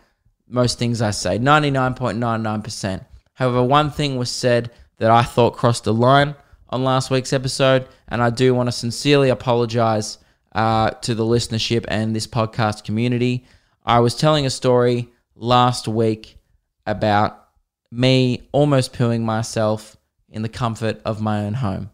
most 0.48 0.80
things 0.80 1.02
I 1.02 1.12
say 1.12 1.40
99.99%. 1.40 3.06
However, 3.34 3.64
one 3.64 3.90
thing 3.90 4.18
was 4.18 4.30
said 4.30 4.72
that 4.98 5.12
I 5.12 5.24
thought 5.24 5.56
crossed 5.56 5.86
the 5.86 5.94
line 5.94 6.36
on 6.70 6.84
last 6.84 7.12
week's 7.12 7.34
episode. 7.34 7.88
And 8.08 8.22
I 8.22 8.30
do 8.30 8.54
want 8.54 8.68
to 8.68 8.72
sincerely 8.72 9.30
apologize 9.30 10.20
uh, 10.54 10.92
to 10.92 11.16
the 11.16 11.26
listenership 11.26 11.86
and 11.88 12.16
this 12.16 12.28
podcast 12.28 12.84
community. 12.84 13.46
I 13.86 14.00
was 14.00 14.16
telling 14.16 14.46
a 14.46 14.50
story 14.50 15.10
last 15.36 15.88
week 15.88 16.38
about 16.86 17.48
me 17.92 18.48
almost 18.52 18.94
pooing 18.94 19.22
myself 19.22 19.98
in 20.30 20.42
the 20.42 20.50
comfort 20.50 21.02
of 21.06 21.22
my 21.22 21.44
own 21.44 21.56
home. 21.56 21.90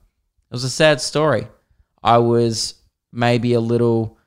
It 0.49 0.53
was 0.53 0.64
a 0.64 0.70
sad 0.70 1.01
story. 1.01 1.47
I 2.03 2.18
was 2.18 2.76
maybe 3.12 3.53
a 3.53 3.60
little 3.60 4.18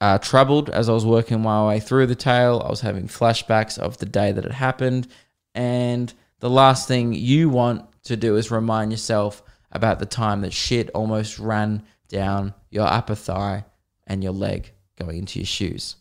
uh, 0.00 0.18
troubled 0.18 0.70
as 0.70 0.88
I 0.88 0.92
was 0.92 1.04
working 1.04 1.42
my 1.42 1.66
way 1.66 1.80
through 1.80 2.06
the 2.06 2.14
tale. 2.14 2.62
I 2.64 2.70
was 2.70 2.80
having 2.80 3.08
flashbacks 3.08 3.78
of 3.78 3.98
the 3.98 4.06
day 4.06 4.32
that 4.32 4.44
it 4.44 4.52
happened. 4.52 5.08
And 5.54 6.12
the 6.40 6.50
last 6.50 6.86
thing 6.86 7.12
you 7.12 7.48
want 7.48 7.86
to 8.04 8.16
do 8.16 8.36
is 8.36 8.50
remind 8.50 8.92
yourself 8.92 9.42
about 9.72 9.98
the 9.98 10.06
time 10.06 10.42
that 10.42 10.52
shit 10.52 10.90
almost 10.90 11.38
ran 11.38 11.82
down 12.08 12.54
your 12.70 12.86
upper 12.86 13.14
thigh 13.14 13.64
and 14.08 14.24
your 14.24 14.32
leg 14.32 14.72
going 14.98 15.18
into 15.18 15.38
your 15.38 15.46
shoes. 15.46 15.94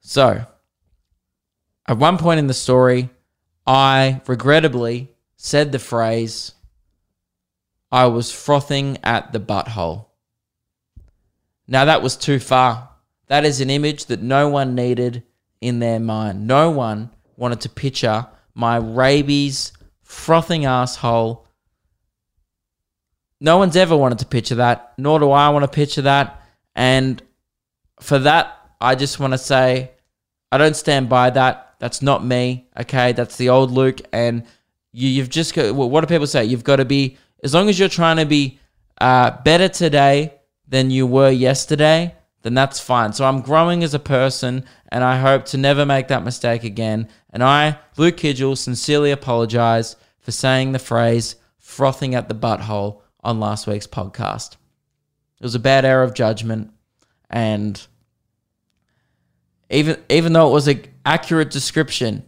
So, 0.00 0.44
at 1.88 1.96
one 1.96 2.18
point 2.18 2.38
in 2.38 2.46
the 2.46 2.54
story, 2.54 3.08
I 3.66 4.20
regrettably 4.26 5.10
said 5.36 5.72
the 5.72 5.78
phrase, 5.78 6.52
I 7.90 8.06
was 8.06 8.30
frothing 8.30 8.98
at 9.02 9.32
the 9.32 9.40
butthole. 9.40 10.06
Now, 11.66 11.86
that 11.86 12.02
was 12.02 12.16
too 12.16 12.38
far. 12.38 12.90
That 13.28 13.46
is 13.46 13.60
an 13.60 13.70
image 13.70 14.06
that 14.06 14.20
no 14.20 14.48
one 14.48 14.74
needed 14.74 15.22
in 15.60 15.78
their 15.78 16.00
mind. 16.00 16.46
No 16.46 16.70
one 16.70 17.10
wanted 17.36 17.62
to 17.62 17.68
picture 17.70 18.26
my 18.54 18.76
rabies 18.76 19.72
frothing 20.02 20.66
asshole. 20.66 21.46
No 23.40 23.58
one's 23.58 23.76
ever 23.76 23.96
wanted 23.96 24.18
to 24.18 24.26
picture 24.26 24.56
that, 24.56 24.92
nor 24.98 25.18
do 25.18 25.30
I 25.30 25.48
want 25.48 25.64
to 25.64 25.68
picture 25.68 26.02
that. 26.02 26.43
And 26.74 27.22
for 28.00 28.18
that, 28.20 28.58
I 28.80 28.94
just 28.94 29.20
want 29.20 29.32
to 29.32 29.38
say 29.38 29.92
I 30.52 30.58
don't 30.58 30.76
stand 30.76 31.08
by 31.08 31.30
that. 31.30 31.74
That's 31.80 32.00
not 32.00 32.24
me. 32.24 32.68
Okay, 32.78 33.12
that's 33.12 33.36
the 33.36 33.48
old 33.48 33.70
Luke, 33.70 34.00
and 34.12 34.44
you, 34.92 35.08
you've 35.08 35.28
just 35.28 35.54
got. 35.54 35.74
What 35.74 36.00
do 36.00 36.06
people 36.06 36.26
say? 36.26 36.44
You've 36.44 36.64
got 36.64 36.76
to 36.76 36.84
be 36.84 37.16
as 37.42 37.52
long 37.52 37.68
as 37.68 37.78
you're 37.78 37.88
trying 37.88 38.18
to 38.18 38.24
be 38.24 38.58
uh, 39.00 39.32
better 39.42 39.68
today 39.68 40.34
than 40.68 40.90
you 40.90 41.06
were 41.06 41.30
yesterday. 41.30 42.14
Then 42.42 42.54
that's 42.54 42.78
fine. 42.78 43.12
So 43.12 43.24
I'm 43.24 43.40
growing 43.40 43.82
as 43.82 43.94
a 43.94 43.98
person, 43.98 44.64
and 44.92 45.02
I 45.02 45.18
hope 45.18 45.46
to 45.46 45.58
never 45.58 45.84
make 45.84 46.08
that 46.08 46.24
mistake 46.24 46.62
again. 46.62 47.08
And 47.30 47.42
I, 47.42 47.78
Luke 47.96 48.16
Kidgell, 48.16 48.56
sincerely 48.56 49.10
apologize 49.10 49.96
for 50.20 50.30
saying 50.30 50.72
the 50.72 50.78
phrase 50.78 51.36
"frothing 51.58 52.14
at 52.14 52.28
the 52.28 52.34
butthole" 52.34 53.00
on 53.22 53.40
last 53.40 53.66
week's 53.66 53.86
podcast. 53.86 54.56
It 55.40 55.42
was 55.42 55.54
a 55.54 55.60
bad 55.60 55.84
error 55.84 56.02
of 56.02 56.14
judgment, 56.14 56.70
and 57.28 57.84
even 59.70 60.02
even 60.08 60.32
though 60.32 60.48
it 60.48 60.52
was 60.52 60.68
an 60.68 60.82
accurate 61.04 61.50
description, 61.50 62.24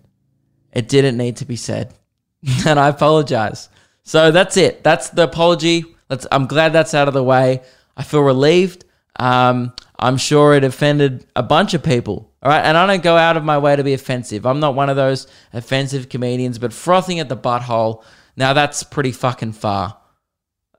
it 0.73 0.89
didn't 0.89 1.17
need 1.17 1.37
to 1.37 1.45
be 1.45 1.57
said, 1.57 1.95
and 2.67 2.79
I 2.79 2.89
apologize. 2.89 3.69
So 4.03 4.31
that's 4.31 4.57
it. 4.57 4.85
That's 4.85 5.11
the 5.11 5.25
apology. 5.25 5.85
Let's, 6.09 6.27
I'm 6.31 6.47
glad 6.47 6.73
that's 6.73 6.95
out 6.95 7.09
of 7.09 7.15
the 7.15 7.25
way. 7.25 7.63
I 7.97 8.05
feel 8.05 8.21
relieved. 8.21 8.85
Um, 9.19 9.73
I'm 9.99 10.17
sure 10.17 10.55
it 10.55 10.63
offended 10.63 11.27
a 11.35 11.43
bunch 11.43 11.75
of 11.75 11.83
people. 11.83 12.33
All 12.43 12.51
right. 12.51 12.65
And 12.65 12.77
I 12.77 12.87
don't 12.87 13.03
go 13.03 13.17
out 13.17 13.37
of 13.37 13.45
my 13.45 13.59
way 13.59 13.75
to 13.75 13.83
be 13.83 13.95
offensive. 13.95 14.47
I'm 14.47 14.61
not 14.61 14.77
one 14.77 14.91
of 14.91 14.97
those 14.97 15.27
offensive 15.53 16.09
comedians, 16.09 16.59
but 16.59 16.73
frothing 16.73 17.19
at 17.19 17.29
the 17.29 17.37
butthole, 17.37 18.05
now 18.37 18.53
that's 18.53 18.85
pretty 18.85 19.11
fucking 19.11 19.53
far. 19.53 19.99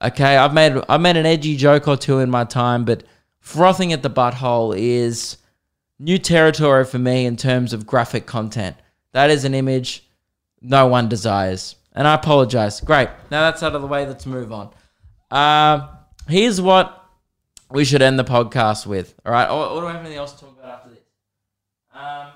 Okay. 0.01 0.37
I've 0.37 0.53
made, 0.53 0.81
I've 0.89 1.01
made 1.01 1.17
an 1.17 1.25
edgy 1.25 1.55
joke 1.55 1.87
or 1.87 1.97
two 1.97 2.19
in 2.19 2.29
my 2.29 2.43
time, 2.43 2.85
but 2.85 3.03
frothing 3.39 3.93
at 3.93 4.03
the 4.03 4.09
butthole 4.09 4.77
is 4.77 5.37
new 5.99 6.17
territory 6.17 6.85
for 6.85 6.99
me 6.99 7.25
in 7.25 7.35
terms 7.35 7.73
of 7.73 7.87
graphic 7.87 8.25
content. 8.25 8.75
That 9.13 9.29
is 9.29 9.45
an 9.45 9.53
image 9.53 10.03
no 10.61 10.87
one 10.87 11.07
desires. 11.09 11.75
And 11.93 12.07
I 12.07 12.13
apologize. 12.13 12.81
Great. 12.81 13.09
Now 13.31 13.49
that's 13.49 13.63
out 13.63 13.75
of 13.75 13.81
the 13.81 13.87
way. 13.87 14.05
Let's 14.05 14.25
move 14.25 14.51
on. 14.51 14.71
Uh, 15.31 15.87
here's 16.27 16.61
what 16.61 17.05
we 17.71 17.83
should 17.85 18.01
end 18.01 18.19
the 18.19 18.23
podcast 18.23 18.85
with. 18.85 19.15
All 19.25 19.31
right. 19.31 19.49
Or 19.49 19.81
do 19.81 19.87
I 19.87 19.93
have 19.93 20.01
anything 20.01 20.17
else 20.17 20.33
to 20.33 20.39
talk 20.41 20.57
about 20.59 20.71
after 20.71 20.89
this? 20.91 20.99
Um, 21.93 22.27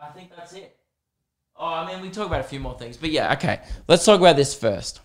I 0.00 0.08
think 0.14 0.30
that's 0.34 0.52
it. 0.54 0.76
Oh, 1.60 1.66
I 1.66 1.86
mean, 1.86 2.00
we 2.00 2.08
talk 2.10 2.28
about 2.28 2.40
a 2.40 2.44
few 2.44 2.60
more 2.60 2.78
things, 2.78 2.96
but 2.96 3.10
yeah, 3.10 3.32
okay. 3.32 3.60
Let's 3.88 4.04
talk 4.04 4.20
about 4.20 4.36
this 4.36 4.54
first. 4.54 5.00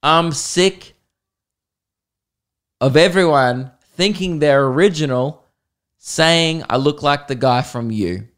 I'm 0.00 0.30
sick 0.30 0.94
of 2.80 2.96
everyone 2.96 3.72
thinking 3.96 4.38
they're 4.38 4.64
original, 4.64 5.44
saying 5.98 6.62
I 6.70 6.76
look 6.76 7.02
like 7.02 7.26
the 7.26 7.34
guy 7.34 7.62
from 7.62 7.90
you. 7.90 8.28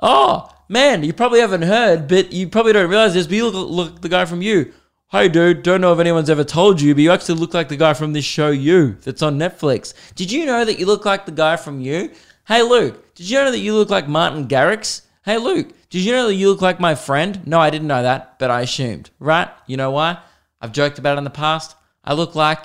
Oh, 0.00 0.50
man, 0.68 1.04
you 1.04 1.12
probably 1.12 1.38
haven't 1.38 1.62
heard, 1.62 2.08
but 2.08 2.32
you 2.32 2.48
probably 2.48 2.72
don't 2.72 2.90
realize 2.90 3.14
this, 3.14 3.28
but 3.28 3.36
you 3.36 3.48
look, 3.48 3.70
look 3.70 4.00
the 4.00 4.08
guy 4.08 4.24
from 4.24 4.42
you. 4.42 4.72
Hey, 5.12 5.28
dude, 5.28 5.62
don't 5.62 5.80
know 5.80 5.92
if 5.92 6.00
anyone's 6.00 6.30
ever 6.30 6.42
told 6.42 6.80
you, 6.80 6.92
but 6.94 7.02
you 7.02 7.12
actually 7.12 7.38
look 7.38 7.54
like 7.54 7.68
the 7.68 7.76
guy 7.76 7.94
from 7.94 8.12
this 8.12 8.24
show, 8.24 8.50
You, 8.50 8.96
that's 9.02 9.22
on 9.22 9.38
Netflix. 9.38 9.94
Did 10.16 10.32
you 10.32 10.44
know 10.44 10.64
that 10.64 10.80
you 10.80 10.86
look 10.86 11.04
like 11.04 11.24
the 11.24 11.32
guy 11.32 11.56
from 11.56 11.80
You? 11.80 12.10
Hey, 12.48 12.62
Luke, 12.62 13.14
did 13.14 13.30
you 13.30 13.38
know 13.38 13.50
that 13.52 13.58
you 13.58 13.74
look 13.74 13.90
like 13.90 14.08
Martin 14.08 14.48
Garrix? 14.48 15.02
Hey, 15.22 15.36
Luke, 15.36 15.74
did 15.90 16.02
you 16.02 16.12
know 16.12 16.28
that 16.28 16.34
you 16.34 16.48
look 16.48 16.62
like 16.62 16.80
my 16.80 16.94
friend? 16.94 17.46
No, 17.46 17.60
I 17.60 17.68
didn't 17.68 17.88
know 17.88 18.02
that, 18.02 18.38
but 18.38 18.50
I 18.50 18.62
assumed. 18.62 19.10
Right? 19.18 19.48
You 19.66 19.76
know 19.76 19.90
why? 19.90 20.18
I've 20.62 20.72
joked 20.72 20.98
about 20.98 21.16
it 21.16 21.18
in 21.18 21.24
the 21.24 21.30
past. 21.30 21.76
I 22.02 22.14
look 22.14 22.34
like 22.34 22.64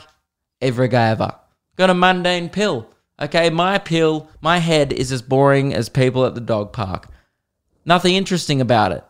every 0.62 0.88
guy 0.88 1.10
ever. 1.10 1.36
Got 1.76 1.90
a 1.90 1.94
mundane 1.94 2.50
pill. 2.50 2.90
Okay, 3.20 3.50
my 3.50 3.78
pill, 3.78 4.30
my 4.42 4.60
head 4.60 4.94
is 4.94 5.12
as 5.12 5.22
boring 5.22 5.74
as 5.74 5.90
people 5.90 6.26
at 6.26 6.36
the 6.36 6.42
dog 6.42 6.72
park. 6.72 7.10
Nothing 7.86 8.16
interesting 8.16 8.62
about 8.62 8.92
it. 8.94 9.04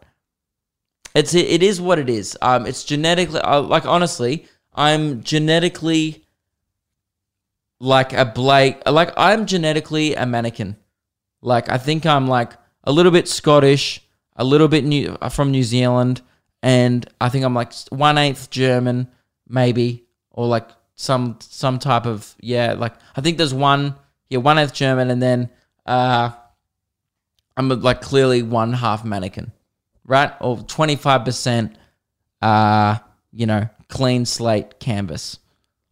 It's 1.13 1.33
it 1.33 1.63
is 1.63 1.79
what 1.79 1.97
it 1.97 2.09
is. 2.09 2.37
Um, 2.41 2.65
it's 2.65 2.83
genetically 2.83 3.39
uh, 3.39 3.61
like 3.61 3.85
honestly, 3.85 4.47
I'm 4.73 5.23
genetically 5.23 6.25
like 7.79 8.11
a 8.11 8.25
Blake. 8.25 8.81
Like 8.85 9.11
I'm 9.15 9.45
genetically 9.45 10.13
a 10.15 10.25
mannequin. 10.25 10.75
Like 11.41 11.69
I 11.69 11.77
think 11.77 12.05
I'm 12.05 12.27
like 12.27 12.53
a 12.85 12.91
little 12.91 13.11
bit 13.11 13.27
Scottish, 13.27 14.01
a 14.35 14.43
little 14.43 14.67
bit 14.67 14.83
new 14.83 15.17
uh, 15.21 15.29
from 15.29 15.51
New 15.51 15.63
Zealand, 15.63 16.21
and 16.61 17.07
I 17.19 17.29
think 17.29 17.45
I'm 17.45 17.53
like 17.53 17.73
one 17.89 18.17
eighth 18.17 18.49
German, 18.49 19.07
maybe, 19.47 20.05
or 20.31 20.47
like 20.47 20.69
some 20.95 21.37
some 21.41 21.79
type 21.79 22.05
of 22.05 22.35
yeah. 22.39 22.73
Like 22.73 22.93
I 23.15 23.21
think 23.21 23.37
there's 23.37 23.53
one 23.53 23.95
yeah 24.29 24.39
one 24.39 24.57
eighth 24.57 24.73
German, 24.73 25.09
and 25.11 25.21
then 25.21 25.49
uh 25.85 26.31
I'm 27.57 27.69
like 27.69 28.01
clearly 28.01 28.43
one 28.43 28.73
half 28.73 29.05
mannequin, 29.05 29.51
right? 30.05 30.33
Or 30.41 30.57
25%, 30.57 31.75
uh, 32.41 32.97
you 33.31 33.45
know, 33.45 33.69
clean 33.87 34.25
slate 34.25 34.79
canvas. 34.79 35.39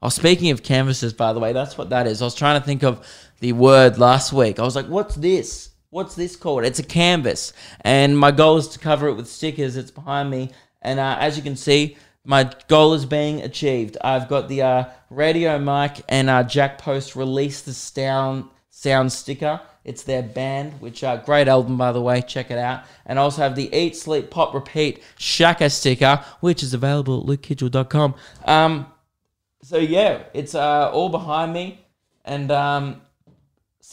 Oh, 0.02 0.10
speaking 0.10 0.52
of 0.52 0.64
canvases, 0.64 1.14
by 1.14 1.32
the 1.32 1.40
way, 1.40 1.54
that's 1.54 1.78
what 1.78 1.90
that 1.92 2.08
is. 2.08 2.22
I 2.22 2.26
was 2.26 2.36
trying 2.36 2.60
to 2.60 2.66
think 2.66 2.84
of 2.84 3.08
the 3.40 3.54
word 3.54 3.98
last 3.98 4.34
week. 4.34 4.60
I 4.60 4.64
was 4.64 4.76
like, 4.76 4.88
what's 4.88 5.16
this? 5.16 5.70
What's 5.94 6.16
this 6.16 6.36
called? 6.36 6.64
It's 6.64 6.80
a 6.80 6.84
canvas. 6.84 7.54
And 7.82 8.18
my 8.18 8.32
goal 8.32 8.58
is 8.58 8.68
to 8.70 8.80
cover 8.80 9.08
it 9.10 9.14
with 9.14 9.28
stickers. 9.28 9.78
It's 9.78 9.92
behind 9.92 10.32
me. 10.32 10.50
And 10.82 11.00
uh, 11.00 11.18
as 11.20 11.38
you 11.38 11.44
can 11.44 11.56
see, 11.56 11.98
my 12.26 12.52
goal 12.68 12.96
is 12.96 13.06
being 13.06 13.42
achieved. 13.42 13.98
I've 14.02 14.28
got 14.28 14.50
the 14.50 14.64
uh, 14.64 14.86
radio 15.12 15.60
mic 15.60 16.02
and 16.10 16.32
uh, 16.32 16.42
Jack 16.46 16.80
Post 16.80 17.16
released 17.16 17.68
the 17.68 17.74
sound, 17.74 18.46
sound 18.72 19.12
sticker 19.12 19.62
it's 19.86 20.04
their 20.04 20.24
band, 20.24 20.80
which 20.80 21.04
uh, 21.04 21.18
great 21.18 21.48
album 21.48 21.78
by 21.78 21.92
the 21.92 22.02
way. 22.02 22.22
Check 22.22 22.50
it 22.50 22.58
out. 22.58 22.86
And 23.06 23.20
I 23.20 23.22
also 23.22 23.42
have 23.42 23.56
the 23.56 23.74
Eat 23.76 23.96
Sleep 23.96 24.32
Pop 24.32 24.54
Repeat 24.54 25.04
Shaka 25.18 25.70
sticker, 25.70 26.24
which 26.40 26.64
is 26.64 26.74
available 26.74 27.20
at 27.20 27.26
lukekidgell.com. 27.28 28.16
Um, 28.46 28.88
so 29.62 29.78
yeah, 29.78 30.24
it's 30.34 30.56
uh, 30.56 30.90
all 30.92 31.10
behind 31.10 31.54
me. 31.54 31.86
And 32.26 32.50
um, 32.52 33.02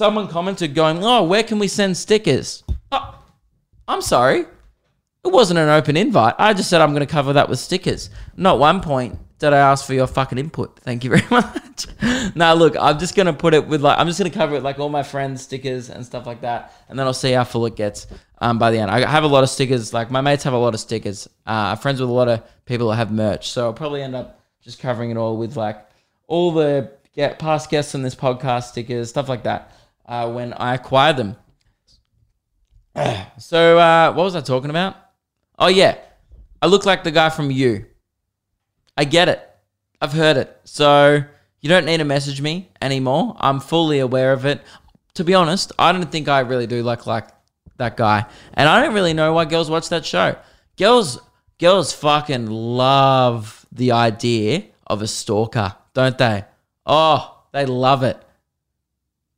someone 0.01 0.27
commented 0.29 0.75
going, 0.75 1.05
"Oh, 1.05 1.25
where 1.25 1.43
can 1.43 1.59
we 1.59 1.69
send 1.69 1.95
stickers?" 1.95 2.65
Oh, 2.91 3.19
I'm 3.87 4.01
sorry. 4.01 4.47
It 5.23 5.31
wasn't 5.31 5.59
an 5.59 5.69
open 5.69 5.95
invite. 5.95 6.37
I 6.39 6.55
just 6.55 6.71
said 6.71 6.81
I'm 6.81 6.95
going 6.95 7.07
to 7.07 7.13
cover 7.13 7.35
that 7.35 7.51
with 7.51 7.59
stickers. 7.59 8.09
Not 8.35 8.59
one 8.59 8.81
point 8.81 9.19
did 9.39 9.53
I 9.53 9.59
ask 9.59 9.85
for 9.85 9.93
your 9.93 10.07
fucking 10.07 10.39
input? 10.39 10.81
Thank 10.81 11.05
you 11.05 11.11
very 11.11 11.27
much. 11.31 11.87
now, 12.35 12.55
look, 12.55 12.77
I'm 12.81 12.99
just 12.99 13.15
gonna 13.15 13.35
put 13.35 13.53
it 13.53 13.67
with 13.67 13.83
like 13.83 13.99
I'm 13.99 14.07
just 14.07 14.19
gonna 14.19 14.31
cover 14.31 14.57
it 14.57 14.63
like 14.63 14.79
all 14.79 14.89
my 14.89 15.03
friends' 15.03 15.43
stickers 15.43 15.91
and 15.91 16.05
stuff 16.05 16.27
like 16.27 16.41
that, 16.41 16.73
and 16.89 16.99
then 16.99 17.07
I'll 17.07 17.13
see 17.13 17.33
how 17.33 17.45
full 17.45 17.67
it 17.67 17.77
gets 17.77 18.07
um, 18.39 18.59
by 18.59 18.71
the 18.71 18.79
end. 18.79 18.91
I 18.91 19.07
have 19.07 19.25
a 19.25 19.33
lot 19.37 19.43
of 19.43 19.51
stickers. 19.51 19.93
Like 19.93 20.11
my 20.11 20.23
mates 20.23 20.45
have 20.45 20.55
a 20.55 20.59
lot 20.59 20.73
of 20.73 20.81
stickers. 20.81 21.27
Uh, 21.47 21.73
I'm 21.73 21.77
friends 21.77 22.01
with 22.01 22.09
a 22.09 22.13
lot 22.13 22.29
of 22.29 22.43
people 22.65 22.89
that 22.89 22.97
have 22.97 23.13
merch, 23.13 23.51
so 23.51 23.67
I'll 23.67 23.75
probably 23.75 24.03
end 24.03 24.15
up 24.15 24.41
just 24.63 24.79
covering 24.79 25.11
it 25.11 25.19
all 25.19 25.37
with 25.37 25.57
like 25.57 25.87
all 26.27 26.53
the 26.53 26.91
get 27.15 27.39
past 27.39 27.71
guests 27.71 27.95
on 27.95 28.03
this 28.03 28.15
podcast 28.15 28.65
stickers, 28.69 29.09
stuff 29.11 29.29
like 29.29 29.43
that. 29.45 29.73
Uh, 30.11 30.29
when 30.29 30.53
I 30.55 30.75
acquire 30.75 31.13
them. 31.13 31.37
so 33.39 33.79
uh, 33.79 34.13
what 34.13 34.25
was 34.25 34.35
I 34.35 34.41
talking 34.41 34.69
about? 34.69 34.97
Oh 35.57 35.69
yeah, 35.69 35.99
I 36.61 36.67
look 36.67 36.85
like 36.85 37.05
the 37.05 37.13
guy 37.13 37.31
from 37.31 37.53
You. 37.53 37.87
I 38.97 39.05
get 39.05 39.29
it. 39.29 39.49
I've 40.01 40.13
heard 40.13 40.37
it. 40.37 40.61
So 40.65 41.23
you 41.61 41.69
don't 41.69 41.85
need 41.85 41.99
to 41.99 42.05
message 42.05 42.43
me 42.43 42.71
anymore. 42.83 43.37
I'm 43.39 43.61
fully 43.61 44.01
aware 44.01 44.33
of 44.33 44.45
it. 44.47 44.63
To 45.15 45.23
be 45.23 45.35
honest, 45.35 45.71
I 45.79 45.93
don't 45.93 46.11
think 46.11 46.27
I 46.27 46.41
really 46.41 46.67
do 46.67 46.83
look 46.83 47.07
like 47.07 47.29
that 47.77 47.97
guy. 47.97 48.27
And 48.55 48.69
I 48.69 48.83
don't 48.83 48.95
really 48.95 49.15
know 49.15 49.33
why 49.35 49.45
girls 49.45 49.71
watch 49.71 49.91
that 49.91 50.05
show. 50.05 50.35
Girls 50.77 51.21
girls 51.61 51.93
fucking 51.93 52.47
love 52.47 53.65
the 53.71 53.93
idea 53.93 54.65
of 54.89 55.03
a 55.03 55.07
stalker, 55.07 55.77
don't 55.95 56.19
they? 56.19 56.45
Oh, 56.85 57.45
they 57.53 57.65
love 57.65 58.03
it. 58.03 58.21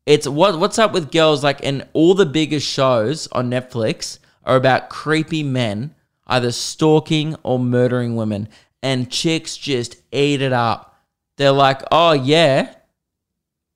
It's 0.04 0.26
what 0.26 0.58
what's 0.58 0.78
up 0.78 0.92
with 0.92 1.12
girls 1.12 1.44
like 1.44 1.60
in 1.60 1.86
all 1.92 2.14
the 2.14 2.26
biggest 2.26 2.66
shows 2.66 3.28
on 3.28 3.50
Netflix 3.50 4.18
are 4.44 4.56
about 4.56 4.90
creepy 4.90 5.44
men 5.44 5.94
either 6.26 6.50
stalking 6.50 7.36
or 7.44 7.58
murdering 7.58 8.16
women 8.16 8.48
and 8.82 9.10
chicks 9.10 9.56
just 9.56 9.96
eat 10.10 10.42
it 10.42 10.52
up. 10.52 10.96
They're 11.36 11.52
like, 11.52 11.82
"Oh 11.92 12.12
yeah, 12.12 12.74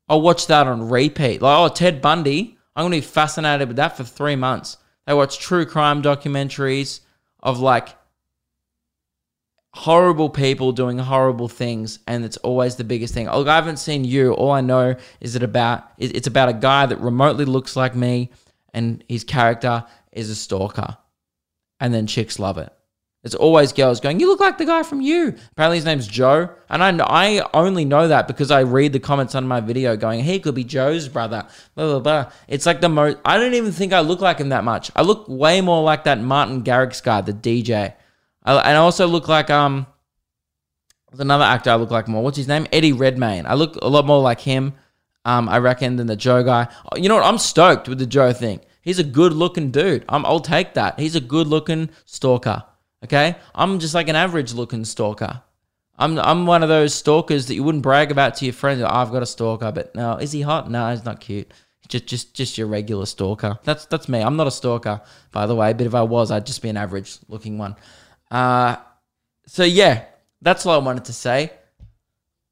I'll 0.09 0.21
watch 0.21 0.49
that 0.49 0.67
on 0.67 0.89
repeat." 0.89 1.43
Like, 1.43 1.59
"Oh, 1.59 1.69
Ted 1.73 2.03
Bundy, 2.03 2.59
I'm 2.75 2.83
going 2.83 3.01
to 3.01 3.07
be 3.07 3.13
fascinated 3.13 3.69
with 3.69 3.77
that 3.77 3.97
for 3.97 4.05
3 4.05 4.35
months." 4.35 4.79
They 5.07 5.15
watch 5.15 5.39
true 5.39 5.65
crime 5.65 6.03
documentaries 6.03 7.01
of 7.41 7.61
like 7.61 7.91
horrible 9.77 10.31
people 10.31 10.73
doing 10.73 10.97
horrible 10.97 11.49
things 11.49 11.99
and 12.07 12.25
it's 12.25 12.39
always 12.39 12.77
the 12.77 12.85
biggest 12.85 13.13
thing. 13.13 13.27
Look, 13.27 13.47
I 13.47 13.57
haven't 13.57 13.77
seen 13.77 14.05
you. 14.05 14.33
All 14.33 14.51
I 14.51 14.63
know 14.63 14.97
is 15.21 15.37
it 15.37 15.43
about 15.43 15.85
it's 15.99 16.27
about 16.27 16.49
a 16.49 16.55
guy 16.55 16.87
that 16.87 16.99
remotely 16.99 17.45
looks 17.45 17.77
like 17.77 17.95
me 17.95 18.31
and 18.73 19.05
his 19.07 19.23
character 19.23 19.85
is 20.13 20.31
a 20.31 20.35
stalker. 20.35 20.97
And 21.79 21.93
then 21.93 22.07
chicks 22.07 22.39
love 22.39 22.57
it. 22.57 22.73
It's 23.23 23.35
always 23.35 23.75
girls 23.75 24.01
going, 24.01 24.19
"You 24.19 24.29
look 24.29 24.41
like 24.41 24.57
the 24.57 24.65
guy 24.65 24.83
from 24.83 25.03
you." 25.03 25.35
Apparently 25.53 25.77
his 25.77 25.85
name's 25.85 26.07
Joe, 26.07 26.49
and 26.71 26.83
I 26.83 27.05
I 27.05 27.47
only 27.53 27.85
know 27.85 28.09
that 28.09 28.29
because 28.29 28.51
I 28.51 28.61
read 28.61 28.95
the 28.95 29.01
comments 29.01 29.35
on 29.35 29.47
my 29.47 29.61
video 29.61 29.95
going, 29.97 30.23
"He 30.23 30.39
could 30.39 30.55
be 30.55 30.65
Joe's 30.65 31.09
brother." 31.09 31.45
Blah 31.75 31.87
blah 31.87 31.99
blah. 31.99 32.33
It's 32.49 32.65
like 32.65 32.81
the 32.81 32.89
most. 32.89 33.19
I 33.27 33.37
don't 33.37 33.55
even 33.55 33.73
think 33.73 33.93
I 33.93 34.01
look 34.01 34.21
like 34.21 34.39
him 34.39 34.51
that 34.51 34.65
much. 34.65 34.91
I 34.97 35.03
look 35.03 35.27
way 35.29 35.61
more 35.61 35.83
like 35.83 36.05
that 36.05 36.21
Martin 36.21 36.63
Garrix 36.63 37.03
guy, 37.03 37.21
the 37.21 37.35
DJ. 37.35 37.95
I, 38.47 38.57
and 38.59 38.77
I 38.77 38.77
also 38.77 39.07
look 39.07 39.29
like 39.29 39.51
um, 39.51 39.87
another 41.19 41.45
actor 41.45 41.71
I 41.71 41.75
look 41.77 41.91
like 41.91 42.09
more. 42.09 42.23
What's 42.23 42.37
his 42.37 42.49
name? 42.49 42.67
Eddie 42.73 42.93
Redmayne. 42.93 43.47
I 43.47 43.55
look 43.55 43.77
a 43.77 43.89
lot 43.89 44.07
more 44.07 44.23
like 44.23 44.41
him. 44.41 44.75
Um, 45.25 45.49
I 45.49 45.59
reckon 45.59 45.97
than 45.97 46.07
the 46.07 46.17
Joe 46.17 46.45
guy. 46.45 46.69
Oh, 46.93 46.97
you 46.97 47.09
know 47.09 47.17
what? 47.17 47.25
I'm 47.25 47.39
stoked 47.39 47.89
with 47.89 47.99
the 47.99 48.07
Joe 48.07 48.33
thing. 48.33 48.61
He's 48.81 49.01
a 49.01 49.05
good 49.05 49.33
looking 49.33 49.73
dude. 49.73 50.05
I'm, 50.09 50.25
I'll 50.25 50.39
take 50.39 50.75
that. 50.75 51.01
He's 51.01 51.17
a 51.17 51.21
good 51.21 51.49
looking 51.49 51.91
stalker. 52.05 52.63
Okay, 53.05 53.37
I'm 53.55 53.79
just 53.79 53.95
like 53.95 54.09
an 54.09 54.17
average 54.17 54.55
looking 54.55 54.85
stalker. 54.85 55.43
I'm 55.99 56.19
I'm 56.19 56.47
one 56.47 56.63
of 56.63 56.69
those 56.69 56.95
stalkers 56.95 57.47
that 57.47 57.55
you 57.55 57.65
wouldn't 57.65 57.83
brag 57.83 58.11
about 58.11 58.37
to 58.37 58.45
your 58.45 58.55
friends. 58.55 58.81
Oh, 58.83 58.87
I've 58.89 59.11
got 59.11 59.23
a 59.23 59.27
stalker, 59.27 59.73
but 59.73 59.95
no, 59.95 60.17
is 60.17 60.33
he 60.33 60.43
hot? 60.43 60.71
No, 60.71 60.91
he's 60.91 61.05
not 61.05 61.21
cute. 61.21 61.53
Just 61.89 62.07
just 62.07 62.35
just 62.35 62.59
your 62.59 62.69
regular 62.69 63.07
stalker. 63.07 63.59
That's 63.65 63.87
that's 63.87 64.09
me. 64.09 64.21
I'm 64.21 64.37
not 64.37 64.47
a 64.47 64.51
stalker, 64.51 65.01
by 65.31 65.47
the 65.47 65.55
way. 65.55 65.73
But 65.73 65.87
if 65.87 65.95
I 65.95 66.03
was, 66.03 66.31
I'd 66.31 66.47
just 66.47 66.63
be 66.63 66.69
an 66.69 66.77
average 66.77 67.19
looking 67.29 67.59
one. 67.59 67.77
Uh, 68.31 68.77
so 69.47 69.65
yeah, 69.65 70.05
that's 70.43 70.67
all 70.67 70.75
I 70.75 70.85
wanted 70.85 71.07
to 71.07 71.13
say. 71.13 71.53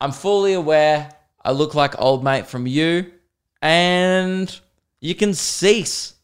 I'm 0.01 0.13
fully 0.13 0.53
aware 0.55 1.11
I 1.43 1.53
look 1.53 1.75
like 1.75 2.01
old 2.01 2.25
mate 2.25 2.47
from 2.47 2.67
you, 2.67 3.13
and 3.61 4.61
you 5.01 5.15
can 5.15 5.35
cease 5.35 6.15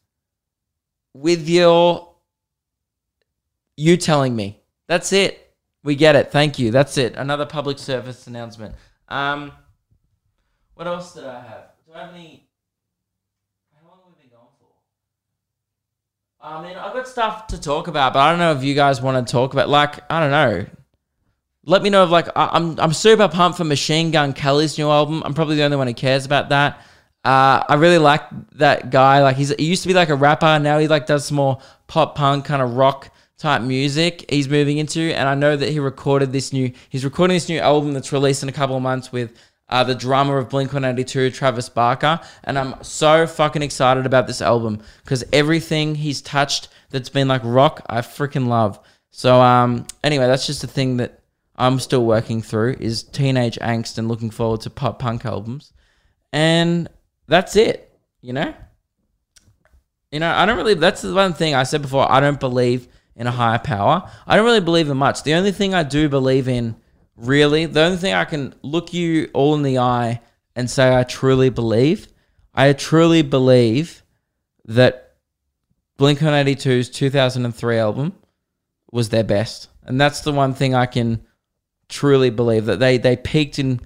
with 1.14 1.48
your 1.48 2.14
you 3.76 3.96
telling 3.96 4.36
me. 4.36 4.61
That's 4.86 5.12
it. 5.12 5.55
We 5.82 5.94
get 5.94 6.16
it. 6.16 6.30
Thank 6.30 6.59
you. 6.59 6.70
That's 6.70 6.98
it. 6.98 7.14
Another 7.16 7.46
public 7.46 7.78
service 7.78 8.26
announcement. 8.26 8.74
Um, 9.09 9.53
what 10.74 10.86
else 10.86 11.14
did 11.14 11.24
I 11.24 11.40
have? 11.40 11.64
Do 11.86 11.94
I 11.94 12.05
have 12.05 12.14
any? 12.14 12.46
How 13.74 13.88
long 13.88 13.98
have 14.05 14.14
we 14.14 14.22
been 14.22 14.30
going 14.30 14.48
for? 14.59 14.68
I 16.43 16.62
mean, 16.62 16.76
I've 16.76 16.95
got 16.95 17.07
stuff 17.07 17.49
to 17.49 17.61
talk 17.61 17.88
about, 17.88 18.14
but 18.14 18.20
I 18.20 18.30
don't 18.30 18.38
know 18.38 18.53
if 18.53 18.64
you 18.64 18.74
guys 18.74 19.01
want 19.03 19.26
to 19.26 19.30
talk 19.30 19.53
about. 19.53 19.68
Like, 19.68 20.01
I 20.11 20.20
don't 20.20 20.30
know. 20.30 20.66
Let 21.66 21.82
me 21.82 21.91
know 21.91 22.03
if 22.05 22.11
like 22.11 22.28
I- 22.34 22.49
I'm 22.53 22.80
I'm 22.80 22.95
super 22.95 23.28
pumped 23.28 23.59
for 23.59 23.64
Machine 23.64 24.11
Gun 24.11 24.32
Kelly's 24.32 24.78
new 24.78 24.88
album. 24.88 25.22
I'm 25.24 25.34
probably 25.34 25.57
the 25.57 25.62
only 25.62 25.76
one 25.76 25.86
who 25.86 25.95
cares 25.95 26.24
about 26.24 26.49
that. 26.49 26.80
Uh, 27.22 27.62
I 27.68 27.74
really 27.74 27.99
like 27.99 28.22
that 28.53 28.91
guy. 28.91 29.22
Like 29.22 29.36
he's 29.36 29.51
he 29.51 29.66
used 29.66 29.82
to 29.82 29.88
be 29.88 29.95
like 29.95 30.09
a 30.09 30.14
rapper. 30.14 30.59
Now 30.59 30.78
he 30.78 30.88
like 30.88 31.05
does 31.07 31.26
some 31.26 31.36
more 31.36 31.59
pop 31.86 32.14
punk 32.14 32.47
kind 32.47 32.62
of 32.62 32.76
rock 32.76 33.11
type 33.36 33.61
music. 33.61 34.24
He's 34.30 34.49
moving 34.49 34.78
into, 34.78 35.01
and 35.14 35.28
I 35.28 35.34
know 35.34 35.55
that 35.55 35.68
he 35.68 35.78
recorded 35.80 36.32
this 36.32 36.51
new. 36.55 36.72
He's 36.88 37.05
recording 37.05 37.36
this 37.36 37.51
new 37.51 37.59
album 37.59 37.93
that's 37.93 38.11
released 38.11 38.43
in 38.43 38.49
a 38.49 38.53
couple 38.53 38.74
of 38.74 38.82
months 38.82 39.12
with 39.12 39.34
uh, 39.70 39.84
the 39.84 39.94
drummer 39.94 40.36
of 40.36 40.50
Blink 40.50 40.72
182, 40.72 41.30
Travis 41.30 41.68
Barker. 41.68 42.20
And 42.44 42.58
I'm 42.58 42.82
so 42.82 43.26
fucking 43.26 43.62
excited 43.62 44.04
about 44.04 44.26
this 44.26 44.42
album 44.42 44.82
because 45.04 45.24
everything 45.32 45.94
he's 45.94 46.20
touched 46.20 46.68
that's 46.90 47.08
been 47.08 47.28
like 47.28 47.42
rock, 47.44 47.86
I 47.88 48.00
freaking 48.00 48.48
love. 48.48 48.78
So, 49.10 49.40
um, 49.40 49.86
anyway, 50.04 50.26
that's 50.26 50.46
just 50.46 50.64
a 50.64 50.68
thing 50.68 50.98
that 50.98 51.20
I'm 51.56 51.78
still 51.78 52.04
working 52.04 52.42
through 52.42 52.76
is 52.80 53.02
teenage 53.02 53.58
angst 53.58 53.96
and 53.96 54.08
looking 54.08 54.30
forward 54.30 54.60
to 54.62 54.70
pop 54.70 54.98
punk 54.98 55.24
albums. 55.24 55.72
And 56.32 56.88
that's 57.26 57.56
it, 57.56 57.96
you 58.20 58.32
know? 58.32 58.54
You 60.10 60.18
know, 60.18 60.30
I 60.30 60.46
don't 60.46 60.56
really, 60.56 60.74
that's 60.74 61.02
the 61.02 61.14
one 61.14 61.32
thing 61.32 61.54
I 61.54 61.62
said 61.62 61.82
before. 61.82 62.10
I 62.10 62.18
don't 62.20 62.40
believe 62.40 62.88
in 63.14 63.26
a 63.26 63.30
higher 63.30 63.58
power. 63.58 64.10
I 64.26 64.36
don't 64.36 64.44
really 64.44 64.60
believe 64.60 64.88
in 64.88 64.96
much. 64.96 65.22
The 65.22 65.34
only 65.34 65.52
thing 65.52 65.74
I 65.74 65.82
do 65.82 66.08
believe 66.08 66.48
in, 66.48 66.76
really, 67.20 67.66
the 67.66 67.82
only 67.82 67.98
thing 67.98 68.14
I 68.14 68.24
can 68.24 68.54
look 68.62 68.92
you 68.92 69.30
all 69.32 69.54
in 69.54 69.62
the 69.62 69.78
eye 69.78 70.20
and 70.56 70.70
say 70.70 70.94
I 70.94 71.04
truly 71.04 71.50
believe, 71.50 72.08
I 72.54 72.72
truly 72.72 73.22
believe 73.22 74.02
that 74.64 75.14
Blink 75.96 76.18
182's 76.20 76.90
2003 76.90 77.78
album 77.78 78.14
was 78.90 79.10
their 79.10 79.24
best. 79.24 79.68
And 79.84 80.00
that's 80.00 80.20
the 80.20 80.32
one 80.32 80.54
thing 80.54 80.74
I 80.74 80.86
can 80.86 81.24
truly 81.88 82.30
believe 82.30 82.66
that 82.66 82.78
they, 82.78 82.98
they 82.98 83.16
peaked 83.16 83.58
in, 83.58 83.80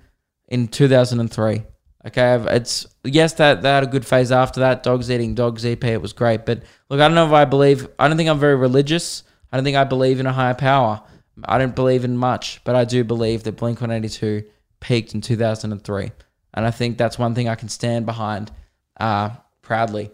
in 0.48 0.68
2003. 0.68 1.62
Okay, 2.06 2.44
it's 2.54 2.86
yes 3.02 3.32
that 3.34 3.62
they 3.62 3.68
had 3.70 3.82
a 3.82 3.86
good 3.86 4.04
phase 4.04 4.30
after 4.30 4.60
that. 4.60 4.82
Dogs 4.82 5.10
eating 5.10 5.34
dogs 5.34 5.64
EP, 5.64 5.82
it 5.84 6.02
was 6.02 6.12
great. 6.12 6.44
But 6.44 6.62
look, 6.90 7.00
I 7.00 7.08
don't 7.08 7.14
know 7.14 7.26
if 7.26 7.32
I 7.32 7.46
believe. 7.46 7.88
I 7.98 8.08
don't 8.08 8.18
think 8.18 8.28
I'm 8.28 8.38
very 8.38 8.56
religious. 8.56 9.22
I 9.50 9.56
don't 9.56 9.64
think 9.64 9.78
I 9.78 9.84
believe 9.84 10.20
in 10.20 10.26
a 10.26 10.32
higher 10.32 10.54
power. 10.54 11.02
I 11.44 11.58
don't 11.58 11.74
believe 11.74 12.04
in 12.04 12.16
much, 12.16 12.60
but 12.64 12.76
I 12.76 12.84
do 12.84 13.02
believe 13.02 13.42
that 13.44 13.56
Blink 13.56 13.80
182 13.80 14.44
peaked 14.80 15.14
in 15.14 15.20
2003, 15.20 16.12
and 16.54 16.66
I 16.66 16.70
think 16.70 16.98
that's 16.98 17.18
one 17.18 17.34
thing 17.34 17.48
I 17.48 17.54
can 17.54 17.68
stand 17.68 18.06
behind 18.06 18.52
uh, 19.00 19.30
proudly. 19.62 20.10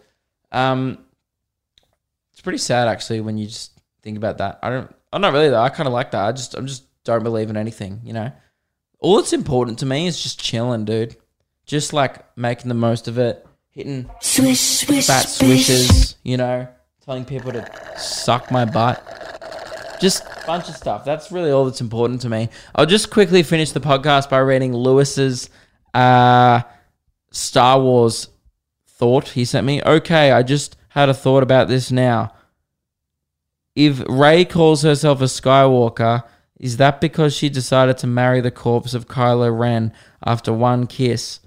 Um, 0.53 0.99
it's 2.33 2.41
pretty 2.41 2.59
sad 2.59 2.89
actually 2.89 3.21
when 3.21 3.37
you 3.37 3.47
just 3.47 3.79
think 4.03 4.17
about 4.17 4.39
that. 4.39 4.59
I 4.63 4.71
don't. 4.71 4.95
I'm 5.13 5.21
not 5.21 5.33
really 5.33 5.51
though. 5.51 5.61
I 5.61 5.69
kind 5.69 5.87
of 5.87 5.93
like 5.93 6.13
that. 6.13 6.25
I 6.25 6.33
just. 6.33 6.55
I'm 6.55 6.67
just 6.67 6.85
don't 7.05 7.23
believe 7.23 7.51
in 7.51 7.57
anything. 7.57 8.01
You 8.05 8.13
know, 8.13 8.33
all 8.99 9.17
that's 9.17 9.33
important 9.33 9.79
to 9.81 9.87
me 9.87 10.07
is 10.07 10.23
just 10.23 10.41
chilling, 10.41 10.85
dude. 10.85 11.17
Just 11.67 11.93
like 11.93 12.37
making 12.37 12.69
the 12.69 12.75
most 12.75 13.09
of 13.09 13.19
it, 13.19 13.47
hitting 13.71 14.11
Swish, 14.21 14.61
swish, 14.61 15.07
fat 15.07 15.29
swish. 15.29 15.67
swishes, 15.67 16.17
you 16.23 16.37
know, 16.37 16.67
telling 17.05 17.25
people 17.25 17.53
to 17.53 17.99
suck 17.99 18.51
my 18.51 18.65
butt. 18.65 19.30
Just 20.01 20.25
a 20.25 20.47
bunch 20.47 20.69
of 20.69 20.77
stuff. 20.77 21.05
That's 21.05 21.31
really 21.31 21.51
all 21.51 21.67
that's 21.67 21.81
important 21.81 22.23
to 22.23 22.29
me. 22.29 22.49
I'll 22.75 22.87
just 22.87 23.11
quickly 23.11 23.43
finish 23.43 23.73
the 23.73 23.81
podcast 23.81 24.31
by 24.31 24.39
reading 24.39 24.73
Lewis's 24.73 25.51
uh, 25.95 26.63
Star 27.31 27.81
Wars 27.81 28.29
thought 28.87 29.29
he 29.29 29.45
sent 29.45 29.67
me. 29.67 29.83
Okay, 29.83 30.33
I 30.33 30.43
just 30.43 30.77
had 30.89 31.09
a 31.09 31.15
thought 31.15 31.43
about 31.43 31.69
this 31.69 31.91
now. 31.91 32.33
If 33.75 34.03
Rey 34.09 34.45
calls 34.45 34.83
herself 34.83 35.21
a 35.21 35.25
Skywalker, 35.25 36.25
is 36.59 36.77
that 36.77 37.01
because 37.01 37.35
she 37.35 37.49
decided 37.49 37.97
to 37.99 38.07
marry 38.07 38.41
the 38.41 38.51
corpse 38.51 38.93
of 38.93 39.09
Kylo 39.09 39.57
Ren 39.57 39.93
after 40.25 40.53
one 40.53 40.87
kiss? 40.87 41.41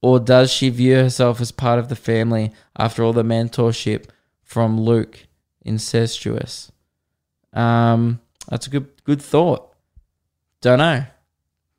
Or 0.00 0.20
does 0.20 0.52
she 0.52 0.68
view 0.68 0.96
herself 0.96 1.40
as 1.40 1.50
part 1.50 1.78
of 1.78 1.88
the 1.88 1.96
family 1.96 2.52
after 2.76 3.02
all 3.02 3.12
the 3.12 3.24
mentorship 3.24 4.04
from 4.42 4.80
Luke? 4.80 5.26
Incestuous. 5.62 6.70
Um, 7.54 8.20
that's 8.48 8.66
a 8.66 8.70
good 8.70 8.88
good 9.04 9.22
thought. 9.22 9.72
Don't 10.60 10.78
know. 10.78 11.04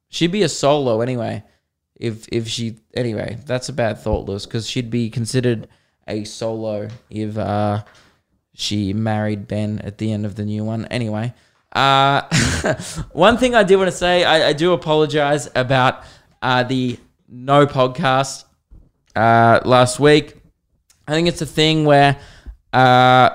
she'd 0.09 0.31
be 0.31 0.43
a 0.43 0.49
solo 0.49 1.01
anyway. 1.01 1.43
If 1.95 2.27
if 2.31 2.47
she 2.47 2.77
anyway, 2.93 3.37
that's 3.45 3.69
a 3.69 3.73
bad 3.73 3.99
thought, 3.99 4.25
Lewis, 4.27 4.45
because 4.45 4.69
she'd 4.69 4.89
be 4.89 5.09
considered 5.09 5.67
a 6.07 6.23
solo 6.23 6.89
if 7.09 7.37
uh, 7.37 7.83
she 8.53 8.93
married 8.93 9.47
Ben 9.47 9.79
at 9.79 9.97
the 9.97 10.11
end 10.11 10.25
of 10.25 10.35
the 10.35 10.43
new 10.45 10.63
one. 10.63 10.85
Anyway, 10.85 11.33
uh, 11.73 12.21
one 13.11 13.37
thing 13.37 13.55
I 13.55 13.63
did 13.63 13.77
want 13.77 13.89
to 13.89 13.95
say, 13.95 14.23
I, 14.23 14.49
I 14.49 14.53
do 14.53 14.73
apologize 14.73 15.49
about 15.55 16.03
uh, 16.41 16.63
the 16.63 16.99
no 17.27 17.65
podcast 17.65 18.43
uh, 19.15 19.61
last 19.65 19.99
week. 19.99 20.35
I 21.07 21.11
think 21.11 21.27
it's 21.27 21.41
a 21.41 21.45
thing 21.45 21.85
where 21.85 22.17
uh, 22.73 23.29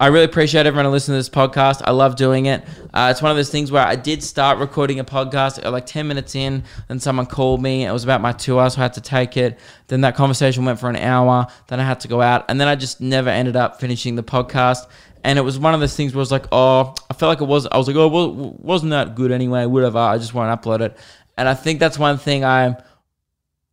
I 0.00 0.06
really 0.06 0.24
appreciate 0.24 0.64
everyone 0.64 0.86
who 0.86 0.92
listens 0.92 1.12
to 1.12 1.18
this 1.18 1.28
podcast. 1.28 1.82
I 1.84 1.90
love 1.90 2.16
doing 2.16 2.46
it. 2.46 2.64
Uh, 2.94 3.08
it's 3.10 3.20
one 3.20 3.30
of 3.30 3.36
those 3.36 3.50
things 3.50 3.70
where 3.70 3.86
I 3.86 3.96
did 3.96 4.22
start 4.22 4.56
recording 4.56 4.98
a 4.98 5.04
podcast 5.04 5.62
like 5.70 5.84
10 5.84 6.08
minutes 6.08 6.34
in, 6.34 6.64
then 6.88 6.98
someone 6.98 7.26
called 7.26 7.60
me. 7.60 7.84
It 7.84 7.92
was 7.92 8.02
about 8.02 8.22
my 8.22 8.32
tour, 8.32 8.70
so 8.70 8.80
I 8.80 8.84
had 8.84 8.94
to 8.94 9.02
take 9.02 9.36
it. 9.36 9.58
Then 9.88 10.00
that 10.00 10.16
conversation 10.16 10.64
went 10.64 10.80
for 10.80 10.88
an 10.88 10.96
hour. 10.96 11.46
Then 11.66 11.80
I 11.80 11.84
had 11.84 12.00
to 12.00 12.08
go 12.08 12.22
out. 12.22 12.46
And 12.48 12.58
then 12.58 12.66
I 12.66 12.76
just 12.76 13.02
never 13.02 13.28
ended 13.28 13.56
up 13.56 13.78
finishing 13.78 14.14
the 14.14 14.22
podcast. 14.22 14.88
And 15.22 15.38
it 15.38 15.42
was 15.42 15.58
one 15.58 15.74
of 15.74 15.80
those 15.80 15.94
things 15.94 16.14
where 16.14 16.20
I 16.20 16.22
was 16.22 16.32
like, 16.32 16.46
oh, 16.50 16.94
I 17.10 17.12
felt 17.12 17.28
like 17.28 17.42
it 17.42 17.48
was, 17.52 17.66
I 17.66 17.76
was 17.76 17.86
like, 17.86 17.96
oh, 17.96 18.08
well, 18.08 18.56
wasn't 18.58 18.92
that 18.92 19.14
good 19.14 19.32
anyway? 19.32 19.66
Whatever. 19.66 19.98
I 19.98 20.16
just 20.16 20.32
want 20.32 20.62
to 20.62 20.66
upload 20.66 20.80
it. 20.80 20.96
And 21.36 21.46
I 21.46 21.52
think 21.52 21.78
that's 21.78 21.98
one 21.98 22.16
thing 22.16 22.42
I'm 22.42 22.76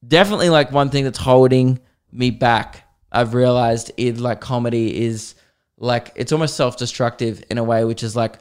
definitely 0.05 0.49
like 0.49 0.73
one 0.73 0.89
thing 0.89 1.05
that's 1.05 1.19
holding 1.19 1.79
me 2.11 2.31
back. 2.31 2.83
I've 3.13 3.33
realized 3.33 3.93
in 3.95 4.21
like 4.21 4.41
comedy 4.41 5.05
is 5.05 5.35
like 5.77 6.11
it's 6.15 6.31
almost 6.31 6.55
self-destructive 6.55 7.43
in 7.49 7.57
a 7.57 7.63
way 7.63 7.85
which 7.85 8.03
is 8.03 8.15
like 8.15 8.39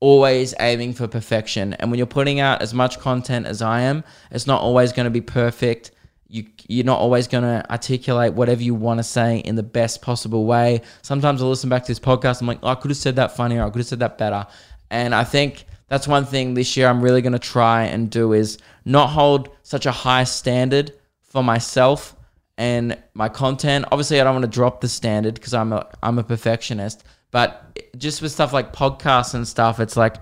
always 0.00 0.54
aiming 0.60 0.92
for 0.92 1.08
perfection. 1.08 1.72
And 1.74 1.90
when 1.90 1.98
you're 1.98 2.06
putting 2.06 2.40
out 2.40 2.60
as 2.60 2.74
much 2.74 2.98
content 2.98 3.46
as 3.46 3.62
i 3.62 3.80
am 3.80 4.04
it's 4.30 4.46
not 4.46 4.60
always 4.60 4.92
going 4.92 5.04
to 5.04 5.10
be 5.10 5.20
perfect. 5.20 5.92
You 6.28 6.46
you're 6.68 6.84
not 6.84 6.98
always 6.98 7.28
going 7.28 7.44
to 7.44 7.70
articulate 7.70 8.34
whatever 8.34 8.62
you 8.62 8.74
want 8.74 8.98
to 8.98 9.04
say 9.04 9.38
in 9.38 9.54
the 9.56 9.62
best 9.62 10.02
possible 10.02 10.44
way. 10.44 10.82
Sometimes 11.02 11.42
i 11.42 11.46
listen 11.46 11.70
back 11.70 11.84
to 11.84 11.90
this 11.90 12.00
podcast 12.00 12.40
i'm 12.40 12.46
like 12.46 12.58
oh, 12.62 12.68
i 12.68 12.74
could 12.74 12.90
have 12.90 12.98
said 12.98 13.16
that 13.16 13.36
funnier 13.36 13.62
i 13.62 13.70
could 13.70 13.78
have 13.78 13.86
said 13.86 14.00
that 14.00 14.18
better. 14.18 14.46
And 14.90 15.14
i 15.14 15.24
think 15.24 15.64
that's 15.88 16.06
one 16.06 16.24
thing 16.26 16.54
this 16.54 16.76
year 16.76 16.88
i'm 16.88 17.02
really 17.02 17.22
going 17.22 17.32
to 17.32 17.38
try 17.38 17.84
and 17.84 18.10
do 18.10 18.32
is 18.32 18.58
not 18.84 19.08
hold 19.08 19.48
such 19.62 19.86
a 19.86 19.92
high 19.92 20.24
standard 20.24 20.92
for 21.22 21.42
myself 21.42 22.14
and 22.56 22.96
my 23.14 23.28
content. 23.28 23.86
Obviously, 23.90 24.20
I 24.20 24.24
don't 24.24 24.34
want 24.34 24.44
to 24.44 24.50
drop 24.50 24.80
the 24.80 24.88
standard 24.88 25.34
because 25.34 25.54
I'm 25.54 25.72
a 25.72 25.88
I'm 26.02 26.18
a 26.18 26.24
perfectionist. 26.24 27.04
But 27.30 27.78
just 27.98 28.22
with 28.22 28.32
stuff 28.32 28.52
like 28.52 28.72
podcasts 28.72 29.34
and 29.34 29.46
stuff, 29.46 29.80
it's 29.80 29.96
like 29.96 30.16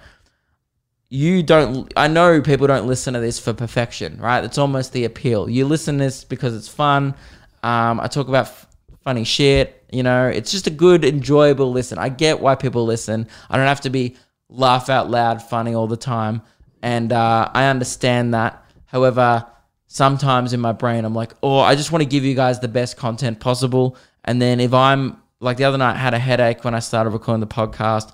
you 1.11 1.43
don't. 1.43 1.93
I 1.95 2.09
know 2.09 2.41
people 2.41 2.66
don't 2.66 2.87
listen 2.87 3.12
to 3.14 3.20
this 3.20 3.39
for 3.39 3.53
perfection, 3.53 4.18
right? 4.18 4.43
It's 4.43 4.57
almost 4.57 4.95
the 4.95 5.05
appeal. 5.05 5.49
You 5.49 5.66
listen 5.66 5.99
to 5.99 6.05
this 6.05 6.24
because 6.24 6.57
it's 6.57 6.68
fun. 6.68 7.14
Um, 7.62 8.01
I 8.01 8.07
talk 8.07 8.28
about 8.28 8.47
f- 8.47 8.66
funny 9.05 9.24
shit. 9.24 9.85
You 9.93 10.03
know, 10.03 10.26
it's 10.26 10.51
just 10.51 10.66
a 10.66 10.70
good, 10.70 11.05
enjoyable 11.05 11.70
listen. 11.70 11.99
I 11.99 12.09
get 12.09 12.41
why 12.41 12.55
people 12.55 12.87
listen. 12.87 13.28
I 13.51 13.59
don't 13.59 13.66
have 13.66 13.83
to 13.83 13.91
be 13.91 14.16
laugh 14.49 14.89
out 14.89 15.11
loud 15.11 15.43
funny 15.43 15.74
all 15.74 15.87
the 15.87 15.99
time, 15.99 16.41
and 16.80 17.12
uh, 17.12 17.51
I 17.53 17.66
understand 17.66 18.33
that. 18.33 18.64
However, 18.87 19.47
sometimes 19.93 20.55
in 20.55 20.61
my 20.61 20.72
brain 20.72 21.05
I'm 21.05 21.14
like, 21.14 21.34
oh, 21.43 21.59
I 21.59 21.74
just 21.74 21.93
want 21.93 22.03
to 22.03 22.09
give 22.09 22.24
you 22.24 22.34
guys 22.34 22.61
the 22.61 22.68
best 22.68 22.97
content 22.97 23.40
possible. 23.40 23.95
And 24.24 24.40
then 24.40 24.59
if 24.59 24.72
I'm 24.72 25.20
like 25.38 25.59
the 25.59 25.64
other 25.64 25.76
night, 25.76 25.97
I 25.97 25.99
had 25.99 26.14
a 26.14 26.18
headache 26.18 26.64
when 26.64 26.74
I 26.74 26.78
started 26.78 27.11
recording 27.11 27.40
the 27.40 27.47
podcast. 27.47 28.11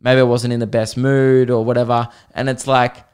Maybe 0.00 0.20
I 0.20 0.24
wasn't 0.24 0.54
in 0.54 0.60
the 0.60 0.66
best 0.66 0.96
mood 0.96 1.50
or 1.50 1.62
whatever. 1.66 2.08
And 2.34 2.48
it's 2.48 2.66
like, 2.66 3.04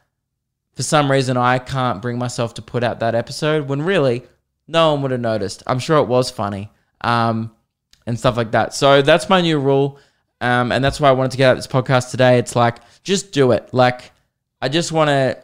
for 0.74 0.84
some 0.84 1.10
reason, 1.10 1.36
I 1.36 1.58
can't 1.58 2.00
bring 2.00 2.16
myself 2.16 2.54
to 2.54 2.62
put 2.62 2.84
out 2.84 3.00
that 3.00 3.16
episode 3.16 3.68
when 3.68 3.82
really 3.82 4.22
no 4.68 4.92
one 4.92 5.02
would 5.02 5.10
have 5.10 5.20
noticed. 5.20 5.64
I'm 5.66 5.80
sure 5.80 5.98
it 5.98 6.06
was 6.06 6.30
funny 6.30 6.70
um, 7.00 7.50
and 8.06 8.16
stuff 8.16 8.36
like 8.36 8.52
that. 8.52 8.74
So 8.74 9.02
that's 9.02 9.28
my 9.28 9.40
new 9.40 9.58
rule. 9.58 9.98
Um, 10.40 10.70
and 10.70 10.84
that's 10.84 11.00
why 11.00 11.08
I 11.08 11.12
wanted 11.12 11.32
to 11.32 11.36
get 11.36 11.50
out 11.50 11.56
this 11.56 11.66
podcast 11.66 12.12
today. 12.12 12.38
It's 12.38 12.54
like, 12.54 12.76
just 13.02 13.32
do 13.32 13.50
it. 13.50 13.70
Like, 13.72 14.12
I 14.62 14.68
just 14.68 14.92
want 14.92 15.08
to 15.08 15.43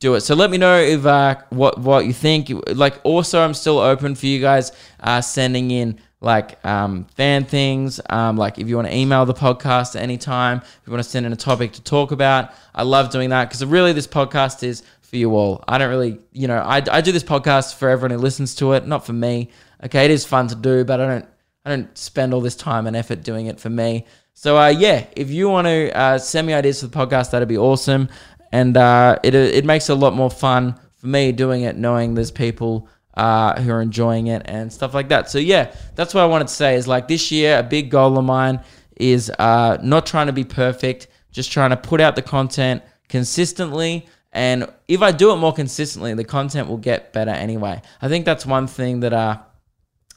do 0.00 0.14
it. 0.14 0.22
So 0.22 0.34
let 0.34 0.50
me 0.50 0.58
know 0.58 0.78
if 0.78 1.06
uh, 1.06 1.36
what 1.50 1.78
what 1.78 2.06
you 2.06 2.12
think. 2.12 2.50
Like, 2.74 3.00
also, 3.04 3.40
I'm 3.40 3.54
still 3.54 3.78
open 3.78 4.14
for 4.14 4.26
you 4.26 4.40
guys 4.40 4.72
uh, 4.98 5.20
sending 5.20 5.70
in 5.70 6.00
like 6.20 6.62
um, 6.66 7.04
fan 7.16 7.44
things. 7.44 8.00
Um, 8.10 8.36
like, 8.36 8.58
if 8.58 8.68
you 8.68 8.76
want 8.76 8.88
to 8.88 8.94
email 8.94 9.24
the 9.26 9.34
podcast 9.34 9.94
at 9.96 10.02
any 10.02 10.18
time, 10.18 10.58
if 10.58 10.80
you 10.86 10.92
want 10.92 11.04
to 11.04 11.08
send 11.08 11.26
in 11.26 11.32
a 11.32 11.36
topic 11.36 11.72
to 11.72 11.82
talk 11.82 12.10
about, 12.10 12.52
I 12.74 12.82
love 12.82 13.10
doing 13.10 13.30
that 13.30 13.48
because 13.48 13.64
really, 13.64 13.92
this 13.92 14.06
podcast 14.06 14.62
is 14.62 14.82
for 15.02 15.16
you 15.16 15.36
all. 15.36 15.62
I 15.68 15.76
don't 15.78 15.90
really, 15.90 16.18
you 16.32 16.48
know, 16.48 16.58
I, 16.58 16.82
I 16.90 17.00
do 17.00 17.12
this 17.12 17.24
podcast 17.24 17.74
for 17.74 17.88
everyone 17.88 18.12
who 18.12 18.18
listens 18.18 18.54
to 18.56 18.72
it, 18.72 18.86
not 18.86 19.04
for 19.04 19.12
me. 19.12 19.50
Okay, 19.84 20.04
it 20.04 20.10
is 20.10 20.24
fun 20.24 20.48
to 20.48 20.54
do, 20.54 20.84
but 20.84 21.00
I 21.00 21.06
don't 21.06 21.26
I 21.64 21.70
don't 21.70 21.98
spend 21.98 22.32
all 22.32 22.40
this 22.40 22.56
time 22.56 22.86
and 22.86 22.96
effort 22.96 23.22
doing 23.22 23.46
it 23.46 23.60
for 23.60 23.68
me. 23.68 24.06
So 24.32 24.56
uh, 24.56 24.68
yeah, 24.68 25.04
if 25.14 25.28
you 25.30 25.50
want 25.50 25.66
to 25.66 25.94
uh, 25.94 26.18
send 26.18 26.46
me 26.46 26.54
ideas 26.54 26.80
for 26.80 26.86
the 26.86 26.96
podcast, 26.96 27.30
that'd 27.32 27.46
be 27.48 27.58
awesome 27.58 28.08
and 28.52 28.76
uh, 28.76 29.18
it 29.22 29.34
it 29.34 29.64
makes 29.64 29.88
it 29.88 29.92
a 29.92 29.96
lot 29.96 30.14
more 30.14 30.30
fun 30.30 30.78
for 30.96 31.06
me 31.06 31.32
doing 31.32 31.62
it, 31.62 31.76
knowing 31.76 32.14
there's 32.14 32.30
people 32.30 32.88
uh, 33.14 33.60
who 33.60 33.70
are 33.70 33.82
enjoying 33.82 34.28
it 34.28 34.42
and 34.44 34.72
stuff 34.72 34.94
like 34.94 35.08
that. 35.08 35.30
So 35.30 35.38
yeah, 35.38 35.74
that's 35.94 36.14
what 36.14 36.22
I 36.22 36.26
wanted 36.26 36.48
to 36.48 36.54
say. 36.54 36.76
Is 36.76 36.86
like 36.86 37.08
this 37.08 37.30
year, 37.30 37.58
a 37.58 37.62
big 37.62 37.90
goal 37.90 38.18
of 38.18 38.24
mine 38.24 38.60
is 38.96 39.30
uh, 39.38 39.78
not 39.82 40.06
trying 40.06 40.26
to 40.26 40.32
be 40.32 40.44
perfect, 40.44 41.08
just 41.32 41.50
trying 41.50 41.70
to 41.70 41.76
put 41.76 42.00
out 42.00 42.16
the 42.16 42.22
content 42.22 42.82
consistently. 43.08 44.06
And 44.32 44.72
if 44.86 45.02
I 45.02 45.10
do 45.10 45.32
it 45.32 45.36
more 45.36 45.52
consistently, 45.52 46.14
the 46.14 46.24
content 46.24 46.68
will 46.68 46.76
get 46.76 47.12
better 47.12 47.32
anyway. 47.32 47.82
I 48.00 48.08
think 48.08 48.24
that's 48.24 48.46
one 48.46 48.68
thing 48.68 49.00
that 49.00 49.12
uh, 49.12 49.38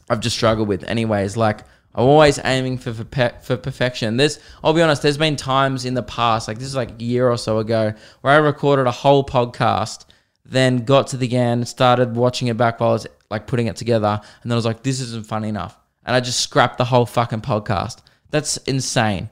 I've 0.10 0.20
just 0.20 0.36
struggled 0.36 0.68
with, 0.68 0.84
anyways. 0.84 1.36
Like 1.36 1.62
I'm 1.96 2.06
always 2.06 2.39
aiming 2.44 2.80
for 2.80 2.94
for, 2.94 3.06
for 3.41 3.58
perfection. 3.58 4.18
There's, 4.18 4.39
I'll 4.64 4.74
be 4.74 4.82
honest, 4.82 5.04
there's 5.04 5.18
been 5.18 5.36
times 5.36 5.86
in 5.86 5.94
the 5.94 6.04
past, 6.04 6.48
like 6.48 6.58
this 6.58 6.68
is 6.68 6.76
like 6.76 7.00
a 7.00 7.04
year 7.04 7.30
or 7.30 7.38
so 7.38 7.60
ago, 7.60 7.94
where 8.22 8.34
I 8.34 8.38
recorded 8.38 8.88
a 8.88 8.91
whole 8.91 9.24
podcast, 9.24 10.06
then 10.46 10.86
got 10.86 11.08
to 11.08 11.18
the 11.18 11.36
end, 11.36 11.68
started 11.68 12.16
watching 12.16 12.48
it 12.48 12.58
back 12.58 12.80
while 12.80 12.89
I 12.89 12.94
was 12.94 13.08
like 13.30 13.48
putting 13.48 13.68
it 13.68 13.76
together, 13.76 14.20
and 14.41 14.52
then 14.52 14.56
I 14.56 14.56
was 14.56 14.66
like, 14.66 14.84
this 14.84 15.00
isn't 15.02 15.28
funny 15.28 15.50
enough, 15.50 15.78
and 16.06 16.16
I 16.16 16.20
just 16.20 16.39
scrapped 16.39 16.78
the 16.78 16.86
whole 16.86 17.06
fucking 17.06 17.41
podcast. 17.41 18.02
That's 18.32 18.58
insane. 18.58 19.30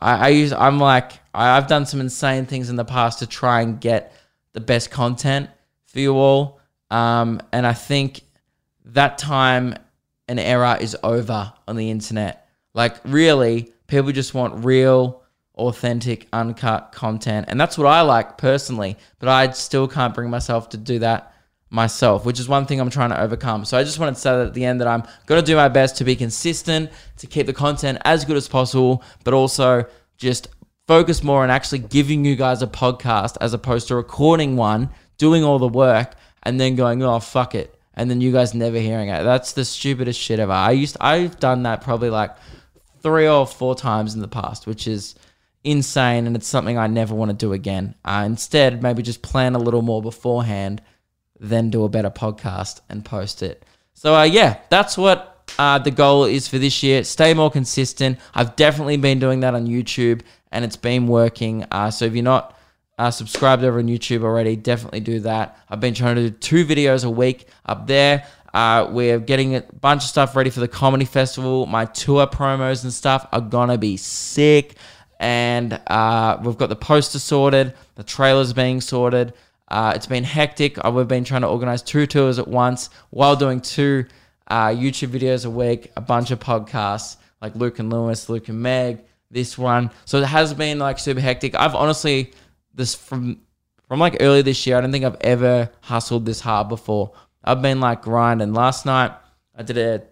I, 0.00 0.26
I 0.26 0.28
use, 0.28 0.52
I'm 0.52 0.78
like, 0.78 1.12
I, 1.34 1.56
I've 1.56 1.66
done 1.66 1.86
some 1.86 2.00
insane 2.00 2.46
things 2.46 2.70
in 2.70 2.76
the 2.76 2.84
past 2.84 3.18
to 3.18 3.26
try 3.26 3.62
and 3.62 3.80
get 3.80 4.12
the 4.52 4.60
best 4.60 4.92
content 4.92 5.50
for 5.86 5.98
you 5.98 6.14
all, 6.14 6.60
um, 6.90 7.40
and 7.52 7.66
I 7.66 7.72
think 7.72 8.22
that 8.84 9.18
time 9.18 9.74
an 10.28 10.38
era 10.38 10.78
is 10.80 10.96
over 11.02 11.52
on 11.68 11.76
the 11.76 11.90
internet. 11.90 12.48
Like, 12.74 12.96
really, 13.04 13.72
people 13.86 14.12
just 14.12 14.34
want 14.34 14.64
real, 14.64 15.22
authentic, 15.54 16.26
uncut 16.32 16.92
content. 16.92 17.46
And 17.48 17.60
that's 17.60 17.78
what 17.78 17.86
I 17.86 18.02
like 18.02 18.36
personally, 18.38 18.96
but 19.18 19.28
I 19.28 19.50
still 19.52 19.88
can't 19.88 20.14
bring 20.14 20.30
myself 20.30 20.68
to 20.70 20.76
do 20.76 20.98
that 21.00 21.32
myself, 21.70 22.24
which 22.24 22.38
is 22.38 22.48
one 22.48 22.66
thing 22.66 22.80
I'm 22.80 22.90
trying 22.90 23.10
to 23.10 23.20
overcome. 23.20 23.64
So 23.64 23.76
I 23.76 23.82
just 23.82 23.98
wanted 23.98 24.14
to 24.14 24.20
say 24.20 24.42
at 24.42 24.54
the 24.54 24.64
end 24.64 24.80
that 24.80 24.88
I'm 24.88 25.02
going 25.26 25.40
to 25.40 25.46
do 25.46 25.56
my 25.56 25.68
best 25.68 25.96
to 25.96 26.04
be 26.04 26.14
consistent, 26.14 26.90
to 27.18 27.26
keep 27.26 27.46
the 27.46 27.52
content 27.52 27.98
as 28.04 28.24
good 28.24 28.36
as 28.36 28.48
possible, 28.48 29.02
but 29.24 29.34
also 29.34 29.84
just 30.16 30.48
focus 30.86 31.22
more 31.22 31.42
on 31.42 31.50
actually 31.50 31.80
giving 31.80 32.24
you 32.24 32.36
guys 32.36 32.62
a 32.62 32.66
podcast 32.66 33.36
as 33.40 33.52
opposed 33.52 33.88
to 33.88 33.96
recording 33.96 34.56
one, 34.56 34.90
doing 35.18 35.42
all 35.42 35.58
the 35.58 35.68
work, 35.68 36.14
and 36.44 36.60
then 36.60 36.76
going, 36.76 37.02
oh, 37.02 37.18
fuck 37.18 37.54
it 37.54 37.75
and 37.96 38.10
then 38.10 38.20
you 38.20 38.30
guys 38.30 38.54
never 38.54 38.78
hearing 38.78 39.08
it. 39.08 39.22
That's 39.24 39.52
the 39.52 39.64
stupidest 39.64 40.20
shit 40.20 40.38
ever. 40.38 40.52
I 40.52 40.72
used 40.72 40.96
I've 41.00 41.38
done 41.40 41.62
that 41.64 41.80
probably 41.80 42.10
like 42.10 42.36
three 43.02 43.28
or 43.28 43.46
four 43.46 43.74
times 43.74 44.14
in 44.14 44.20
the 44.20 44.28
past, 44.28 44.66
which 44.66 44.86
is 44.86 45.14
insane, 45.64 46.26
and 46.26 46.36
it's 46.36 46.46
something 46.46 46.78
I 46.78 46.86
never 46.86 47.14
want 47.14 47.30
to 47.30 47.36
do 47.36 47.52
again. 47.52 47.94
Uh, 48.04 48.24
instead, 48.26 48.82
maybe 48.82 49.02
just 49.02 49.22
plan 49.22 49.54
a 49.54 49.58
little 49.58 49.82
more 49.82 50.02
beforehand, 50.02 50.82
then 51.40 51.70
do 51.70 51.84
a 51.84 51.88
better 51.88 52.10
podcast 52.10 52.80
and 52.88 53.04
post 53.04 53.42
it. 53.42 53.64
So 53.94 54.14
uh, 54.14 54.24
yeah, 54.24 54.58
that's 54.68 54.98
what 54.98 55.50
uh, 55.58 55.78
the 55.78 55.90
goal 55.90 56.24
is 56.24 56.48
for 56.48 56.58
this 56.58 56.82
year. 56.82 57.02
Stay 57.04 57.32
more 57.34 57.50
consistent. 57.50 58.18
I've 58.34 58.56
definitely 58.56 58.98
been 58.98 59.18
doing 59.18 59.40
that 59.40 59.54
on 59.54 59.66
YouTube, 59.66 60.22
and 60.52 60.64
it's 60.64 60.76
been 60.76 61.06
working. 61.06 61.64
Uh, 61.70 61.90
so 61.90 62.04
if 62.04 62.14
you're 62.14 62.22
not 62.22 62.55
uh, 62.98 63.10
subscribed 63.10 63.62
over 63.62 63.78
on 63.78 63.86
YouTube 63.86 64.22
already, 64.22 64.56
definitely 64.56 65.00
do 65.00 65.20
that. 65.20 65.58
I've 65.68 65.80
been 65.80 65.94
trying 65.94 66.16
to 66.16 66.30
do 66.30 66.30
two 66.30 66.64
videos 66.64 67.04
a 67.04 67.10
week 67.10 67.46
up 67.64 67.86
there. 67.86 68.26
Uh, 68.54 68.88
we're 68.90 69.18
getting 69.20 69.56
a 69.56 69.60
bunch 69.80 70.02
of 70.02 70.08
stuff 70.08 70.34
ready 70.34 70.48
for 70.48 70.60
the 70.60 70.68
comedy 70.68 71.04
festival. 71.04 71.66
My 71.66 71.84
tour 71.84 72.26
promos 72.26 72.84
and 72.84 72.92
stuff 72.92 73.26
are 73.32 73.40
gonna 73.40 73.76
be 73.76 73.98
sick, 73.98 74.76
and 75.20 75.78
uh, 75.88 76.38
we've 76.42 76.56
got 76.56 76.70
the 76.70 76.76
poster 76.76 77.18
sorted, 77.18 77.74
the 77.96 78.04
trailers 78.04 78.54
being 78.54 78.80
sorted. 78.80 79.34
Uh, 79.68 79.92
it's 79.94 80.06
been 80.06 80.24
hectic. 80.24 80.82
Uh, 80.82 80.90
we've 80.90 81.08
been 81.08 81.24
trying 81.24 81.42
to 81.42 81.48
organize 81.48 81.82
two 81.82 82.06
tours 82.06 82.38
at 82.38 82.48
once 82.48 82.88
while 83.10 83.36
doing 83.36 83.60
two 83.60 84.06
uh, 84.48 84.68
YouTube 84.68 85.08
videos 85.08 85.44
a 85.44 85.50
week, 85.50 85.92
a 85.96 86.00
bunch 86.00 86.30
of 86.30 86.38
podcasts 86.38 87.16
like 87.42 87.54
Luke 87.56 87.78
and 87.78 87.92
Lewis, 87.92 88.28
Luke 88.28 88.48
and 88.48 88.60
Meg. 88.60 89.00
This 89.28 89.58
one, 89.58 89.90
so 90.04 90.18
it 90.18 90.24
has 90.24 90.54
been 90.54 90.78
like 90.78 91.00
super 91.00 91.20
hectic. 91.20 91.56
I've 91.56 91.74
honestly 91.74 92.32
this 92.76 92.94
from 92.94 93.40
from 93.88 94.00
like 94.00 94.16
early 94.20 94.42
this 94.42 94.66
year. 94.66 94.76
I 94.76 94.80
don't 94.80 94.92
think 94.92 95.04
I've 95.04 95.16
ever 95.20 95.70
hustled 95.80 96.26
this 96.26 96.40
hard 96.40 96.68
before. 96.68 97.12
I've 97.42 97.62
been 97.62 97.80
like 97.80 98.02
grinding. 98.02 98.52
Last 98.52 98.86
night 98.86 99.12
I 99.54 99.62
did 99.62 99.78
a 99.78 100.02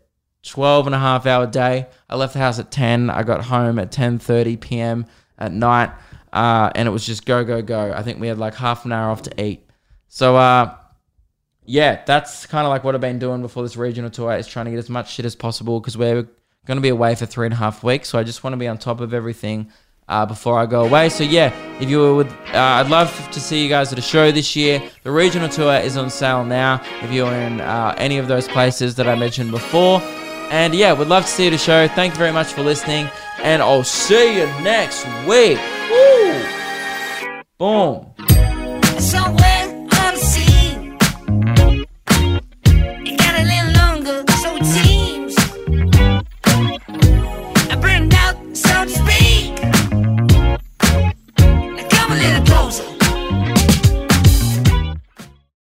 12 0.44 0.86
and 0.86 0.94
a 0.94 0.98
half 0.98 1.26
hour 1.26 1.46
day. 1.46 1.86
I 2.08 2.16
left 2.16 2.34
the 2.34 2.38
house 2.38 2.58
at 2.58 2.70
10. 2.70 3.10
I 3.10 3.22
got 3.22 3.44
home 3.44 3.78
at 3.78 3.90
10:30 3.90 4.60
p.m. 4.60 5.06
at 5.38 5.52
night, 5.52 5.90
uh, 6.32 6.70
and 6.74 6.88
it 6.88 6.90
was 6.90 7.06
just 7.06 7.24
go 7.26 7.44
go 7.44 7.62
go. 7.62 7.92
I 7.92 8.02
think 8.02 8.20
we 8.20 8.28
had 8.28 8.38
like 8.38 8.54
half 8.54 8.84
an 8.84 8.92
hour 8.92 9.10
off 9.10 9.22
to 9.22 9.42
eat. 9.42 9.68
So 10.08 10.36
uh, 10.36 10.74
yeah, 11.64 12.02
that's 12.04 12.46
kind 12.46 12.66
of 12.66 12.70
like 12.70 12.84
what 12.84 12.94
I've 12.94 13.00
been 13.00 13.18
doing 13.18 13.40
before 13.42 13.62
this 13.62 13.76
regional 13.76 14.10
tour 14.10 14.32
is 14.36 14.46
trying 14.46 14.66
to 14.66 14.70
get 14.70 14.78
as 14.78 14.90
much 14.90 15.12
shit 15.12 15.24
as 15.24 15.34
possible 15.34 15.80
because 15.80 15.96
we're 15.96 16.28
going 16.66 16.76
to 16.76 16.82
be 16.82 16.88
away 16.90 17.14
for 17.14 17.26
three 17.26 17.46
and 17.46 17.52
a 17.54 17.56
half 17.56 17.82
weeks. 17.82 18.08
So 18.10 18.18
I 18.18 18.22
just 18.22 18.44
want 18.44 18.52
to 18.52 18.58
be 18.58 18.68
on 18.68 18.78
top 18.78 19.00
of 19.00 19.12
everything 19.14 19.70
uh, 20.08 20.26
before 20.26 20.58
I 20.58 20.66
go 20.66 20.84
away. 20.84 21.08
So 21.08 21.24
yeah, 21.24 21.52
if 21.80 21.88
you 21.88 22.16
with, 22.16 22.30
uh, 22.52 22.80
I'd 22.80 22.88
love 22.88 23.12
to 23.32 23.40
see 23.40 23.62
you 23.62 23.68
guys 23.68 23.92
at 23.92 23.98
a 23.98 24.02
show 24.02 24.30
this 24.30 24.54
year. 24.54 24.82
The 25.02 25.10
regional 25.10 25.48
tour 25.48 25.74
is 25.74 25.96
on 25.96 26.10
sale 26.10 26.44
now. 26.44 26.82
If 27.02 27.12
you're 27.12 27.32
in 27.32 27.60
uh, 27.60 27.94
any 27.96 28.18
of 28.18 28.28
those 28.28 28.48
places 28.48 28.94
that 28.96 29.08
I 29.08 29.14
mentioned 29.14 29.50
before, 29.50 30.00
and 30.50 30.74
yeah, 30.74 30.92
we'd 30.92 31.08
love 31.08 31.24
to 31.24 31.30
see 31.30 31.44
you 31.44 31.48
at 31.48 31.54
a 31.54 31.58
show. 31.58 31.88
Thank 31.88 32.14
you 32.14 32.18
very 32.18 32.32
much 32.32 32.52
for 32.52 32.62
listening, 32.62 33.08
and 33.42 33.62
I'll 33.62 33.84
see 33.84 34.38
you 34.38 34.46
next 34.62 35.06
week. 35.26 35.58
Woo! 35.90 36.44
Boom. 37.58 38.43